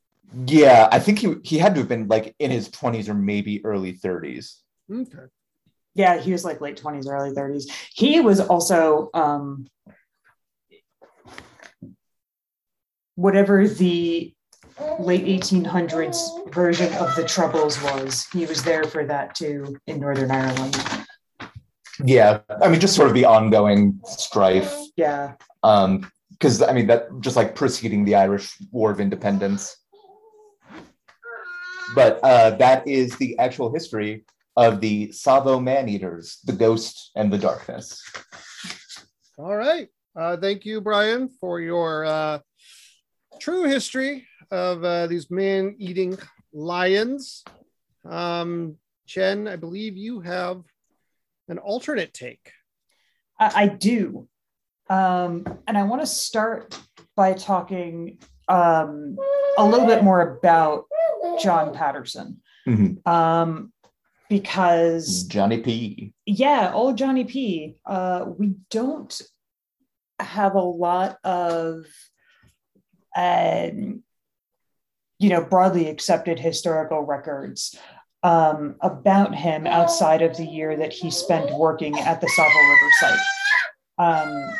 Yeah, 0.46 0.88
I 0.92 0.98
think 0.98 1.18
he 1.20 1.34
he 1.42 1.58
had 1.58 1.74
to 1.74 1.80
have 1.80 1.88
been 1.88 2.08
like 2.08 2.34
in 2.38 2.50
his 2.50 2.68
20s 2.68 3.08
or 3.08 3.14
maybe 3.14 3.64
early 3.64 3.92
30s. 3.94 4.60
Okay. 4.90 5.26
Yeah, 5.94 6.18
he 6.18 6.32
was 6.32 6.44
like 6.44 6.60
late 6.60 6.80
20s, 6.80 7.06
early 7.06 7.34
30s. 7.34 7.64
He 7.94 8.20
was 8.20 8.40
also 8.40 9.10
um 9.14 9.66
whatever 13.14 13.68
the 13.68 14.34
late 14.98 15.24
1800s 15.24 16.52
version 16.52 16.92
of 16.94 17.14
the 17.14 17.24
Troubles 17.24 17.80
was. 17.82 18.26
He 18.32 18.46
was 18.46 18.62
there 18.62 18.84
for 18.84 19.04
that 19.04 19.34
too 19.34 19.76
in 19.86 20.00
Northern 20.00 20.30
Ireland. 20.30 20.76
Yeah, 22.04 22.40
I 22.62 22.68
mean, 22.68 22.80
just 22.80 22.96
sort 22.96 23.08
of 23.08 23.14
the 23.14 23.26
ongoing 23.26 24.00
strife. 24.04 24.74
Yeah. 24.96 25.34
Um, 25.62 26.10
because 26.30 26.60
I 26.60 26.72
mean 26.72 26.88
that 26.88 27.08
just 27.20 27.36
like 27.36 27.54
preceding 27.54 28.04
the 28.04 28.16
Irish 28.16 28.56
War 28.72 28.90
of 28.90 28.98
Independence. 28.98 29.76
But 31.94 32.18
uh, 32.24 32.50
that 32.56 32.88
is 32.88 33.16
the 33.16 33.38
actual 33.38 33.72
history 33.72 34.24
of 34.56 34.80
the 34.80 35.08
Tsavo 35.08 35.62
man 35.62 35.88
eaters, 35.88 36.38
the 36.44 36.52
ghost 36.52 37.10
and 37.16 37.32
the 37.32 37.38
darkness. 37.38 38.02
All 39.38 39.56
right. 39.56 39.88
Uh, 40.14 40.36
thank 40.36 40.64
you, 40.66 40.80
Brian, 40.80 41.28
for 41.40 41.60
your 41.60 42.04
uh, 42.04 42.38
true 43.40 43.64
history 43.64 44.26
of 44.50 44.84
uh, 44.84 45.06
these 45.06 45.30
man 45.30 45.74
eating 45.78 46.18
lions. 46.52 47.44
Um, 48.08 48.76
Jen, 49.06 49.48
I 49.48 49.56
believe 49.56 49.96
you 49.96 50.20
have 50.20 50.62
an 51.48 51.58
alternate 51.58 52.12
take. 52.12 52.52
I, 53.40 53.62
I 53.62 53.68
do. 53.68 54.28
Um, 54.90 55.44
and 55.66 55.78
I 55.78 55.84
want 55.84 56.02
to 56.02 56.06
start 56.06 56.78
by 57.16 57.32
talking 57.32 58.18
um, 58.48 59.16
a 59.56 59.64
little 59.64 59.86
bit 59.86 60.04
more 60.04 60.36
about 60.36 60.84
John 61.40 61.72
Patterson. 61.72 62.40
Mhm. 62.66 63.06
Um, 63.06 63.72
because 64.32 65.24
Johnny 65.24 65.58
P. 65.58 66.14
yeah, 66.24 66.72
old 66.72 66.96
Johnny 66.96 67.24
P. 67.24 67.76
Uh, 67.84 68.24
we 68.38 68.54
don't 68.70 69.20
have 70.18 70.54
a 70.54 70.58
lot 70.58 71.18
of, 71.22 71.84
um, 73.14 74.02
you 75.18 75.28
know, 75.28 75.44
broadly 75.44 75.86
accepted 75.90 76.40
historical 76.40 77.02
records 77.02 77.76
um, 78.22 78.76
about 78.80 79.34
him 79.34 79.66
outside 79.66 80.22
of 80.22 80.34
the 80.38 80.46
year 80.46 80.78
that 80.78 80.94
he 80.94 81.10
spent 81.10 81.54
working 81.54 81.98
at 81.98 82.22
the 82.22 82.26
Tsavo 82.26 82.70
River 82.70 82.90
site. 83.00 83.18
Um, 83.98 84.54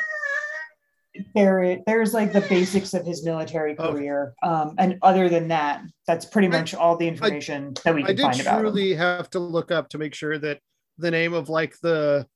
there, 1.35 1.79
there's 1.87 2.15
like 2.15 2.33
the 2.33 2.41
basics 2.43 2.95
of 2.95 3.05
his 3.05 3.25
military 3.25 3.73
Okay. 3.73 3.83
career, 3.91 4.35
um, 4.43 4.75
and 4.79 4.99
other 5.03 5.29
than 5.29 5.49
that, 5.49 5.83
that's 6.07 6.25
pretty 6.25 6.49
much 6.49 6.75
all 6.75 6.97
the 6.97 7.07
information 7.07 7.75
that 7.85 7.95
we 7.95 8.03
I 8.03 8.07
can 8.09 8.17
did 8.17 8.23
find 8.23 8.41
about 8.41 8.55
him. 8.57 8.61
truly 8.63 8.95
have 8.95 9.29
to 9.31 9.39
look 9.39 9.71
up 9.71 9.89
to 9.91 9.99
make 9.99 10.15
sure 10.15 10.39
that 10.39 10.61
the 10.99 11.11
name 11.11 11.33
of 11.35 11.49
like 11.49 11.75
the 11.83 12.27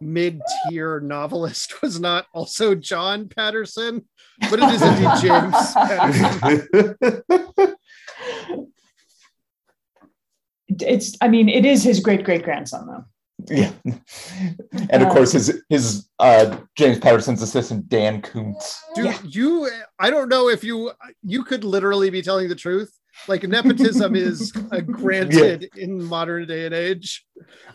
mid-tier 0.00 1.00
novelist 1.00 1.80
was 1.82 2.00
not 2.00 2.26
also 2.34 2.74
John 2.74 3.28
Patterson, 3.28 4.06
but 4.50 4.60
it 4.62 4.68
is 4.70 4.82
indeed 4.82 5.10
James 5.22 5.74
Patterson. 5.74 7.74
It's, 10.80 11.16
I 11.20 11.28
mean, 11.28 11.48
it 11.48 11.64
is 11.64 11.82
his 11.82 12.00
great 12.00 12.24
great 12.24 12.44
grandson 12.44 12.86
though. 12.86 13.04
Yeah. 13.48 13.72
And 14.90 15.02
of 15.02 15.08
course 15.10 15.32
his 15.32 15.62
his 15.68 16.08
uh 16.18 16.58
James 16.76 16.98
Patterson's 16.98 17.40
assistant 17.42 17.88
Dan 17.88 18.20
Kuntz. 18.20 18.80
Dude, 18.94 19.06
Yeah. 19.06 19.18
you 19.24 19.70
I 19.98 20.10
don't 20.10 20.28
know 20.28 20.48
if 20.48 20.64
you 20.64 20.90
you 21.22 21.44
could 21.44 21.64
literally 21.64 22.10
be 22.10 22.22
telling 22.22 22.48
the 22.48 22.54
truth. 22.56 22.92
Like 23.26 23.42
nepotism 23.42 24.14
is 24.14 24.52
uh, 24.72 24.80
granted 24.80 25.68
in 25.76 26.02
modern 26.02 26.46
day 26.46 26.66
and 26.66 26.74
age. 26.74 27.26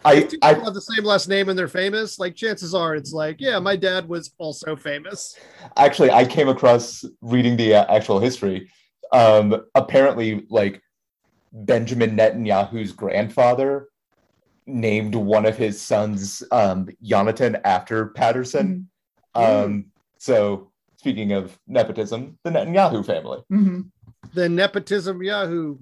I 0.06 0.14
If 0.16 0.34
I 0.42 0.54
people 0.54 0.66
have 0.66 0.74
the 0.74 0.82
same 0.82 1.04
last 1.04 1.28
name 1.28 1.50
and 1.50 1.58
they're 1.60 1.68
famous, 1.68 2.18
like 2.20 2.36
chances 2.36 2.74
are 2.74 2.96
it's 2.96 3.12
like, 3.14 3.38
yeah, 3.40 3.60
my 3.60 3.76
dad 3.76 4.08
was 4.08 4.32
also 4.38 4.76
famous. 4.76 5.36
actually 5.78 6.12
i 6.12 6.24
came 6.26 6.50
across 6.50 7.04
reading 7.22 7.56
the 7.58 7.74
uh, 7.76 7.86
actual 7.96 8.20
history 8.20 8.70
um 9.12 9.56
apparently 9.76 10.46
like 10.50 10.82
benjamin 11.52 12.16
netanyahu's 12.18 12.92
grandfather 12.92 13.88
named 14.66 15.16
one 15.16 15.46
of 15.46 15.58
his 15.58 15.82
sons 15.82 16.44
um 16.52 16.88
jonathan 17.02 17.58
after 17.66 18.08
patterson 18.08 18.90
um 19.36 19.86
so 20.18 20.72
speaking 20.98 21.34
of 21.34 21.58
nepotism 21.68 22.38
the 22.44 22.50
netanyahu 22.50 23.06
family 23.06 23.40
Mhm. 23.52 23.90
The 24.34 24.48
nepotism 24.50 25.22
Yahoo 25.22 25.78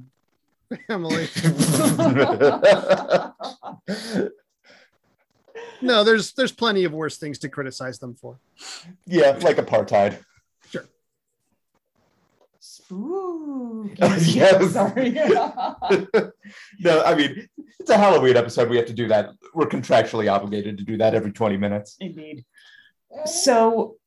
family. 0.88 1.28
No, 5.84 6.04
there's 6.04 6.34
there's 6.34 6.52
plenty 6.52 6.84
of 6.84 6.94
worse 6.94 7.18
things 7.18 7.40
to 7.40 7.50
criticize 7.50 7.98
them 8.00 8.14
for. 8.16 8.38
yeah 9.08 9.38
like 9.42 9.58
apartheid 9.58 10.20
Spooky. 12.92 14.32
Yes. 14.32 14.74
Sorry. 14.74 15.12
no 16.80 17.04
i 17.04 17.16
mean 17.16 17.48
it's 17.80 17.90
a 17.90 17.98
halloween 17.98 18.38
episode 18.38 18.70
we 18.70 18.78
have 18.78 18.86
to 18.86 18.94
do 18.94 19.08
that 19.08 19.32
we're 19.54 19.68
contractually 19.68 20.32
obligated 20.32 20.78
to 20.78 20.84
do 20.84 20.98
that 20.98 21.16
every 21.16 21.32
20 21.32 21.58
minutes 21.58 21.96
Indeed. 22.00 22.46
So 23.26 23.98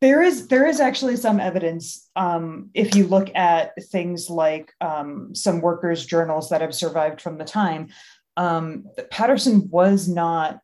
there 0.00 0.22
is 0.22 0.48
there 0.48 0.66
is 0.66 0.80
actually 0.80 1.16
some 1.16 1.40
evidence 1.40 2.08
um, 2.16 2.70
if 2.72 2.94
you 2.94 3.06
look 3.06 3.34
at 3.34 3.72
things 3.90 4.30
like 4.30 4.72
um, 4.80 5.34
some 5.34 5.60
workers' 5.60 6.06
journals 6.06 6.48
that 6.48 6.62
have 6.62 6.74
survived 6.74 7.20
from 7.20 7.36
the 7.36 7.44
time. 7.44 7.88
Um, 8.36 8.86
that 8.96 9.10
Patterson 9.10 9.68
was 9.70 10.08
not 10.08 10.60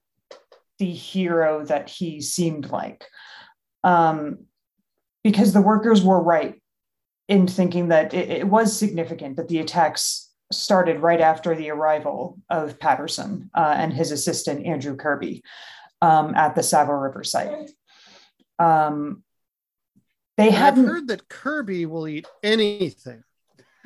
the 0.79 0.91
hero 0.91 1.65
that 1.67 1.91
he 1.91 2.23
seemed 2.23 2.71
like, 2.71 3.05
um, 3.85 4.47
because 5.27 5.53
the 5.53 5.61
workers 5.61 6.05
were 6.05 6.23
right 6.23 6.63
in 7.27 7.49
thinking 7.49 7.89
that 7.89 8.15
it, 8.15 8.31
it 8.31 8.47
was 8.47 8.79
significant 8.79 9.35
that 9.35 9.49
the 9.49 9.59
attacks 9.59 10.31
started 10.53 11.01
right 11.01 11.21
after 11.21 11.53
the 11.57 11.69
arrival 11.69 12.39
of 12.49 12.79
Patterson 12.79 13.51
uh, 13.53 13.75
and 13.77 13.93
his 13.93 14.13
assistant 14.13 14.65
Andrew 14.65 14.95
Kirby 14.95 15.43
um, 16.01 16.33
at 16.37 16.55
the 16.55 16.61
Tsavo 16.61 17.03
River 17.03 17.25
site. 17.25 17.73
Um, 18.61 19.25
they 20.37 20.51
hadn't. 20.51 20.87
heard 20.87 21.09
that 21.09 21.29
Kirby 21.29 21.87
will 21.87 22.07
eat 22.07 22.29
anything. 22.45 23.25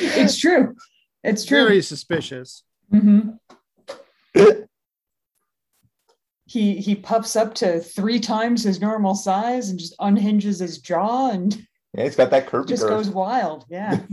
it's 0.00 0.38
true. 0.38 0.76
It's 1.24 1.44
true. 1.44 1.64
Very 1.64 1.82
suspicious. 1.82 2.62
Mhm. 2.94 3.38
He 6.52 6.76
he 6.76 6.94
puffs 6.94 7.34
up 7.34 7.54
to 7.54 7.80
three 7.80 8.20
times 8.20 8.62
his 8.62 8.78
normal 8.78 9.14
size 9.14 9.70
and 9.70 9.78
just 9.78 9.94
unhinges 10.00 10.58
his 10.58 10.76
jaw 10.80 11.30
and 11.30 11.56
Yeah, 11.96 12.04
he's 12.04 12.14
got 12.14 12.28
that 12.28 12.46
Kirby 12.46 12.68
just 12.68 12.82
girth. 12.82 12.90
goes 12.90 13.08
wild. 13.08 13.64
Yeah. 13.70 14.00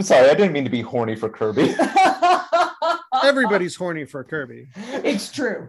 Sorry, 0.00 0.30
I 0.30 0.34
didn't 0.34 0.52
mean 0.52 0.64
to 0.64 0.70
be 0.70 0.80
horny 0.80 1.14
for 1.14 1.28
Kirby. 1.28 1.74
Everybody's 3.24 3.76
horny 3.76 4.04
for 4.04 4.24
Kirby. 4.24 4.66
it's 4.76 5.30
true. 5.30 5.68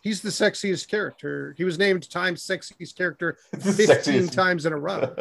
He's 0.00 0.20
the 0.22 0.30
sexiest 0.30 0.88
character. 0.88 1.54
He 1.56 1.62
was 1.62 1.78
named 1.78 2.10
Time's 2.10 2.44
sexiest 2.44 2.96
character 2.96 3.38
15 3.60 3.86
sexiest- 3.86 4.32
times 4.32 4.66
in 4.66 4.72
a 4.72 4.76
row. 4.78 5.14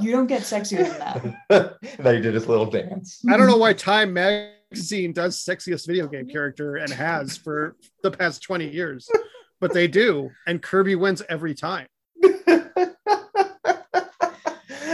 You 0.00 0.10
don't 0.10 0.26
get 0.26 0.42
sexier 0.42 0.88
than 0.88 0.98
that. 0.98 1.76
and 1.98 2.04
then 2.04 2.14
he 2.16 2.20
did 2.20 2.34
his 2.34 2.48
little 2.48 2.66
dance. 2.66 3.20
I 3.28 3.36
don't 3.36 3.46
know 3.46 3.56
why 3.56 3.72
Time 3.72 4.12
magazine 4.12 4.56
does 4.74 5.36
sexiest 5.44 5.86
video 5.86 6.06
game 6.06 6.28
character 6.28 6.76
and 6.76 6.90
has 6.92 7.36
for 7.36 7.76
the 8.02 8.10
past 8.10 8.42
20 8.42 8.68
years, 8.68 9.08
but 9.60 9.72
they 9.72 9.86
do. 9.88 10.30
And 10.46 10.62
Kirby 10.62 10.94
wins 10.94 11.22
every 11.28 11.54
time. 11.54 11.86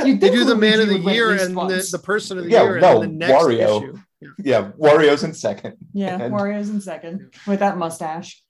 You 0.05 0.17
They 0.17 0.31
do 0.31 0.45
the 0.45 0.55
man 0.57 0.81
of 0.81 0.89
the 0.89 0.95
would 0.95 1.05
win 1.05 1.13
at 1.13 1.15
year 1.17 1.31
and 1.33 1.57
the, 1.57 1.89
the 1.91 1.99
person 1.99 2.39
of 2.39 2.45
the 2.45 2.51
Yeah, 2.51 2.63
year 2.63 2.81
no, 2.81 3.03
and 3.03 3.13
the 3.13 3.17
next 3.27 3.33
Wario. 3.45 3.83
issue. 3.83 3.99
Yeah. 4.21 4.29
yeah, 4.39 4.71
Wario's 4.79 5.23
in 5.25 5.35
second. 5.35 5.77
yeah, 5.93 6.21
and- 6.21 6.33
Wario's 6.35 6.71
in 6.71 6.81
second 6.81 7.35
with 7.47 7.61
that 7.61 7.77
mustache. 7.79 8.43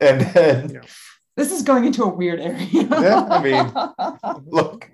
And 0.00 0.20
then 0.22 0.70
Yeah. 0.70 0.80
This 1.36 1.50
is 1.52 1.62
going 1.62 1.84
into 1.84 2.04
a 2.04 2.08
weird 2.14 2.40
area. 2.40 2.66
Yeah, 2.70 3.26
I 3.30 3.42
mean- 3.42 4.44
look, 4.46 4.90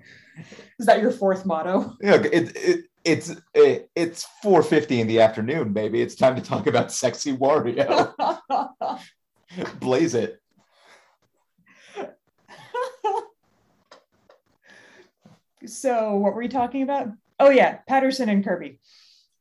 is 0.79 0.85
that 0.87 1.01
your 1.01 1.11
fourth 1.11 1.45
motto? 1.45 1.95
look, 2.01 2.25
it, 2.25 2.55
it 2.55 2.85
it's 3.03 3.31
it, 3.53 3.89
it's 3.95 4.27
4:50 4.43 4.99
in 4.99 5.07
the 5.07 5.21
afternoon. 5.21 5.73
Maybe 5.73 6.01
it's 6.01 6.15
time 6.15 6.35
to 6.35 6.41
talk 6.41 6.67
about 6.67 6.91
sexy 6.91 7.35
Wario. 7.35 8.13
Blaze 9.79 10.15
it. 10.15 10.41
so 15.65 16.15
what 16.15 16.33
were 16.33 16.41
we 16.41 16.47
talking 16.47 16.83
about? 16.83 17.09
Oh 17.39 17.49
yeah, 17.49 17.79
Patterson 17.87 18.29
and 18.29 18.43
Kirby. 18.43 18.79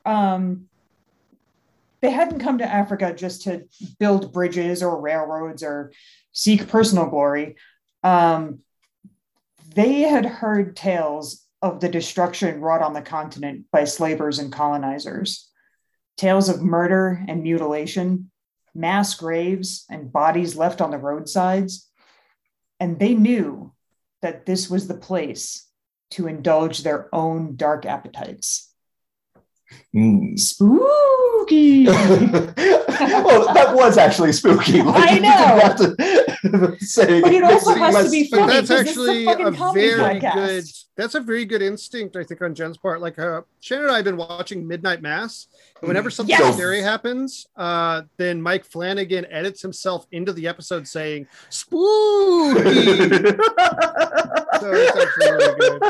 Um, 0.04 0.66
they 2.00 2.10
hadn't 2.10 2.40
come 2.40 2.58
to 2.58 2.66
Africa 2.66 3.14
just 3.14 3.42
to 3.42 3.64
build 3.98 4.32
bridges 4.32 4.82
or 4.82 5.00
railroads 5.00 5.62
or 5.62 5.92
seek 6.32 6.66
personal 6.68 7.06
glory. 7.06 7.56
Um, 8.02 8.60
they 9.74 10.00
had 10.00 10.24
heard 10.24 10.76
tales 10.76 11.46
of 11.62 11.80
the 11.80 11.88
destruction 11.88 12.60
wrought 12.60 12.82
on 12.82 12.92
the 12.92 13.02
continent 13.02 13.66
by 13.70 13.84
slavers 13.84 14.38
and 14.38 14.52
colonizers, 14.52 15.50
tales 16.16 16.48
of 16.48 16.62
murder 16.62 17.22
and 17.28 17.42
mutilation, 17.42 18.30
mass 18.74 19.14
graves 19.14 19.84
and 19.90 20.12
bodies 20.12 20.56
left 20.56 20.80
on 20.80 20.90
the 20.90 20.98
roadsides. 20.98 21.88
And 22.78 22.98
they 22.98 23.14
knew 23.14 23.72
that 24.22 24.46
this 24.46 24.70
was 24.70 24.88
the 24.88 24.94
place 24.94 25.66
to 26.12 26.26
indulge 26.26 26.82
their 26.82 27.14
own 27.14 27.56
dark 27.56 27.86
appetites. 27.86 28.72
Mm. 29.94 30.38
Spooky. 30.38 31.84
well, 31.86 33.54
that 33.54 33.72
was 33.74 33.96
actually 33.96 34.32
spooky. 34.32 34.82
Like, 34.82 35.10
I 35.10 35.14
you 35.14 35.20
know. 35.20 35.28
didn't 35.28 35.60
have 35.60 35.76
to 35.76 36.19
say 36.80 37.20
But 37.20 37.32
it 37.34 37.42
also 37.44 37.74
has 37.74 38.04
to 38.06 38.10
be 38.10 38.28
funny, 38.28 38.46
that's 38.52 38.70
is 38.70 38.70
a 38.70 38.78
actually 38.78 39.26
a 39.26 39.50
very 39.50 40.20
podcast. 40.20 40.34
good. 40.34 40.64
That's 40.96 41.14
a 41.14 41.20
very 41.20 41.44
good 41.44 41.62
instinct, 41.62 42.16
I 42.16 42.24
think, 42.24 42.42
on 42.42 42.54
Jen's 42.54 42.76
part. 42.76 43.00
Like, 43.00 43.18
uh, 43.18 43.42
Shannon 43.60 43.84
and 43.84 43.92
I 43.92 43.96
have 43.96 44.04
been 44.04 44.16
watching 44.16 44.66
Midnight 44.66 45.00
Mass, 45.02 45.46
and 45.80 45.88
whenever 45.88 46.10
something 46.10 46.36
Yes! 46.38 46.54
scary 46.54 46.82
happens, 46.82 47.46
uh, 47.56 48.02
then 48.18 48.42
Mike 48.42 48.64
Flanagan 48.64 49.24
edits 49.30 49.62
himself 49.62 50.06
into 50.12 50.32
the 50.32 50.46
episode 50.48 50.86
saying 50.86 51.26
"spooky." 51.48 52.60
so 52.64 52.70
it's 54.72 54.96
actually 54.96 55.30
really 55.30 55.54
good. 55.58 55.82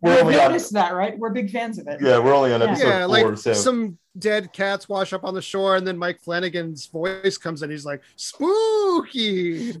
We're 0.00 0.12
You've 0.16 0.22
only 0.26 0.40
on, 0.40 0.48
noticed 0.50 0.72
that, 0.74 0.94
right? 0.94 1.18
We're 1.18 1.30
big 1.30 1.50
fans 1.50 1.78
of 1.78 1.86
it. 1.88 2.00
yeah, 2.00 2.18
we're 2.18 2.34
only 2.34 2.52
on 2.52 2.60
episode 2.62 2.86
yeah, 2.86 3.06
four. 3.06 3.08
like 3.08 3.38
so 3.38 3.52
some 3.54 3.98
dead 4.18 4.52
cats 4.52 4.88
wash 4.88 5.12
up 5.12 5.24
on 5.24 5.34
the 5.34 5.40
shore, 5.42 5.76
and 5.76 5.86
then 5.86 5.96
Mike 5.96 6.20
Flanagan's 6.20 6.86
voice 6.86 7.38
comes 7.38 7.62
in. 7.62 7.70
He's 7.70 7.86
like, 7.86 8.02
"Spooky." 8.16 9.72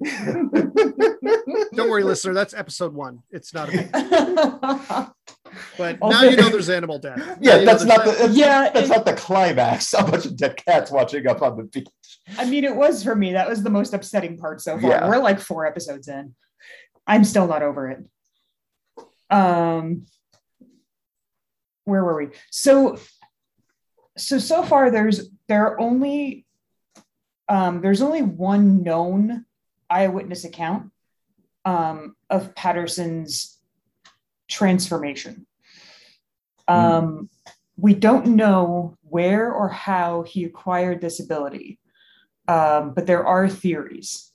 Don't 1.74 1.90
worry, 1.90 2.02
listener. 2.04 2.32
That's 2.34 2.54
episode 2.54 2.94
one. 2.94 3.22
It's 3.30 3.52
not 3.52 3.68
a 3.68 3.72
big, 3.72 3.92
but 5.78 5.98
Oh, 6.00 6.10
now 6.10 6.22
you 6.22 6.36
know 6.36 6.48
there's 6.48 6.70
animal 6.70 6.98
death. 6.98 7.18
Now 7.18 7.36
yeah, 7.40 7.54
you 7.56 7.60
know 7.60 7.72
that's 7.72 7.84
not 7.84 8.04
the 8.04 8.12
there's- 8.12 8.36
Yeah, 8.36 8.70
that's 8.72 8.86
it- 8.88 8.92
not 8.92 9.04
the 9.04 9.14
climax. 9.14 9.92
A 9.98 10.02
bunch 10.04 10.26
of 10.26 10.36
dead 10.36 10.56
cats 10.56 10.90
watching 10.90 11.26
up 11.26 11.42
on 11.42 11.56
the 11.56 11.64
beach. 11.64 11.86
I 12.38 12.44
mean, 12.48 12.64
it 12.64 12.74
was 12.74 13.02
for 13.02 13.14
me. 13.14 13.32
That 13.32 13.48
was 13.48 13.62
the 13.62 13.70
most 13.70 13.92
upsetting 13.94 14.38
part 14.38 14.60
so 14.60 14.78
far. 14.78 14.90
Yeah. 14.90 15.08
We're 15.08 15.18
like 15.18 15.40
four 15.40 15.66
episodes 15.66 16.08
in. 16.08 16.34
I'm 17.06 17.24
still 17.24 17.46
not 17.46 17.62
over 17.62 17.90
it. 17.90 17.98
Um, 19.34 20.06
where 21.84 22.04
were 22.04 22.16
we? 22.16 22.28
So, 22.50 22.98
so 24.16 24.38
so 24.38 24.62
far 24.62 24.90
there's 24.90 25.28
there 25.48 25.66
are 25.66 25.80
only 25.80 26.46
um, 27.48 27.80
there's 27.80 28.00
only 28.00 28.22
one 28.22 28.82
known 28.82 29.44
eyewitness 29.90 30.44
account 30.44 30.92
um, 31.64 32.14
of 32.30 32.54
Patterson's 32.54 33.58
transformation. 34.48 35.46
Um, 36.68 37.28
we 37.76 37.92
don't 37.92 38.36
know 38.36 38.96
where 39.02 39.52
or 39.52 39.68
how 39.68 40.22
he 40.22 40.44
acquired 40.44 41.00
this 41.00 41.20
ability, 41.20 41.78
um, 42.48 42.94
but 42.94 43.06
there 43.06 43.26
are 43.26 43.48
theories. 43.48 44.30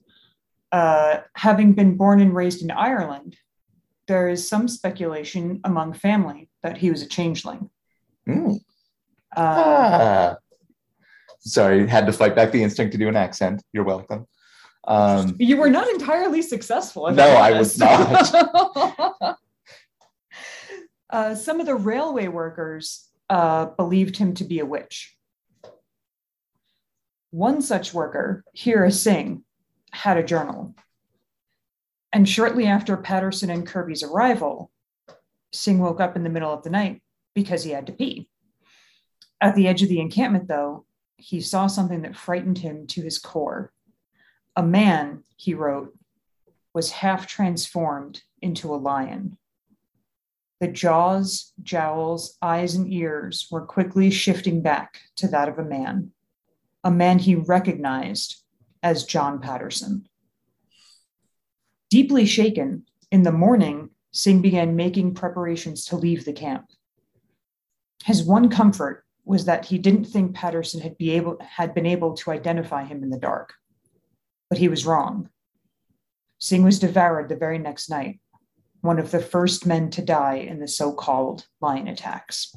Uh, 0.72 1.22
having 1.34 1.74
been 1.74 1.98
born 1.98 2.20
and 2.20 2.36
raised 2.36 2.62
in 2.62 2.70
Ireland, 2.70 3.36
there 4.10 4.28
is 4.28 4.50
some 4.50 4.68
speculation 4.68 5.62
among 5.64 5.94
family 5.94 6.50
that 6.64 6.78
he 6.78 6.90
was 6.90 7.04
a 7.04 7.08
changeling. 7.08 7.70
Mm. 8.28 8.60
Uh, 9.38 9.40
Ah. 9.42 10.36
Sorry, 11.42 11.88
had 11.88 12.06
to 12.08 12.12
fight 12.12 12.36
back 12.36 12.52
the 12.52 12.62
instinct 12.62 12.92
to 12.92 12.98
do 12.98 13.08
an 13.08 13.16
accent. 13.16 13.64
You're 13.72 13.86
welcome. 13.86 14.26
Um, 14.86 15.36
you 15.40 15.58
were 15.58 15.70
not 15.70 15.88
entirely 15.88 16.42
successful. 16.42 17.10
No, 17.12 17.38
I'm 17.38 17.58
was 17.58 17.78
not. 17.78 18.34
uh, 21.12 21.36
some 21.36 21.60
of 21.60 21.68
the 21.68 21.76
railway 21.76 22.28
workers 22.28 23.08
uh, 23.30 23.68
believed 23.68 24.18
him 24.18 24.34
to 24.34 24.44
be 24.44 24.60
a 24.60 24.66
witch. 24.66 25.16
One 27.30 27.62
such 27.62 27.94
worker, 27.94 28.44
Hira 28.54 28.92
Singh, 28.92 29.44
had 29.92 30.18
a 30.18 30.24
journal. 30.24 30.76
And 32.12 32.28
shortly 32.28 32.66
after 32.66 32.98
Patterson 32.98 33.50
and 33.50 33.68
Kirby's 33.68 34.04
arrival, 34.04 34.72
Singh 35.54 35.80
woke 35.80 36.00
up 36.00 36.16
in 36.16 36.24
the 36.24 36.30
middle 36.30 36.52
of 36.52 36.64
the 36.64 36.70
night 36.70 37.02
because 37.36 37.64
he 37.64 37.72
had 37.72 37.88
to 37.88 37.94
pee. 37.94 38.28
At 39.42 39.56
the 39.56 39.68
edge 39.68 39.84
of 39.84 39.90
the 39.90 40.02
encampment, 40.02 40.48
though, 40.48 40.86
he 41.18 41.42
saw 41.42 41.68
something 41.68 42.02
that 42.02 42.18
frightened 42.18 42.58
him 42.58 42.88
to 42.88 43.02
his 43.02 43.20
core. 43.20 43.72
A 44.56 44.64
man, 44.64 45.24
he 45.38 45.54
wrote, 45.54 45.96
was 46.74 46.92
half 46.92 47.28
transformed 47.28 48.22
into 48.42 48.74
a 48.74 48.78
lion. 48.78 49.38
The 50.60 50.68
jaws, 50.68 51.54
jowls, 51.64 52.38
eyes, 52.42 52.76
and 52.76 52.92
ears 52.92 53.48
were 53.50 53.66
quickly 53.66 54.12
shifting 54.12 54.62
back 54.62 55.00
to 55.18 55.28
that 55.30 55.48
of 55.48 55.58
a 55.58 55.64
man, 55.64 56.12
a 56.84 56.92
man 56.92 57.20
he 57.20 57.36
recognized 57.36 58.44
as 58.84 59.06
John 59.06 59.40
Patterson. 59.40 60.09
Deeply 61.90 62.26
shaken, 62.26 62.86
in 63.12 63.24
the 63.24 63.32
morning, 63.32 63.90
Singh 64.12 64.42
began 64.42 64.76
making 64.76 65.16
preparations 65.16 65.86
to 65.86 65.96
leave 65.96 66.24
the 66.24 66.34
camp. 66.34 66.68
His 68.06 68.24
one 68.24 68.50
comfort 68.50 69.06
was 69.26 69.46
that 69.46 69.66
he 69.66 69.78
didn't 69.78 70.06
think 70.06 70.36
Patterson 70.36 70.82
had, 70.82 70.98
be 70.98 71.12
able, 71.12 71.38
had 71.42 71.74
been 71.74 71.86
able 71.86 72.14
to 72.16 72.32
identify 72.32 72.84
him 72.84 73.04
in 73.04 73.10
the 73.10 73.20
dark. 73.20 73.54
But 74.50 74.60
he 74.60 74.68
was 74.68 74.86
wrong. 74.86 75.30
Singh 76.40 76.64
was 76.64 76.80
devoured 76.80 77.30
the 77.30 77.36
very 77.36 77.58
next 77.58 77.90
night, 77.90 78.20
one 78.82 79.00
of 79.00 79.12
the 79.12 79.20
first 79.20 79.66
men 79.66 79.90
to 79.92 80.02
die 80.02 80.36
in 80.36 80.60
the 80.60 80.68
so 80.68 80.94
called 80.94 81.46
lion 81.60 81.88
attacks. 81.88 82.56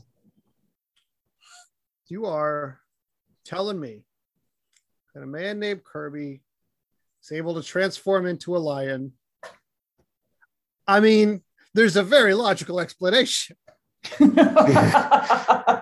You 2.07 2.27
are 2.27 2.81
telling 3.45 3.81
me 3.81 4.05
that 5.15 5.23
a 5.23 5.27
man 5.27 5.59
named 5.59 5.85
Kirby 5.85 6.43
is 7.23 7.33
able 7.33 7.55
to 7.55 7.63
transform 7.63 8.27
into 8.27 8.57
a 8.57 8.59
lion. 8.59 9.13
I 10.93 11.01
mean, 11.01 11.43
there's 11.73 11.97
a 11.97 12.03
very 12.03 12.35
logical 12.35 12.79
explanation. 12.79 13.57
I 14.21 15.81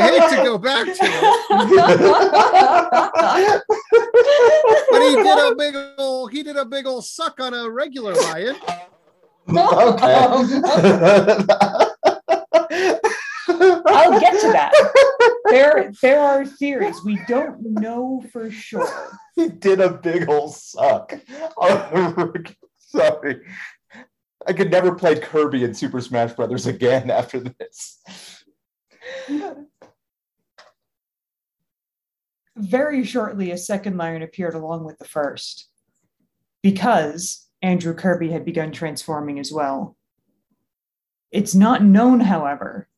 hate 0.00 0.30
to 0.36 0.42
go 0.42 0.56
back 0.56 0.86
to 0.86 0.92
it, 0.92 3.62
but 4.90 5.02
he 5.02 5.16
did 5.16 5.38
a 5.38 5.54
big 5.54 5.76
old 5.98 6.32
he 6.32 6.42
did 6.42 6.56
a 6.56 6.64
big 6.64 6.86
old 6.86 7.04
suck 7.04 7.40
on 7.40 7.52
a 7.52 7.68
regular 7.68 8.14
lion. 8.14 8.56
okay. 9.50 10.14
I'll 13.86 14.20
get 14.20 14.40
to 14.40 14.52
that. 14.52 14.72
There, 15.50 15.92
there 16.00 16.20
are 16.20 16.46
theories. 16.46 17.02
We 17.04 17.20
don't 17.26 17.60
know 17.60 18.24
for 18.32 18.50
sure. 18.50 18.88
he 19.34 19.48
did 19.48 19.80
a 19.80 19.90
big 19.90 20.30
old 20.30 20.54
suck. 20.54 21.12
Sorry. 22.78 23.40
I 24.46 24.52
could 24.52 24.70
never 24.70 24.94
play 24.94 25.18
Kirby 25.18 25.64
in 25.64 25.74
Super 25.74 26.00
Smash 26.00 26.32
Brothers 26.32 26.66
again 26.66 27.10
after 27.10 27.40
this. 27.40 28.02
Very 32.56 33.04
shortly, 33.04 33.50
a 33.50 33.58
second 33.58 33.96
lion 33.96 34.22
appeared 34.22 34.54
along 34.54 34.84
with 34.84 34.98
the 34.98 35.04
first 35.04 35.68
because 36.62 37.48
Andrew 37.62 37.94
Kirby 37.94 38.30
had 38.30 38.44
begun 38.44 38.72
transforming 38.72 39.38
as 39.38 39.52
well. 39.52 39.96
It's 41.30 41.54
not 41.54 41.82
known, 41.82 42.20
however, 42.20 42.88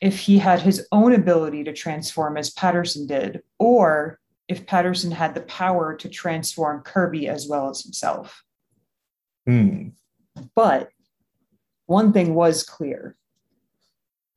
if 0.00 0.18
he 0.18 0.38
had 0.38 0.60
his 0.60 0.86
own 0.92 1.12
ability 1.12 1.64
to 1.64 1.72
transform 1.72 2.36
as 2.36 2.50
Patterson 2.50 3.06
did, 3.06 3.42
or 3.58 4.18
if 4.48 4.66
Patterson 4.66 5.10
had 5.10 5.34
the 5.34 5.42
power 5.42 5.94
to 5.96 6.08
transform 6.08 6.82
Kirby 6.82 7.28
as 7.28 7.48
well 7.48 7.68
as 7.68 7.82
himself. 7.82 8.42
Hmm. 9.46 9.88
But 10.54 10.90
one 11.86 12.12
thing 12.12 12.34
was 12.34 12.62
clear 12.62 13.16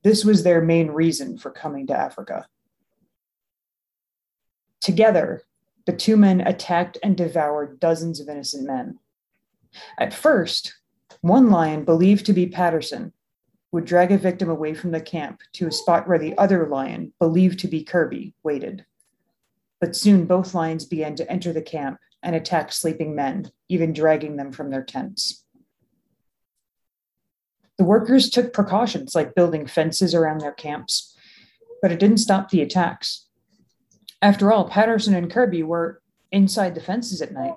this 0.04 0.24
was 0.24 0.44
their 0.44 0.62
main 0.62 0.92
reason 0.92 1.38
for 1.38 1.52
coming 1.52 1.88
to 1.88 1.98
Africa. 1.98 2.48
Together, 4.80 5.44
the 5.86 5.94
two 5.94 6.16
men 6.16 6.42
attacked 6.42 6.98
and 7.04 7.18
devoured 7.18 7.80
dozens 7.80 8.20
of 8.20 8.30
innocent 8.30 8.66
men. 8.66 9.00
At 9.98 10.14
first, 10.14 10.76
one 11.22 11.50
lion, 11.50 11.84
believed 11.84 12.26
to 12.28 12.34
be 12.34 12.48
Patterson, 12.48 13.12
would 13.72 13.86
drag 13.86 14.12
a 14.12 14.18
victim 14.18 14.50
away 14.50 14.74
from 14.74 14.92
the 14.92 15.02
camp 15.02 15.42
to 15.54 15.68
a 15.68 15.72
spot 15.72 16.08
where 16.08 16.18
the 16.18 16.38
other 16.38 16.68
lion, 16.68 17.14
believed 17.20 17.60
to 17.60 17.68
be 17.68 17.84
Kirby, 17.84 18.34
waited. 18.42 18.86
But 19.82 19.96
soon 19.96 20.26
both 20.26 20.54
lions 20.54 20.86
began 20.86 21.16
to 21.16 21.30
enter 21.30 21.54
the 21.54 21.62
camp 21.62 22.00
and 22.24 22.36
attack 22.36 22.72
sleeping 22.72 23.16
men, 23.16 23.52
even 23.68 23.94
dragging 23.94 24.38
them 24.38 24.52
from 24.52 24.72
their 24.72 24.84
tents. 24.84 25.46
The 27.80 27.86
workers 27.86 28.30
took 28.30 28.52
precautions 28.52 29.16
like 29.16 29.36
building 29.36 29.66
fences 29.66 30.14
around 30.14 30.42
their 30.42 30.52
camps, 30.52 31.16
but 31.82 31.94
it 31.94 32.00
didn't 32.00 32.18
stop 32.18 32.50
the 32.50 32.62
attacks. 32.62 33.28
After 34.22 34.52
all, 34.52 34.68
Patterson 34.68 35.16
and 35.16 35.32
Kirby 35.32 35.64
were 35.64 36.02
inside 36.30 36.76
the 36.76 36.82
fences 36.82 37.22
at 37.22 37.32
night 37.32 37.54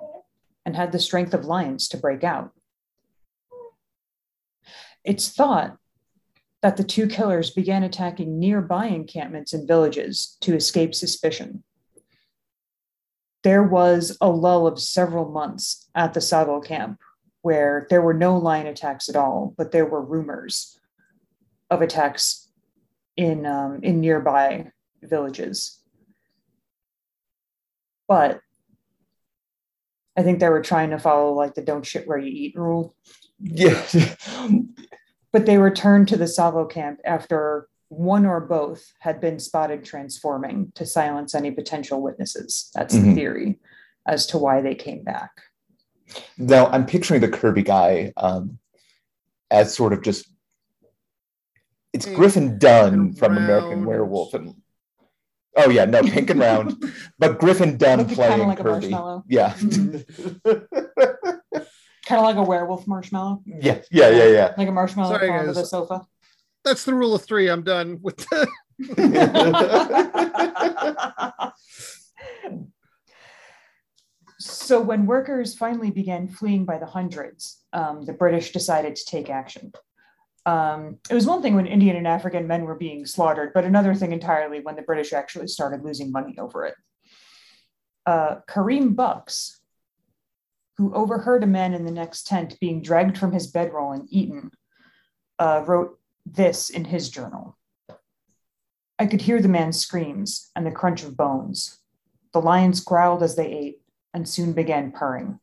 and 0.65 0.77
had 0.77 0.93
the 0.93 0.99
strength 0.99 1.33
of 1.33 1.43
lions 1.43 1.89
to 1.89 1.97
break 1.97 2.23
out. 2.23 2.53
It's 5.03 5.27
thought 5.27 5.77
that 6.61 6.77
the 6.77 6.85
two 6.85 7.07
killers 7.07 7.49
began 7.49 7.83
attacking 7.83 8.39
nearby 8.39 8.85
encampments 8.85 9.51
and 9.51 9.67
villages 9.67 10.37
to 10.39 10.55
escape 10.55 10.95
suspicion. 10.95 11.65
There 13.43 13.63
was 13.63 14.17
a 14.21 14.29
lull 14.29 14.67
of 14.67 14.79
several 14.79 15.29
months 15.29 15.89
at 15.93 16.13
the 16.13 16.21
Tsavo 16.21 16.63
camp 16.65 17.01
where 17.43 17.85
there 17.89 18.01
were 18.01 18.13
no 18.13 18.37
lion 18.37 18.67
attacks 18.67 19.09
at 19.09 19.15
all, 19.15 19.53
but 19.57 19.71
there 19.71 19.85
were 19.85 20.01
rumors 20.01 20.79
of 21.69 21.81
attacks 21.81 22.49
in 23.15 23.45
um, 23.45 23.81
in 23.83 24.01
nearby 24.01 24.71
villages. 25.03 25.79
But 28.07 28.39
I 30.17 30.23
think 30.23 30.39
they 30.39 30.49
were 30.49 30.61
trying 30.61 30.91
to 30.91 30.97
follow 30.97 31.33
like 31.33 31.53
the 31.53 31.61
"don't 31.61 31.85
shit 31.85 32.07
where 32.07 32.17
you 32.17 32.31
eat" 32.31 32.55
rule. 32.55 32.95
Yeah. 33.39 33.85
but 35.33 35.45
they 35.45 35.57
returned 35.57 36.07
to 36.07 36.17
the 36.17 36.25
Tsavo 36.25 36.69
camp 36.69 37.01
after 37.03 37.67
one 37.89 38.25
or 38.25 38.39
both 38.39 38.93
had 38.99 39.19
been 39.19 39.37
spotted 39.37 39.83
transforming 39.83 40.71
to 40.75 40.85
silence 40.85 41.35
any 41.35 41.51
potential 41.51 42.01
witnesses. 42.01 42.71
That's 42.73 42.95
mm-hmm. 42.95 43.09
the 43.09 43.15
theory 43.15 43.59
as 44.07 44.25
to 44.27 44.37
why 44.37 44.61
they 44.61 44.75
came 44.75 45.03
back. 45.03 45.31
Now 46.37 46.67
I'm 46.67 46.85
picturing 46.85 47.21
the 47.21 47.29
Kirby 47.29 47.63
guy 47.63 48.11
um, 48.17 48.59
as 49.49 49.73
sort 49.73 49.93
of 49.93 50.01
just 50.01 50.27
it's 51.93 52.07
Griffin 52.07 52.57
Dunne 52.57 53.13
from 53.13 53.33
round. 53.33 53.45
American 53.45 53.85
Werewolf 53.85 54.33
and 54.33 54.55
oh 55.55 55.69
yeah 55.69 55.85
no 55.85 56.01
pink 56.01 56.31
and 56.31 56.39
round 56.39 56.83
but 57.19 57.39
Griffin 57.39 57.77
Dunne 57.77 57.99
like 57.99 58.15
playing 58.15 58.47
like 58.47 58.57
Kirby 58.57 58.87
yeah 59.27 59.53
mm-hmm. 59.53 60.57
kind 62.05 62.19
of 62.19 62.23
like 62.23 62.35
a 62.35 62.43
werewolf 62.43 62.87
marshmallow 62.87 63.43
yeah 63.45 63.79
yeah 63.91 64.09
yeah 64.09 64.25
yeah 64.25 64.53
like 64.57 64.67
a 64.67 64.71
marshmallow 64.71 65.13
Sorry, 65.13 65.27
guys. 65.27 65.55
the 65.55 65.65
sofa 65.65 66.01
that's 66.65 66.83
the 66.83 66.95
rule 66.95 67.13
of 67.13 67.23
three 67.23 67.49
I'm 67.49 67.63
done 67.63 67.99
with 68.01 68.17
the 68.17 68.47
so 74.43 74.81
when 74.81 75.05
workers 75.05 75.55
finally 75.55 75.89
began 75.89 76.27
fleeing 76.27 76.65
by 76.65 76.77
the 76.77 76.85
hundreds, 76.85 77.63
um, 77.71 78.03
the 78.03 78.11
British 78.11 78.51
decided 78.51 78.95
to 78.95 79.05
take 79.05 79.29
action. 79.29 79.71
Um, 80.45 80.97
it 81.09 81.13
was 81.13 81.25
one 81.25 81.41
thing 81.41 81.55
when 81.55 81.65
Indian 81.65 81.95
and 81.95 82.07
African 82.07 82.45
men 82.45 82.65
were 82.65 82.75
being 82.75 83.05
slaughtered, 83.05 83.53
but 83.53 83.63
another 83.63 83.95
thing 83.95 84.11
entirely 84.11 84.59
when 84.59 84.75
the 84.75 84.81
British 84.81 85.13
actually 85.13 85.47
started 85.47 85.85
losing 85.85 86.11
money 86.11 86.37
over 86.37 86.65
it. 86.65 86.75
Uh, 88.05 88.39
Kareem 88.49 88.97
Bucks, 88.97 89.61
who 90.75 90.93
overheard 90.93 91.43
a 91.43 91.47
man 91.47 91.73
in 91.73 91.85
the 91.85 91.91
next 91.91 92.27
tent 92.27 92.59
being 92.59 92.81
dragged 92.81 93.17
from 93.17 93.31
his 93.31 93.47
bedroll 93.47 93.93
and 93.93 94.09
eaten, 94.11 94.51
uh, 95.39 95.63
wrote 95.65 95.97
this 96.25 96.69
in 96.69 96.83
his 96.83 97.09
journal. 97.09 97.57
I 98.99 99.05
could 99.05 99.21
hear 99.21 99.41
the 99.41 99.47
man's 99.47 99.79
screams 99.79 100.51
and 100.53 100.65
the 100.65 100.71
crunch 100.71 101.03
of 101.03 101.15
bones. 101.15 101.79
The 102.33 102.41
lions 102.41 102.81
growled 102.81 103.23
as 103.23 103.37
they 103.37 103.47
ate, 103.47 103.82
and 104.13 104.27
soon 104.27 104.53
began 104.53 104.91
purring. 104.91 105.39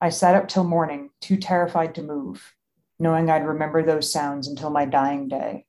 I 0.00 0.10
sat 0.10 0.34
up 0.34 0.48
till 0.48 0.64
morning, 0.64 1.10
too 1.20 1.36
terrified 1.36 1.94
to 1.94 2.02
move, 2.02 2.54
knowing 2.98 3.30
I'd 3.30 3.46
remember 3.46 3.82
those 3.82 4.12
sounds 4.12 4.48
until 4.48 4.70
my 4.70 4.84
dying 4.84 5.28
day. 5.28 5.64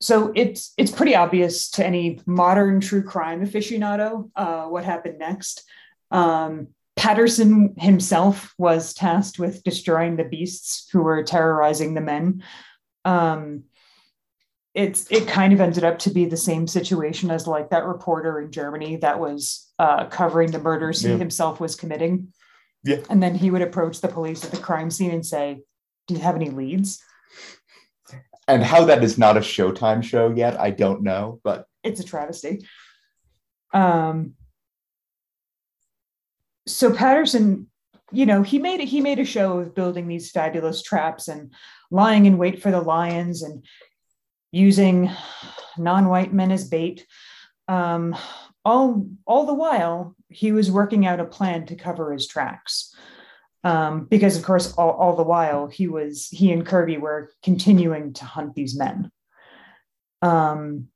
So 0.00 0.32
it's 0.34 0.72
it's 0.78 0.90
pretty 0.90 1.14
obvious 1.14 1.70
to 1.72 1.84
any 1.84 2.20
modern 2.24 2.80
true 2.80 3.02
crime 3.02 3.44
aficionado 3.44 4.30
uh, 4.34 4.64
what 4.64 4.84
happened 4.84 5.18
next. 5.18 5.64
Um, 6.10 6.68
Patterson 6.96 7.74
himself 7.78 8.54
was 8.58 8.94
tasked 8.94 9.38
with 9.38 9.62
destroying 9.62 10.16
the 10.16 10.24
beasts 10.24 10.88
who 10.90 11.02
were 11.02 11.22
terrorizing 11.22 11.94
the 11.94 12.00
men. 12.00 12.42
Um, 13.04 13.64
it's 14.74 15.10
it 15.10 15.26
kind 15.26 15.52
of 15.52 15.60
ended 15.60 15.84
up 15.84 15.98
to 16.00 16.10
be 16.10 16.26
the 16.26 16.36
same 16.36 16.66
situation 16.66 17.30
as 17.30 17.46
like 17.46 17.70
that 17.70 17.86
reporter 17.86 18.40
in 18.40 18.52
Germany 18.52 18.96
that 18.96 19.18
was 19.18 19.69
uh, 19.80 20.04
covering 20.04 20.50
the 20.50 20.58
murders 20.58 21.02
yeah. 21.02 21.12
he 21.12 21.18
himself 21.18 21.58
was 21.58 21.74
committing. 21.74 22.28
Yeah. 22.84 22.98
And 23.08 23.22
then 23.22 23.34
he 23.34 23.50
would 23.50 23.62
approach 23.62 24.02
the 24.02 24.08
police 24.08 24.44
at 24.44 24.50
the 24.50 24.58
crime 24.58 24.90
scene 24.90 25.10
and 25.10 25.24
say, 25.24 25.62
Do 26.06 26.14
you 26.14 26.20
have 26.20 26.36
any 26.36 26.50
leads? 26.50 27.02
And 28.46 28.62
how 28.62 28.84
that 28.84 29.02
is 29.02 29.16
not 29.16 29.38
a 29.38 29.40
Showtime 29.40 30.02
show 30.02 30.28
yet, 30.28 30.60
I 30.60 30.70
don't 30.70 31.02
know, 31.02 31.40
but 31.44 31.64
it's 31.82 32.00
a 32.00 32.04
travesty. 32.04 32.66
Um, 33.72 34.34
so 36.66 36.92
Patterson, 36.92 37.70
you 38.12 38.26
know, 38.26 38.42
he 38.42 38.58
made 38.58 38.80
he 38.80 39.00
made 39.00 39.18
a 39.18 39.24
show 39.24 39.60
of 39.60 39.74
building 39.74 40.08
these 40.08 40.30
fabulous 40.30 40.82
traps 40.82 41.28
and 41.28 41.54
lying 41.90 42.26
in 42.26 42.36
wait 42.36 42.60
for 42.60 42.70
the 42.70 42.82
lions 42.82 43.42
and 43.42 43.64
using 44.52 45.10
non-white 45.78 46.34
men 46.34 46.50
as 46.50 46.68
bait. 46.68 47.06
Um, 47.66 48.14
all 48.64 49.06
all 49.26 49.46
the 49.46 49.54
while, 49.54 50.14
he 50.28 50.52
was 50.52 50.70
working 50.70 51.06
out 51.06 51.20
a 51.20 51.24
plan 51.24 51.66
to 51.66 51.76
cover 51.76 52.12
his 52.12 52.26
tracks. 52.26 52.94
Um, 53.62 54.06
because 54.06 54.38
of 54.38 54.42
course, 54.42 54.72
all, 54.74 54.92
all 54.92 55.16
the 55.16 55.22
while 55.22 55.66
he 55.66 55.86
was 55.86 56.28
he 56.28 56.52
and 56.52 56.64
Kirby 56.64 56.96
were 56.96 57.30
continuing 57.42 58.14
to 58.14 58.24
hunt 58.24 58.54
these 58.54 58.76
men. 58.76 59.10
Um, 60.22 60.88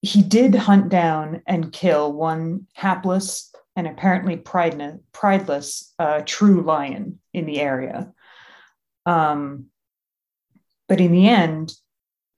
he 0.00 0.22
did 0.22 0.54
hunt 0.54 0.90
down 0.90 1.42
and 1.46 1.72
kill 1.72 2.12
one 2.12 2.66
hapless 2.74 3.52
and 3.74 3.86
apparently 3.86 4.36
pride, 4.36 5.00
prideless 5.12 5.92
uh, 5.98 6.22
true 6.24 6.62
lion 6.62 7.20
in 7.32 7.46
the 7.46 7.60
area. 7.60 8.12
Um, 9.06 9.66
but 10.88 11.00
in 11.00 11.12
the 11.12 11.28
end, 11.28 11.72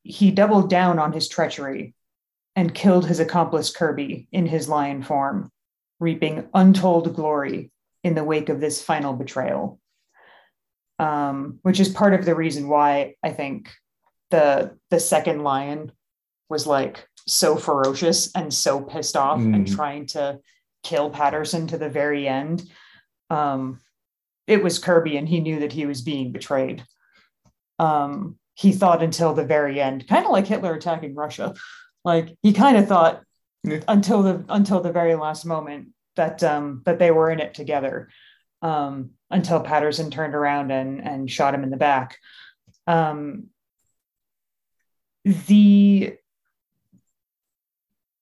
he 0.03 0.31
doubled 0.31 0.71
down 0.71 0.99
on 0.99 1.13
his 1.13 1.29
treachery 1.29 1.95
and 2.57 2.75
killed 2.75 3.07
his 3.07 3.21
accomplice 3.21 3.71
Kirby 3.71 4.29
in 4.33 4.47
his 4.47 4.69
lion 4.69 5.03
form, 5.03 5.51
reaping 5.99 6.49
untold 6.55 7.15
glory 7.15 7.71
in 8.03 8.15
the 8.15 8.25
wake 8.25 8.49
of 8.49 8.61
this 8.61 8.83
final 8.83 9.13
betrayal. 9.13 9.79
Um, 10.99 11.61
which 11.63 11.81
is 11.81 11.89
part 11.89 12.13
of 12.13 12.27
the 12.27 12.35
reason 12.35 12.69
why 12.69 13.15
I 13.23 13.31
think 13.31 13.71
the 14.31 14.77
the 14.91 15.01
second 15.01 15.43
lion 15.43 15.93
was 16.51 16.67
like 16.67 17.09
so 17.27 17.57
ferocious 17.57 18.31
and 18.35 18.53
so 18.53 18.81
pissed 18.81 19.17
off 19.17 19.41
mm. 19.41 19.55
and 19.55 19.67
trying 19.67 20.07
to 20.07 20.41
kill 20.83 21.11
Patterson 21.11 21.67
to 21.69 21.79
the 21.79 21.89
very 21.89 22.29
end. 22.29 22.65
Um, 23.31 23.81
it 24.47 24.63
was 24.63 24.79
Kirby, 24.79 25.17
and 25.17 25.29
he 25.29 25.41
knew 25.41 25.61
that 25.61 25.73
he 25.73 25.87
was 25.87 26.03
being 26.03 26.33
betrayed. 26.33 26.85
Um, 27.79 28.37
he 28.55 28.73
thought 28.73 29.03
until 29.03 29.33
the 29.33 29.45
very 29.45 29.81
end, 29.81 30.07
kind 30.09 30.27
of 30.27 30.33
like 30.33 30.47
Hitler 30.47 30.75
attacking 30.75 31.15
Russia. 31.15 31.55
Like 32.05 32.37
he 32.43 32.53
kind 32.53 32.77
of 32.77 32.89
thought 32.89 33.23
yeah. 33.65 33.81
until 33.89 34.23
the 34.23 34.45
until 34.49 34.81
the 34.81 34.93
very 34.93 35.15
last 35.15 35.45
moment 35.45 35.89
that 36.17 36.43
um, 36.43 36.83
that 36.85 36.99
they 36.99 37.11
were 37.11 37.31
in 37.31 37.41
it 37.41 37.55
together. 37.55 38.09
Um, 38.63 39.13
until 39.31 39.61
Patterson 39.61 40.11
turned 40.11 40.35
around 40.35 40.71
and 40.71 41.03
and 41.07 41.31
shot 41.31 41.55
him 41.55 41.63
in 41.63 41.71
the 41.71 41.77
back. 41.77 42.19
Um, 42.87 43.49
the 45.25 46.17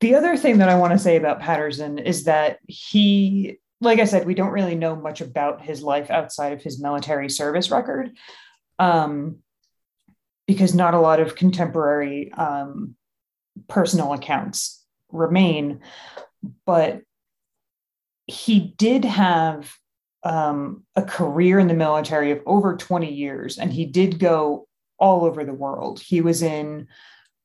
the 0.01 0.14
other 0.14 0.37
thing 0.37 0.59
that 0.59 0.68
I 0.68 0.79
want 0.79 0.93
to 0.93 0.99
say 0.99 1.16
about 1.16 1.41
Patterson 1.41 1.99
is 1.99 2.24
that 2.24 2.59
he, 2.68 3.59
like 3.81 3.99
I 3.99 4.05
said, 4.05 4.26
we 4.26 4.35
don't 4.35 4.53
really 4.53 4.76
know 4.76 4.95
much 4.95 5.20
about 5.20 5.62
his 5.62 5.83
life 5.83 6.11
outside 6.11 6.53
of 6.53 6.62
his 6.62 6.81
military 6.81 7.29
service 7.29 7.70
record, 7.70 8.16
um, 8.79 9.39
because 10.47 10.74
not 10.74 10.95
a 10.95 11.01
lot 11.01 11.18
of 11.18 11.35
contemporary 11.35 12.33
um, 12.33 12.95
personal 13.68 14.12
accounts 14.12 14.84
remain. 15.11 15.80
But 16.66 17.02
he 18.26 18.74
did 18.76 19.04
have 19.04 19.74
um, 20.22 20.84
a 20.96 21.02
career 21.02 21.59
in 21.59 21.68
the 21.68 21.74
military 21.74 22.30
of 22.30 22.42
over 22.46 22.76
20 22.76 23.12
years, 23.12 23.59
and 23.59 23.72
he 23.72 23.86
did 23.86 24.18
go 24.18 24.66
all 24.98 25.24
over 25.24 25.44
the 25.44 25.54
world. 25.54 26.00
He 26.00 26.20
was 26.20 26.42
in 26.42 26.88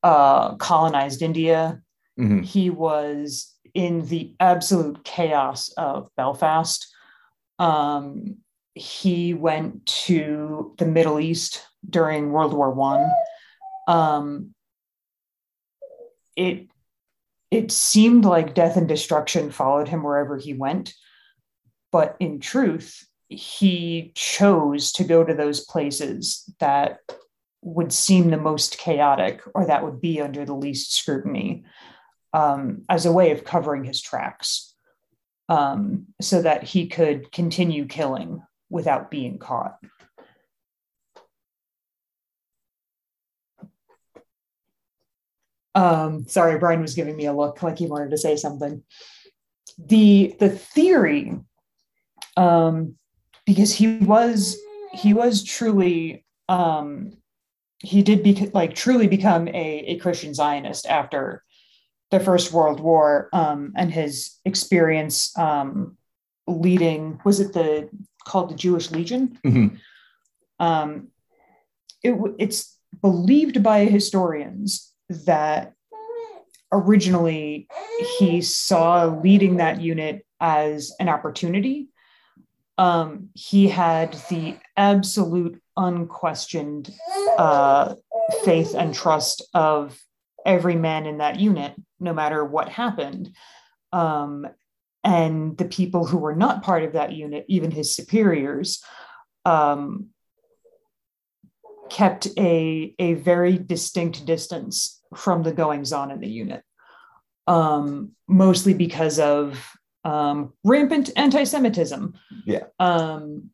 uh, 0.02 0.56
colonized 0.56 1.22
India. 1.22 1.80
Mhm. 2.18 2.44
He 2.44 2.70
was 2.70 3.54
in 3.72 4.06
the 4.06 4.34
absolute 4.38 5.02
chaos 5.04 5.70
of 5.76 6.08
Belfast. 6.16 6.86
Um, 7.58 8.36
he 8.74 9.34
went 9.34 9.86
to 9.86 10.74
the 10.78 10.86
Middle 10.86 11.20
East 11.20 11.64
during 11.88 12.32
World 12.32 12.52
War 12.52 12.70
One. 12.70 13.10
Um, 13.88 14.54
it 16.36 16.68
it 17.50 17.70
seemed 17.70 18.24
like 18.24 18.54
death 18.54 18.76
and 18.76 18.88
destruction 18.88 19.50
followed 19.50 19.88
him 19.88 20.02
wherever 20.02 20.36
he 20.36 20.54
went, 20.54 20.92
but 21.92 22.16
in 22.18 22.40
truth, 22.40 23.06
he 23.28 24.12
chose 24.14 24.92
to 24.92 25.04
go 25.04 25.22
to 25.22 25.34
those 25.34 25.64
places 25.64 26.52
that 26.58 26.98
would 27.62 27.92
seem 27.92 28.30
the 28.30 28.36
most 28.36 28.78
chaotic 28.78 29.40
or 29.54 29.66
that 29.66 29.84
would 29.84 30.00
be 30.00 30.20
under 30.20 30.44
the 30.44 30.54
least 30.54 30.94
scrutiny 30.94 31.64
um, 32.32 32.82
as 32.88 33.06
a 33.06 33.12
way 33.12 33.30
of 33.30 33.44
covering 33.44 33.84
his 33.84 34.02
tracks 34.02 34.74
um, 35.48 36.06
so 36.20 36.42
that 36.42 36.64
he 36.64 36.88
could 36.88 37.30
continue 37.32 37.86
killing 37.86 38.42
without 38.68 39.10
being 39.10 39.38
caught. 39.38 39.78
Um, 45.74 46.26
sorry, 46.28 46.58
Brian 46.58 46.80
was 46.80 46.94
giving 46.94 47.16
me 47.16 47.26
a 47.26 47.32
look 47.32 47.62
like 47.62 47.78
he 47.78 47.86
wanted 47.86 48.10
to 48.10 48.18
say 48.18 48.36
something. 48.36 48.82
The 49.78 50.36
the 50.38 50.50
theory, 50.50 51.38
um, 52.36 52.96
because 53.44 53.72
he 53.72 53.98
was 53.98 54.56
he 54.92 55.12
was 55.12 55.42
truly 55.42 56.24
um, 56.48 57.16
he 57.80 58.02
did 58.02 58.22
be 58.22 58.50
like 58.54 58.74
truly 58.74 59.08
become 59.08 59.48
a, 59.48 59.52
a 59.86 59.98
Christian 59.98 60.32
Zionist 60.32 60.86
after 60.86 61.42
the 62.10 62.20
First 62.20 62.52
World 62.52 62.80
War 62.80 63.28
um, 63.32 63.72
and 63.76 63.92
his 63.92 64.38
experience 64.44 65.36
um, 65.36 65.96
leading 66.46 67.20
was 67.24 67.40
it 67.40 67.52
the 67.52 67.88
called 68.26 68.50
the 68.50 68.54
Jewish 68.54 68.90
Legion? 68.90 69.38
Mhm. 69.44 69.78
Um, 70.60 71.08
it, 72.02 72.14
it's 72.38 72.78
believed 73.00 73.62
by 73.62 73.86
historians 73.86 74.93
that 75.08 75.74
originally 76.72 77.68
he 78.18 78.40
saw 78.40 79.04
leading 79.04 79.56
that 79.56 79.80
unit 79.80 80.26
as 80.40 80.92
an 80.98 81.08
opportunity. 81.08 81.88
Um, 82.76 83.30
he 83.34 83.68
had 83.68 84.14
the 84.28 84.56
absolute 84.76 85.62
unquestioned 85.76 86.92
uh, 87.38 87.94
faith 88.44 88.74
and 88.74 88.92
trust 88.92 89.48
of 89.54 89.98
every 90.44 90.76
man 90.76 91.06
in 91.06 91.18
that 91.18 91.38
unit, 91.38 91.74
no 92.00 92.12
matter 92.12 92.44
what 92.44 92.68
happened. 92.68 93.30
Um, 93.92 94.46
and 95.04 95.56
the 95.56 95.66
people 95.66 96.06
who 96.06 96.18
were 96.18 96.34
not 96.34 96.62
part 96.62 96.82
of 96.82 96.94
that 96.94 97.12
unit, 97.12 97.44
even 97.48 97.70
his 97.70 97.94
superiors, 97.94 98.82
um, 99.44 100.08
kept 101.90 102.28
a, 102.38 102.94
a 102.98 103.14
very 103.14 103.58
distinct 103.58 104.26
distance 104.26 105.02
from 105.16 105.42
the 105.42 105.52
goings 105.52 105.92
on 105.92 106.10
in 106.10 106.20
the 106.20 106.28
unit, 106.28 106.62
um, 107.46 108.12
mostly 108.28 108.74
because 108.74 109.18
of 109.18 109.70
um, 110.04 110.52
rampant 110.64 111.10
anti 111.16 111.44
Semitism. 111.44 112.14
Yeah. 112.46 112.64
Um, 112.78 113.50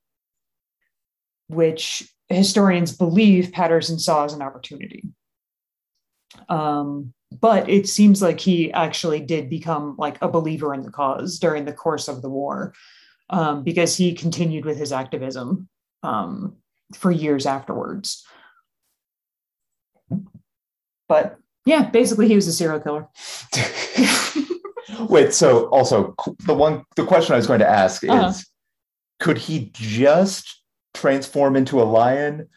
which 1.48 2.08
historians 2.28 2.96
believe 2.96 3.52
Patterson 3.52 3.98
saw 3.98 4.24
as 4.24 4.32
an 4.32 4.42
opportunity. 4.42 5.04
Um, 6.48 7.12
but 7.32 7.68
it 7.68 7.88
seems 7.88 8.22
like 8.22 8.40
he 8.40 8.72
actually 8.72 9.20
did 9.20 9.50
become 9.50 9.96
like 9.98 10.16
a 10.22 10.28
believer 10.28 10.72
in 10.74 10.82
the 10.82 10.90
cause 10.90 11.38
during 11.38 11.64
the 11.64 11.72
course 11.72 12.08
of 12.08 12.22
the 12.22 12.30
war 12.30 12.72
um, 13.30 13.62
because 13.62 13.96
he 13.96 14.14
continued 14.14 14.64
with 14.64 14.78
his 14.78 14.92
activism 14.92 15.68
um, 16.02 16.56
for 16.94 17.10
years 17.10 17.46
afterwards. 17.46 18.24
But 21.08 21.38
yeah, 21.66 21.90
basically, 21.90 22.28
he 22.28 22.36
was 22.36 22.46
a 22.46 22.52
serial 22.52 22.80
killer. 22.80 23.08
Wait, 25.08 25.32
so 25.32 25.66
also 25.68 26.14
the 26.46 26.54
one 26.54 26.84
the 26.96 27.04
question 27.04 27.32
I 27.34 27.36
was 27.36 27.46
going 27.46 27.60
to 27.60 27.68
ask 27.68 28.02
is 28.04 28.10
Uh-huh. 28.10 28.32
could 29.20 29.38
he 29.38 29.70
just 29.72 30.62
transform 30.94 31.56
into 31.56 31.80
a 31.80 31.84
lion 31.84 32.48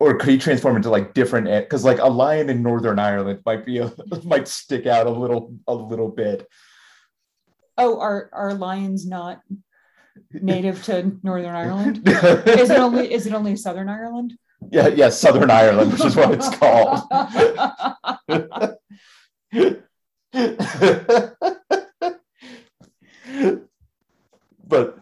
or 0.00 0.16
could 0.16 0.30
he 0.30 0.38
transform 0.38 0.76
into 0.76 0.90
like 0.90 1.12
different 1.14 1.46
because 1.46 1.84
like 1.84 1.98
a 1.98 2.08
lion 2.08 2.48
in 2.48 2.62
northern 2.62 2.98
ireland 2.98 3.40
might 3.44 3.66
be 3.66 3.78
a 3.78 3.92
might 4.24 4.48
stick 4.48 4.86
out 4.86 5.06
a 5.06 5.10
little 5.10 5.54
a 5.68 5.74
little 5.74 6.08
bit 6.08 6.46
Oh, 7.78 8.00
are 8.00 8.30
are 8.32 8.54
lions 8.54 9.06
not 9.06 9.42
native 10.32 10.82
to 10.84 11.16
Northern 11.22 11.54
Ireland? 11.54 12.02
Is 12.06 12.70
it 12.70 12.78
only 12.78 13.12
is 13.12 13.26
it 13.26 13.32
only 13.32 13.56
Southern 13.56 13.88
Ireland? 13.88 14.34
yeah 14.70 14.88
yeah 14.88 15.08
southern 15.10 15.50
ireland 15.50 15.92
which 15.92 16.04
is 16.04 16.16
what 16.16 16.32
it's 16.32 16.48
called 16.56 17.02
but 24.66 24.98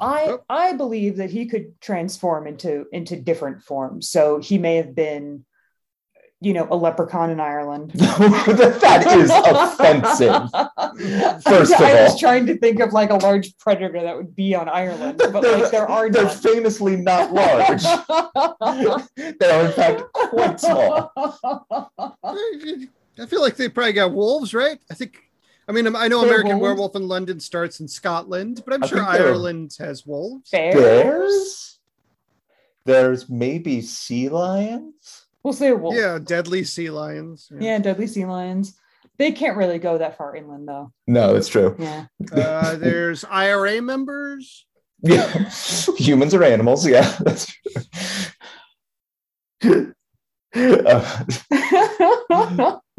I 0.00 0.26
oh. 0.26 0.40
I 0.50 0.72
believe 0.74 1.16
that 1.16 1.30
he 1.30 1.46
could 1.46 1.80
transform 1.80 2.46
into 2.46 2.86
into 2.92 3.16
different 3.16 3.62
forms. 3.62 4.10
So 4.10 4.38
he 4.38 4.58
may 4.58 4.76
have 4.76 4.94
been, 4.94 5.46
you 6.44 6.52
know, 6.52 6.66
a 6.70 6.76
leprechaun 6.76 7.30
in 7.30 7.40
Ireland. 7.40 7.90
that 7.94 9.04
is 9.16 9.30
offensive 9.30 10.50
First 11.42 11.72
of 11.72 11.80
all, 11.80 11.86
I 11.86 12.02
was 12.04 12.18
trying 12.18 12.46
to 12.46 12.56
think 12.56 12.80
of 12.80 12.92
like 12.92 13.10
a 13.10 13.16
large 13.16 13.56
predator 13.58 14.02
that 14.02 14.16
would 14.16 14.34
be 14.36 14.54
on 14.54 14.68
Ireland, 14.68 15.18
but 15.18 15.42
like 15.42 15.70
there 15.70 15.88
are 15.88 16.10
they're 16.10 16.24
none. 16.24 16.36
famously 16.36 16.96
not 16.96 17.32
large 17.32 17.82
they 19.38 19.50
are 19.50 19.66
in 19.66 19.72
fact 19.72 20.02
quite 20.12 20.60
small 20.60 21.12
I 23.16 23.26
feel 23.26 23.40
like 23.40 23.56
they 23.56 23.68
probably 23.68 23.92
got 23.92 24.12
wolves, 24.12 24.54
right? 24.54 24.78
I 24.90 24.94
think. 24.94 25.18
I 25.66 25.72
mean, 25.72 25.86
I 25.96 26.08
know 26.08 26.20
They're 26.20 26.28
American 26.28 26.58
wolves? 26.58 26.62
Werewolf 26.62 26.96
in 26.96 27.08
London 27.08 27.40
starts 27.40 27.80
in 27.80 27.88
Scotland, 27.88 28.62
but 28.66 28.74
I'm 28.74 28.84
I 28.84 28.86
sure 28.86 29.02
Ireland 29.02 29.74
has 29.78 30.04
wolves. 30.04 30.50
Bears? 30.50 30.74
bears 30.74 31.74
there's 32.84 33.28
maybe 33.28 33.80
sea 33.80 34.28
lions 34.28 35.23
We'll 35.44 35.52
say 35.52 35.72
wolf. 35.72 35.94
Yeah, 35.94 36.18
deadly 36.22 36.64
sea 36.64 36.90
lions. 36.90 37.48
Yeah, 37.60 37.78
deadly 37.78 38.06
sea 38.06 38.24
lions. 38.24 38.76
They 39.18 39.30
can't 39.30 39.56
really 39.56 39.78
go 39.78 39.98
that 39.98 40.16
far 40.16 40.34
inland 40.34 40.66
though. 40.66 40.90
no 41.06 41.34
that's 41.34 41.46
true 41.48 41.76
Yeah. 41.78 42.06
Uh, 42.32 42.74
there's 42.76 43.24
IRA 43.24 43.80
members. 43.80 44.66
Yeah, 45.02 45.30
humans 45.98 46.34
are 46.34 46.42
animals. 46.42 46.86
Yeah, 46.86 47.14
that's 47.20 47.52
true. 49.62 49.92
Uh, 50.56 51.26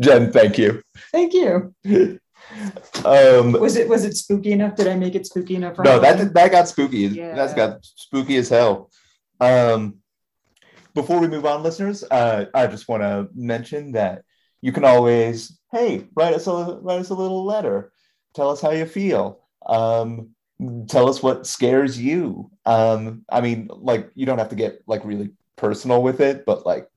Jen, 0.02 0.30
thank 0.34 0.58
you. 0.58 0.82
Thank 1.14 1.34
you. 1.34 1.74
Um, 3.06 3.54
Was 3.54 3.78
it 3.78 3.88
was 3.88 4.04
it 4.04 4.18
spooky 4.18 4.52
enough? 4.52 4.76
Did 4.76 4.88
I 4.90 4.96
make 4.96 5.16
it 5.16 5.26
spooky 5.26 5.56
enough? 5.56 5.78
no, 5.80 5.98
that 6.00 6.34
that 6.34 6.52
got 6.52 6.68
spooky. 6.68 7.08
That's 7.08 7.54
got 7.54 7.80
spooky 7.82 8.36
as 8.36 8.50
hell. 8.50 8.92
Um, 9.40 10.00
before 10.96 11.20
we 11.20 11.28
move 11.28 11.46
on, 11.46 11.62
listeners, 11.62 12.04
uh, 12.10 12.46
I 12.54 12.68
just 12.68 12.88
want 12.88 13.04
to 13.04 13.28
mention 13.36 13.92
that 13.92 14.24
you 14.62 14.72
can 14.72 14.86
always, 14.86 15.60
hey, 15.72 16.08
write 16.16 16.34
us 16.34 16.48
a 16.48 16.80
write 16.82 17.00
us 17.00 17.10
a 17.10 17.14
little 17.14 17.46
letter. 17.46 17.92
Tell 18.34 18.50
us 18.50 18.62
how 18.62 18.72
you 18.72 18.86
feel. 18.86 19.42
Um, 19.66 20.30
tell 20.88 21.10
us 21.10 21.22
what 21.22 21.46
scares 21.46 22.00
you. 22.00 22.50
Um, 22.66 23.26
I 23.30 23.42
mean, 23.42 23.70
like 23.72 24.10
you 24.16 24.26
don't 24.26 24.40
have 24.40 24.50
to 24.50 24.56
get 24.56 24.82
like 24.88 25.06
really 25.06 25.32
personal 25.58 26.02
with 26.02 26.22
it, 26.22 26.46
but 26.46 26.66
like 26.66 26.90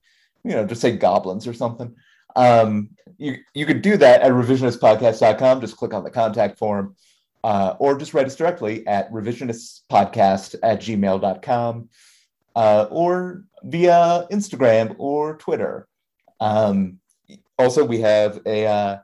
you 0.45 0.53
know, 0.53 0.65
just 0.65 0.81
say 0.81 0.97
goblins 0.97 1.47
or 1.47 1.53
something. 1.53 1.95
Um, 2.37 2.91
you 3.19 3.39
you 3.53 3.67
could 3.67 3.83
do 3.83 3.97
that 3.97 4.23
at 4.23 4.31
revisionistpodcast.com. 4.31 5.61
Just 5.61 5.77
click 5.77 5.93
on 5.93 6.05
the 6.05 6.11
contact 6.11 6.57
form 6.57 6.95
uh, 7.43 7.75
or 7.79 7.99
just 7.99 8.15
write 8.15 8.27
us 8.27 8.37
directly 8.37 8.87
at 8.87 9.11
revisionistpodcast 9.11 10.57
at 10.63 10.81
gmail.com 10.81 11.89
uh, 12.59 12.87
or 12.91 13.45
via 13.63 14.27
Instagram 14.33 14.97
or 14.99 15.37
Twitter. 15.37 15.87
Um, 16.41 16.99
also, 17.57 17.85
we 17.85 18.01
have 18.01 18.41
a, 18.47 18.67
uh, 18.67 18.99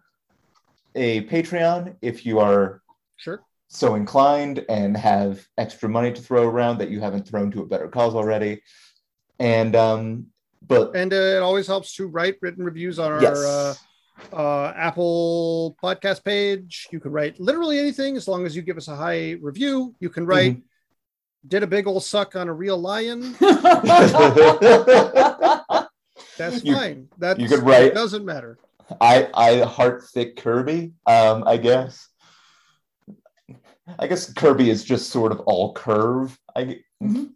a 0.97 1.23
Patreon 1.27 1.95
if 2.03 2.27
you 2.27 2.41
are 2.41 2.83
Sure. 3.17 3.41
so 3.69 3.95
inclined 3.95 4.65
and 4.69 4.97
have 4.97 5.47
extra 5.57 5.89
money 5.89 6.13
to 6.13 6.21
throw 6.21 6.49
around 6.49 6.79
that 6.79 6.91
you 6.91 6.99
haven't 7.01 7.29
thrown 7.29 7.53
to 7.53 7.63
a 7.63 7.67
better 7.67 7.89
cause 7.89 8.15
already. 8.17 8.61
And, 9.39 9.77
um, 9.77 10.27
but 10.67 10.97
And 10.97 11.13
uh, 11.13 11.37
it 11.39 11.43
always 11.43 11.69
helps 11.69 11.95
to 11.97 12.09
write 12.09 12.37
written 12.43 12.65
reviews 12.65 12.99
on 12.99 13.13
our 13.13 13.23
yes. 13.23 13.39
uh, 13.39 13.75
uh, 14.33 14.73
Apple 14.77 15.77
podcast 15.81 16.25
page. 16.25 16.89
You 16.91 16.99
can 16.99 17.13
write 17.13 17.39
literally 17.39 17.79
anything 17.79 18.17
as 18.17 18.27
long 18.27 18.47
as 18.47 18.57
you 18.57 18.63
give 18.63 18.79
us 18.79 18.89
a 18.89 18.97
high 18.97 19.37
review. 19.41 19.95
You 20.01 20.11
can 20.11 20.27
write 20.27 20.57
did 21.47 21.63
a 21.63 21.67
big 21.67 21.87
old 21.87 22.03
suck 22.05 22.37
on 22.37 22.49
a 22.49 22.53
real 22.53 22.79
lion, 22.79 23.33
that's 26.39 26.65
You- 26.65 26.75
fine. 26.75 27.09
That 27.19 27.39
you 27.39 27.49
could 27.49 27.61
write- 27.63 27.95
doesn't 27.95 28.25
matter. 28.25 28.59
I 29.01 29.29
I 29.35 29.61
heart 29.61 30.05
thick 30.13 30.37
Kirby. 30.37 30.93
Um, 31.07 31.45
I 31.47 31.57
guess. 31.57 32.09
I 33.99 34.07
guess 34.07 34.33
Kirby 34.33 34.71
is 34.71 34.83
just 34.85 35.11
sort 35.11 35.33
of 35.33 35.41
all 35.41 35.73
curve. 35.75 36.39
I 36.57 36.81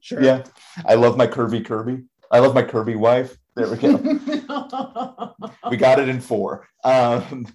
Sure. 0.00 0.22
yeah. 0.22 0.44
I 0.86 0.94
love 0.94 1.16
my 1.16 1.26
curvy 1.26 1.64
Kirby. 1.64 2.04
I 2.30 2.38
love 2.38 2.54
my 2.54 2.62
Kirby 2.62 2.96
wife. 2.96 3.36
There 3.54 3.68
we 3.70 3.76
go. 3.76 3.96
we 5.70 5.76
got 5.76 5.98
it 5.98 6.08
in 6.08 6.20
four. 6.20 6.66
Um, 6.84 7.46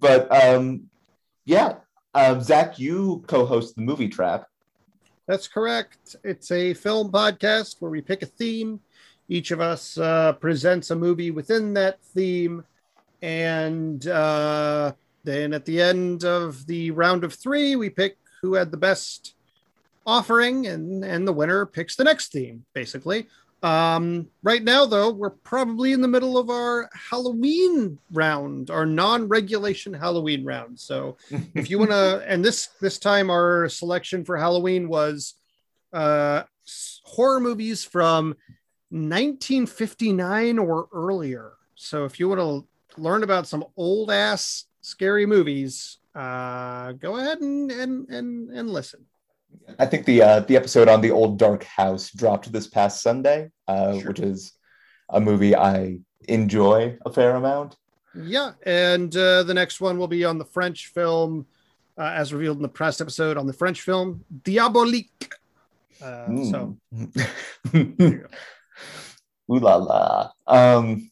but 0.00 0.30
um, 0.44 0.90
yeah, 1.46 1.76
um, 2.14 2.40
Zach, 2.42 2.78
you 2.78 3.24
co-host 3.28 3.76
the 3.76 3.82
Movie 3.82 4.08
Trap. 4.08 4.46
That's 5.28 5.46
correct. 5.46 6.16
It's 6.24 6.50
a 6.50 6.74
film 6.74 7.12
podcast 7.12 7.76
where 7.80 7.90
we 7.90 8.00
pick 8.00 8.22
a 8.22 8.26
theme. 8.26 8.80
Each 9.28 9.50
of 9.50 9.60
us 9.60 9.96
uh, 9.96 10.32
presents 10.34 10.90
a 10.90 10.96
movie 10.96 11.30
within 11.30 11.74
that 11.74 12.02
theme. 12.02 12.64
And 13.22 14.04
uh, 14.08 14.92
then 15.22 15.52
at 15.52 15.64
the 15.64 15.80
end 15.80 16.24
of 16.24 16.66
the 16.66 16.90
round 16.90 17.22
of 17.22 17.34
three, 17.34 17.76
we 17.76 17.88
pick 17.88 18.18
who 18.42 18.54
had 18.54 18.72
the 18.72 18.76
best 18.76 19.34
offering, 20.04 20.66
and, 20.66 21.04
and 21.04 21.26
the 21.26 21.32
winner 21.32 21.64
picks 21.64 21.94
the 21.94 22.02
next 22.02 22.32
theme, 22.32 22.64
basically. 22.74 23.28
Um, 23.62 24.28
right 24.42 24.62
now, 24.62 24.86
though, 24.86 25.12
we're 25.12 25.30
probably 25.30 25.92
in 25.92 26.00
the 26.00 26.08
middle 26.08 26.36
of 26.36 26.50
our 26.50 26.90
Halloween 26.92 27.98
round, 28.12 28.70
our 28.70 28.84
non-regulation 28.84 29.92
Halloween 29.94 30.44
round. 30.44 30.80
So 30.80 31.16
if 31.54 31.70
you 31.70 31.78
want 31.78 31.92
to 31.92 32.22
and 32.26 32.44
this 32.44 32.68
this 32.80 32.98
time 32.98 33.30
our 33.30 33.68
selection 33.68 34.24
for 34.24 34.36
halloween 34.36 34.88
was 34.88 35.34
uh 35.92 36.42
horror 37.04 37.40
movies 37.40 37.84
from 37.84 38.36
1959 38.90 40.58
or 40.58 40.88
earlier 40.92 41.52
so 41.74 42.04
if 42.04 42.20
you 42.20 42.28
want 42.28 42.40
to 42.40 43.00
learn 43.00 43.22
about 43.22 43.46
some 43.46 43.64
old 43.76 44.10
ass 44.10 44.66
scary 44.80 45.26
movies 45.26 45.98
uh 46.14 46.92
go 46.92 47.16
ahead 47.16 47.40
and 47.40 47.70
and 47.70 48.08
and, 48.08 48.50
and 48.50 48.70
listen 48.70 49.04
I 49.78 49.86
think 49.86 50.06
the 50.06 50.22
uh, 50.22 50.40
the 50.40 50.56
episode 50.56 50.88
on 50.88 51.00
the 51.00 51.10
old 51.10 51.38
dark 51.38 51.64
house 51.64 52.10
dropped 52.10 52.52
this 52.52 52.66
past 52.66 53.02
Sunday, 53.02 53.50
uh, 53.68 53.98
Sure. 53.98 54.08
which 54.08 54.20
is 54.20 54.52
a 55.08 55.20
movie 55.20 55.54
I 55.56 55.98
enjoy 56.28 56.96
a 57.04 57.12
fair 57.12 57.34
amount. 57.36 57.76
yeah 58.14 58.52
and 58.66 59.16
uh 59.16 59.42
the 59.42 59.54
next 59.54 59.80
one 59.80 59.96
will 59.98 60.06
be 60.18 60.24
on 60.24 60.36
the 60.38 60.44
french 60.44 60.88
film 60.88 61.46
uh, 61.98 62.12
as 62.20 62.32
revealed 62.32 62.58
in 62.58 62.62
the 62.62 62.68
press 62.80 63.00
episode 63.00 63.36
on 63.38 63.46
the 63.46 63.52
french 63.54 63.80
film 63.82 64.22
diabolique 64.44 65.32
uh, 66.02 66.26
so 66.50 66.76
Mm. 66.94 67.10
Ooh 69.50 69.58
la 69.58 69.76
la. 69.76 70.30
Um, 70.46 71.10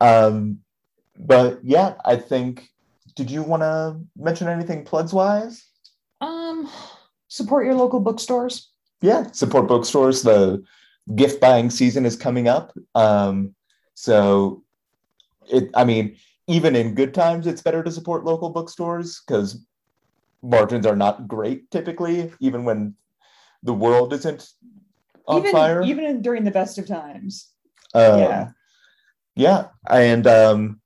um, 0.00 0.58
but 1.18 1.60
yeah, 1.62 1.94
I 2.04 2.16
think. 2.16 2.68
Did 3.16 3.30
you 3.30 3.42
want 3.42 3.62
to 3.62 3.96
mention 4.16 4.48
anything 4.48 4.84
plugs 4.84 5.12
wise? 5.12 5.64
Um, 6.54 6.70
support 7.28 7.66
your 7.66 7.74
local 7.74 8.00
bookstores. 8.00 8.70
Yeah, 9.00 9.30
support 9.32 9.68
bookstores. 9.68 10.22
The 10.22 10.62
gift 11.14 11.40
buying 11.40 11.70
season 11.70 12.06
is 12.06 12.16
coming 12.16 12.48
up. 12.48 12.76
Um, 12.94 13.54
so 13.94 14.62
it. 15.50 15.70
I 15.74 15.84
mean, 15.84 16.16
even 16.46 16.76
in 16.76 16.94
good 16.94 17.14
times, 17.14 17.46
it's 17.46 17.62
better 17.62 17.82
to 17.82 17.90
support 17.90 18.24
local 18.24 18.50
bookstores 18.50 19.22
because 19.26 19.64
margins 20.42 20.86
are 20.86 20.96
not 20.96 21.26
great 21.26 21.70
typically, 21.70 22.32
even 22.40 22.64
when 22.64 22.94
the 23.62 23.74
world 23.74 24.12
isn't 24.12 24.50
on 25.26 25.40
even 25.40 25.52
fire. 25.52 25.82
even 25.82 26.22
during 26.22 26.44
the 26.44 26.50
best 26.50 26.78
of 26.78 26.86
times. 26.86 27.50
Um, 27.94 28.18
Yeah. 28.18 28.48
Yeah. 29.36 29.66
And 29.88 30.26
um, 30.26 30.80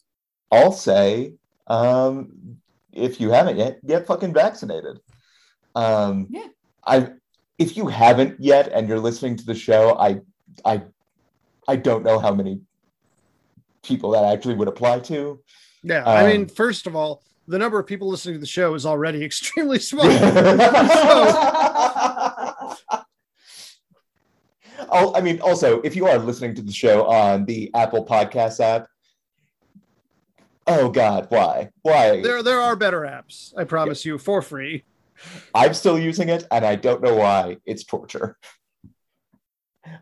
I'll 0.50 0.72
say, 0.72 1.34
um, 1.66 2.58
if 2.92 3.20
you 3.20 3.30
haven't 3.30 3.58
yet, 3.58 3.84
get 3.84 4.06
fucking 4.06 4.32
vaccinated. 4.32 5.00
Um, 5.74 6.26
Yeah. 6.30 6.46
I, 6.86 7.10
if 7.58 7.76
you 7.76 7.88
haven't 7.88 8.40
yet 8.40 8.70
and 8.72 8.88
you're 8.88 9.00
listening 9.00 9.36
to 9.36 9.44
the 9.44 9.54
show, 9.54 9.96
I, 9.98 10.20
I, 10.64 10.82
I 11.66 11.76
don't 11.76 12.04
know 12.04 12.18
how 12.18 12.32
many 12.34 12.60
people 13.82 14.10
that 14.12 14.24
actually 14.24 14.54
would 14.54 14.68
apply 14.68 15.00
to. 15.00 15.40
Yeah, 15.82 16.08
I 16.08 16.26
mean, 16.26 16.42
Um, 16.42 16.48
first 16.48 16.86
of 16.86 16.96
all, 16.96 17.22
the 17.46 17.58
number 17.58 17.78
of 17.78 17.86
people 17.86 18.08
listening 18.08 18.34
to 18.34 18.40
the 18.40 18.46
show 18.46 18.74
is 18.74 18.86
already 18.86 19.24
extremely 19.30 19.78
small. 19.78 20.06
Oh, 24.90 25.12
I 25.14 25.20
mean, 25.20 25.40
also, 25.40 25.80
if 25.82 25.96
you 25.96 26.06
are 26.06 26.18
listening 26.18 26.54
to 26.54 26.62
the 26.62 26.72
show 26.72 27.04
on 27.06 27.44
the 27.44 27.70
Apple 27.74 28.06
Podcast 28.06 28.60
app, 28.60 28.86
oh 30.66 30.88
God, 30.88 31.26
why? 31.30 31.70
Why? 31.82 32.22
there, 32.22 32.42
there 32.42 32.60
are 32.60 32.76
better 32.76 33.00
apps. 33.00 33.52
I 33.56 33.64
promise 33.64 34.04
you, 34.04 34.18
for 34.18 34.40
free. 34.40 34.84
I'm 35.54 35.74
still 35.74 35.98
using 35.98 36.28
it, 36.28 36.46
and 36.50 36.64
I 36.64 36.76
don't 36.76 37.02
know 37.02 37.14
why. 37.14 37.58
It's 37.66 37.84
torture. 37.84 38.36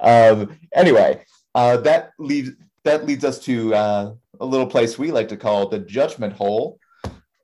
Um, 0.01 0.59
anyway, 0.75 1.25
uh, 1.55 1.79
that 1.79 2.11
leads 2.19 2.51
that 2.85 3.07
leads 3.07 3.25
us 3.25 3.39
to 3.41 3.75
uh, 3.75 4.13
a 4.41 4.47
little 4.47 4.67
place 4.67 4.99
we 4.99 5.11
like 5.11 5.29
to 5.29 5.37
call 5.37 5.69
the 5.69 5.79
judgment 5.81 6.33
hole. 6.35 6.79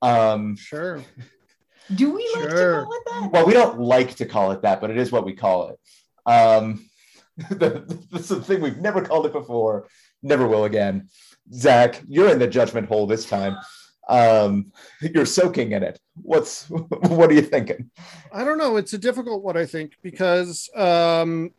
Um, 0.01 0.57
Sure. 0.57 1.03
Do 1.95 2.13
we 2.13 2.23
like 2.37 2.51
Sure. 2.51 2.81
to 2.81 2.85
call 2.85 2.93
it 2.95 3.03
that? 3.07 3.31
well, 3.33 3.47
we 3.47 3.53
don't 3.53 3.81
like 3.81 4.15
to 4.17 4.27
call 4.27 4.53
it 4.53 4.63
that, 4.63 4.81
but 4.81 4.91
it 4.91 4.97
is 4.99 5.11
what 5.11 5.25
we 5.25 5.35
call 5.35 5.69
it. 5.71 5.79
Um, 6.27 6.89
this 7.51 8.23
is 8.23 8.29
the 8.29 8.43
thing 8.43 8.61
we've 8.61 8.79
never 8.79 9.03
called 9.03 9.27
it 9.27 9.33
before, 9.33 9.89
never 10.23 10.47
will 10.47 10.65
again. 10.65 11.09
Zach, 11.53 12.01
you're 12.09 12.29
in 12.31 12.39
the 12.39 12.47
judgment 12.47 12.87
hole 12.89 13.07
this 13.07 13.25
time. 13.29 13.57
Um, 14.13 14.73
you're 15.01 15.25
soaking 15.25 15.73
in 15.73 15.83
it. 15.83 15.99
What's 16.21 16.69
what 16.69 17.31
are 17.31 17.35
you 17.35 17.43
thinking? 17.43 17.91
I 18.31 18.45
don't 18.45 18.59
know. 18.59 18.77
It's 18.77 18.93
a 18.93 18.99
difficult 18.99 19.43
one, 19.43 19.57
I 19.57 19.65
think, 19.65 19.93
because 20.03 20.69
um, 20.77 21.53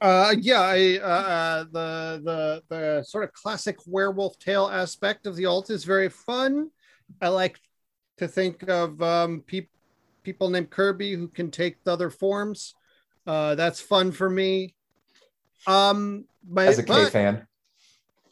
uh, 0.00 0.34
yeah, 0.38 0.60
I, 0.60 0.98
uh, 0.98 1.06
uh, 1.06 1.64
the 1.70 2.20
the 2.24 2.62
the 2.68 3.02
sort 3.04 3.24
of 3.24 3.32
classic 3.32 3.78
werewolf 3.86 4.38
tale 4.38 4.68
aspect 4.68 5.26
of 5.26 5.36
the 5.36 5.46
alt 5.46 5.70
is 5.70 5.84
very 5.84 6.08
fun. 6.08 6.70
I 7.22 7.28
like 7.28 7.60
to 8.18 8.26
think 8.26 8.68
of 8.68 9.00
um, 9.00 9.42
peop 9.46 9.70
people 10.22 10.50
named 10.50 10.70
Kirby 10.70 11.14
who 11.14 11.28
can 11.28 11.50
take 11.50 11.82
the 11.84 11.92
other 11.92 12.10
forms. 12.10 12.74
Uh, 13.26 13.54
that's 13.54 13.80
fun 13.80 14.10
for 14.10 14.28
me. 14.28 14.74
Um, 15.66 16.24
my, 16.48 16.66
As 16.66 16.78
a 16.78 16.82
K 16.82 16.92
but- 16.92 17.12
fan, 17.12 17.46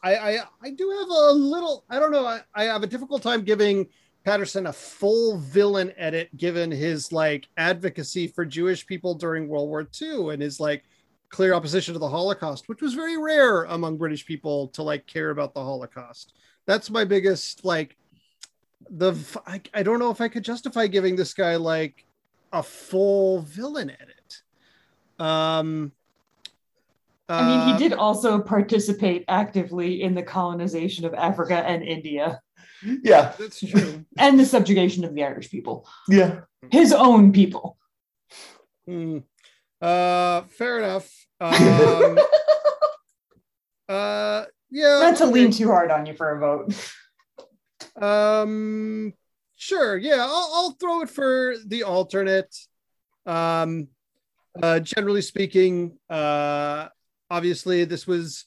I, 0.05 0.16
I 0.16 0.38
I 0.62 0.70
do 0.70 0.90
have 0.90 1.09
a 1.09 1.32
little 1.32 1.84
I 1.88 1.98
don't 1.98 2.12
know 2.12 2.26
I, 2.26 2.42
I 2.55 2.64
have 2.64 2.82
a 2.82 2.86
difficult 2.86 3.22
time 3.22 3.42
giving 3.42 3.86
Patterson 4.24 4.66
a 4.66 4.72
full 4.72 5.38
villain 5.38 5.92
edit 5.96 6.34
given 6.36 6.70
his 6.70 7.11
like 7.11 7.48
advocacy 7.57 8.28
for 8.28 8.44
Jewish 8.44 8.86
people 8.86 9.14
during 9.14 9.48
World 9.48 9.68
War 9.68 9.88
II 10.00 10.34
and 10.34 10.42
his 10.42 10.61
like 10.61 10.84
clear 11.30 11.55
opposition 11.55 11.94
to 11.94 11.98
the 11.98 12.09
Holocaust, 12.09 12.68
which 12.68 12.82
was 12.82 12.94
very 12.94 13.16
rare 13.16 13.64
among 13.64 13.96
British 13.96 14.24
people 14.24 14.68
to 14.68 14.82
like 14.82 15.07
care 15.07 15.30
about 15.30 15.55
the 15.55 15.62
Holocaust. 15.62 16.34
That's 16.66 16.90
my 16.90 17.05
biggest 17.05 17.64
like 17.64 17.96
the 18.90 19.18
I 19.72 19.82
don't 19.82 19.98
know 19.98 20.11
if 20.11 20.20
I 20.20 20.28
could 20.28 20.44
justify 20.44 20.86
giving 20.86 21.16
this 21.16 21.32
guy 21.32 21.57
like 21.57 22.05
a 22.52 22.62
full 22.62 23.40
villain 23.40 23.90
edit. 23.90 24.42
Um 25.18 25.92
I 27.29 27.49
mean, 27.49 27.59
uh, 27.59 27.72
he 27.72 27.89
did 27.89 27.97
also 27.97 28.39
participate 28.39 29.25
actively 29.29 30.03
in 30.03 30.14
the 30.14 30.22
colonization 30.22 31.05
of 31.05 31.14
Africa 31.14 31.57
and 31.57 31.83
India 31.83 32.41
yeah, 33.03 33.33
That's 33.39 33.61
true. 33.61 34.05
and 34.18 34.39
the 34.39 34.45
subjugation 34.45 35.05
of 35.05 35.14
the 35.14 35.25
Irish 35.25 35.51
people, 35.51 35.89
yeah. 36.09 36.41
his 36.70 36.93
own 36.93 37.33
people. 37.33 37.79
Hmm. 38.87 39.18
Uh, 39.81 40.43
fair 40.43 40.79
enough. 40.79 41.11
Um, 41.41 42.18
uh, 43.89 44.45
yeah. 44.70 44.99
Not 45.01 45.16
to 45.18 45.27
lean 45.27 45.51
too 45.51 45.66
hard 45.66 45.91
on 45.91 46.07
you 46.07 46.14
for 46.14 46.31
a 46.35 46.41
vote. 46.41 46.93
Um, 48.01 49.12
sure. 49.57 49.99
Yeah, 49.99 50.20
I'll, 50.20 50.51
I'll 50.55 50.70
throw 50.81 51.03
it 51.03 51.11
for 51.11 51.57
the 51.66 51.83
alternate. 51.83 52.57
Um, 53.27 53.89
uh, 54.62 54.81
generally 54.81 55.20
speaking, 55.20 55.99
uh, 56.09 56.89
obviously 57.31 57.85
this 57.85 58.07
was. 58.07 58.47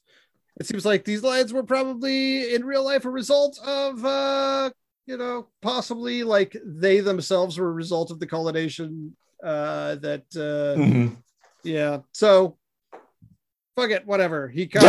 It 0.60 0.66
seems 0.66 0.86
like 0.86 1.06
these 1.06 1.22
lines 1.22 1.54
were 1.54 1.62
probably 1.62 2.56
in 2.56 2.66
real 2.66 2.84
life 2.84 3.06
a 3.06 3.12
result 3.12 3.60
of, 3.64 4.04
uh, 4.04 4.72
you 5.06 5.16
know, 5.16 5.48
possibly 5.62 6.24
like 6.24 6.58
they 6.66 7.00
themselves 7.00 7.60
were 7.60 7.70
a 7.70 7.74
result 7.74 8.10
of 8.10 8.20
the 8.20 8.26
colonization. 8.26 9.16
Uh, 9.44 9.96
that 9.98 10.24
uh, 10.36 10.80
Mhm. 10.80 11.16
yeah. 11.64 12.00
So, 12.12 12.58
fuck 13.76 13.92
it. 13.92 14.08
Whatever. 14.08 14.48
He 14.48 14.66
kind 14.68 14.84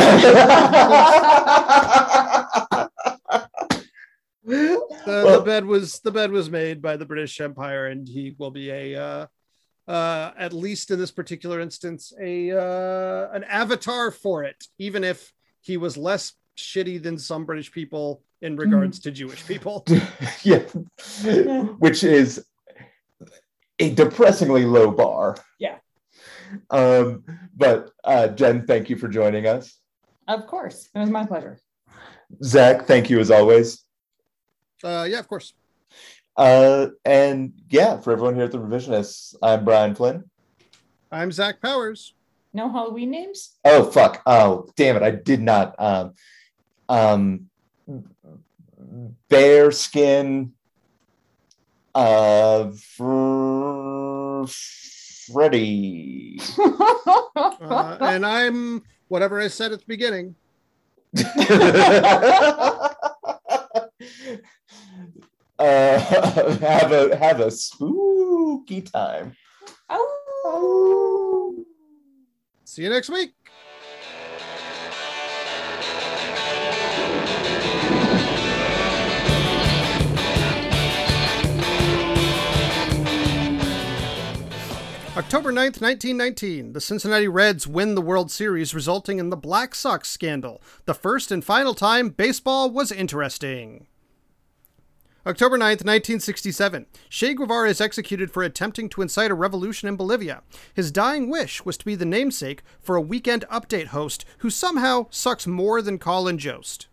well, 4.43 4.89
the, 5.05 5.37
the 5.39 5.43
bed 5.45 5.65
was 5.67 6.01
the 6.05 6.11
bed 6.11 6.31
was 6.31 6.51
made 6.51 6.81
by 6.81 6.97
the 6.97 7.05
British 7.05 7.41
Empire, 7.41 7.87
and 7.89 8.09
he 8.09 8.35
will 8.39 8.51
be 8.51 8.71
a 8.71 8.97
uh, 9.01 9.27
uh, 9.89 10.33
at 10.37 10.53
least 10.53 10.91
in 10.91 10.99
this 10.99 11.11
particular 11.11 11.61
instance 11.61 12.13
a 12.21 12.53
uh, 12.53 13.31
an 13.33 13.43
avatar 13.45 14.11
for 14.11 14.45
it, 14.45 14.65
even 14.79 15.03
if 15.03 15.33
he 15.61 15.77
was 15.77 15.97
less 15.97 16.35
shitty 16.57 17.03
than 17.03 17.19
some 17.19 17.45
British 17.45 17.73
people 17.73 18.23
in 18.43 18.57
regards 18.57 19.01
to 19.01 19.11
Jewish 19.11 19.47
people. 19.47 19.85
yeah. 20.43 20.59
Which 21.79 22.05
is 22.05 22.45
a 23.79 23.95
depressingly 23.95 24.65
low 24.65 24.91
bar. 24.91 25.37
Yeah. 25.59 25.79
Um, 26.71 27.25
but 27.57 27.91
uh, 28.05 28.29
Jen, 28.29 28.67
thank 28.67 28.91
you 28.91 28.97
for 28.97 29.09
joining 29.09 29.47
us. 29.47 29.77
Of 30.27 30.47
course. 30.47 30.89
It 30.95 30.99
was 30.99 31.11
my 31.11 31.27
pleasure. 31.27 31.59
Zach, 32.43 32.87
thank 32.87 33.09
you 33.09 33.21
as 33.21 33.31
always. 33.31 33.83
Uh, 34.85 35.07
yeah, 35.09 35.19
of 35.19 35.29
course. 35.29 35.55
Uh, 36.39 36.91
and 37.05 37.53
yeah, 37.69 37.99
for 37.99 38.13
everyone 38.13 38.37
here 38.37 38.45
at 38.45 38.53
the 38.53 38.59
Revisionists, 38.59 39.35
I'm 39.43 39.65
Brian 39.65 39.97
Flynn. 39.97 40.23
I'm 41.11 41.33
Zach 41.33 41.61
Powers. 41.61 42.15
No 42.55 42.71
Halloween 42.71 43.11
names? 43.11 43.57
Oh 43.65 43.83
fuck! 43.85 44.23
Oh 44.25 44.71
damn 44.77 44.95
it! 44.97 45.03
I 45.03 45.11
did 45.11 45.43
not. 45.43 45.75
Um, 45.79 46.15
um, 46.89 47.51
bear 49.29 49.73
skin. 49.73 50.53
Uh, 51.95 52.71
fr- 52.71 54.45
Freddy. 55.33 56.41
Uh, 57.37 57.99
and 58.01 58.25
I'm 58.25 58.83
whatever 59.09 59.41
I 59.41 59.49
said 59.49 59.73
at 59.73 59.81
the 59.81 59.87
beginning. 59.87 60.37
uh, 65.59 65.99
have 66.61 66.93
a 66.93 67.17
have 67.17 67.41
a 67.41 67.51
spooky 67.51 68.83
time. 68.83 69.37
See 72.65 72.83
you 72.83 72.91
next 72.91 73.09
week. 73.09 73.33
October 85.17 85.51
9th, 85.51 85.81
1919, 85.81 86.75
the 86.75 86.81
Cincinnati 86.81 87.27
Reds 87.27 87.67
win 87.67 87.97
the 87.97 88.01
World 88.01 88.31
Series, 88.31 88.73
resulting 88.73 89.19
in 89.19 89.31
the 89.31 89.37
Black 89.37 89.75
Sox 89.75 90.09
scandal, 90.09 90.63
the 90.85 90.95
first 90.95 91.33
and 91.33 91.45
final 91.45 91.75
time 91.75 92.11
baseball 92.11 92.71
was 92.71 92.93
interesting. 92.93 93.89
October 95.29 95.59
9th, 95.59 95.85
1967, 95.85 96.87
Che 97.11 97.35
Guevara 97.35 97.69
is 97.69 97.83
executed 97.83 98.31
for 98.31 98.43
attempting 98.43 98.89
to 98.89 99.03
incite 99.03 99.31
a 99.31 99.35
revolution 99.35 99.87
in 99.87 99.95
Bolivia. 99.95 100.43
His 100.73 100.91
dying 100.91 101.29
wish 101.29 101.67
was 101.67 101.77
to 101.77 101.85
be 101.85 101.95
the 101.95 102.07
namesake 102.07 102.63
for 102.81 102.97
a 102.97 103.03
weekend 103.03 103.45
update 103.53 103.89
host 103.89 104.25
who 104.39 104.49
somehow 104.49 105.07
sucks 105.11 105.47
more 105.47 105.83
than 105.83 105.99
Colin 105.99 106.39
Jost. 106.39 106.87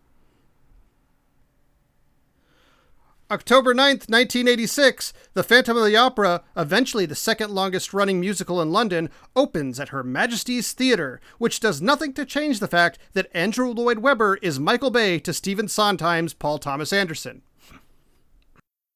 October 3.30 3.74
9th, 3.74 4.10
1986, 4.10 5.14
The 5.32 5.42
Phantom 5.42 5.78
of 5.78 5.86
the 5.86 5.96
Opera, 5.96 6.44
eventually 6.54 7.06
the 7.06 7.14
second 7.14 7.52
longest 7.52 7.94
running 7.94 8.20
musical 8.20 8.60
in 8.60 8.70
London, 8.70 9.08
opens 9.34 9.80
at 9.80 9.88
Her 9.88 10.04
Majesty's 10.04 10.74
Theatre, 10.74 11.22
which 11.38 11.58
does 11.58 11.80
nothing 11.80 12.12
to 12.12 12.26
change 12.26 12.60
the 12.60 12.68
fact 12.68 12.98
that 13.14 13.30
Andrew 13.32 13.70
Lloyd 13.70 14.00
Webber 14.00 14.36
is 14.42 14.60
Michael 14.60 14.90
Bay 14.90 15.18
to 15.20 15.32
Stephen 15.32 15.68
Sondheim's 15.68 16.34
Paul 16.34 16.58
Thomas 16.58 16.92
Anderson. 16.92 17.40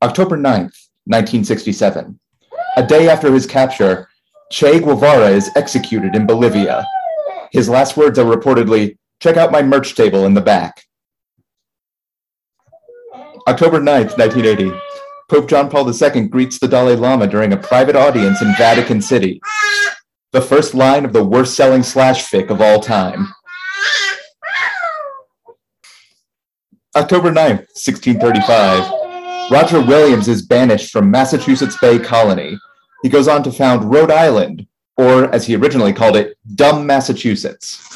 October 0.03 0.39
9th, 0.39 0.89
1967. 1.05 2.19
A 2.77 2.87
day 2.87 3.11
after 3.11 3.33
his 3.33 3.47
capture, 3.47 4.09
Che 4.51 4.81
Guevara 4.81 5.29
is 5.29 5.51
executed 5.57 6.17
in 6.17 6.27
Bolivia. 6.27 6.87
His 7.53 7.69
last 7.69 7.99
words 7.99 8.19
are 8.19 8.25
reportedly, 8.25 8.97
check 9.21 9.37
out 9.37 9.53
my 9.53 9.63
merch 9.63 9.95
table 9.95 10.25
in 10.25 10.33
the 10.33 10.41
back. 10.41 10.85
October 13.47 13.79
9th, 13.79 14.17
1980. 14.17 14.73
Pope 15.29 15.49
John 15.49 15.69
Paul 15.69 15.87
II 15.89 16.29
greets 16.29 16.59
the 16.59 16.67
Dalai 16.67 16.97
Lama 16.97 17.27
during 17.27 17.53
a 17.53 17.59
private 17.59 17.95
audience 17.95 18.41
in 18.41 18.55
Vatican 18.57 19.03
City. 19.03 19.39
The 20.33 20.41
first 20.41 20.75
line 20.75 21.05
of 21.05 21.13
the 21.13 21.25
worst 21.25 21.55
selling 21.55 21.83
slash 21.83 22.29
fic 22.31 22.49
of 22.49 22.63
all 22.63 22.81
time. 22.81 23.29
October 26.97 27.31
9th, 27.31 27.69
1635. 27.77 29.00
Roger 29.51 29.83
Williams 29.83 30.29
is 30.29 30.43
banished 30.43 30.93
from 30.93 31.11
Massachusetts 31.11 31.77
Bay 31.81 31.99
Colony. 31.99 32.57
He 33.03 33.09
goes 33.09 33.27
on 33.27 33.43
to 33.43 33.51
found 33.51 33.91
Rhode 33.91 34.13
Island, 34.13 34.65
or 34.97 35.25
as 35.35 35.45
he 35.45 35.57
originally 35.57 35.93
called 35.93 36.15
it, 36.15 36.39
Dumb 36.55 36.87
Massachusetts. 36.87 37.89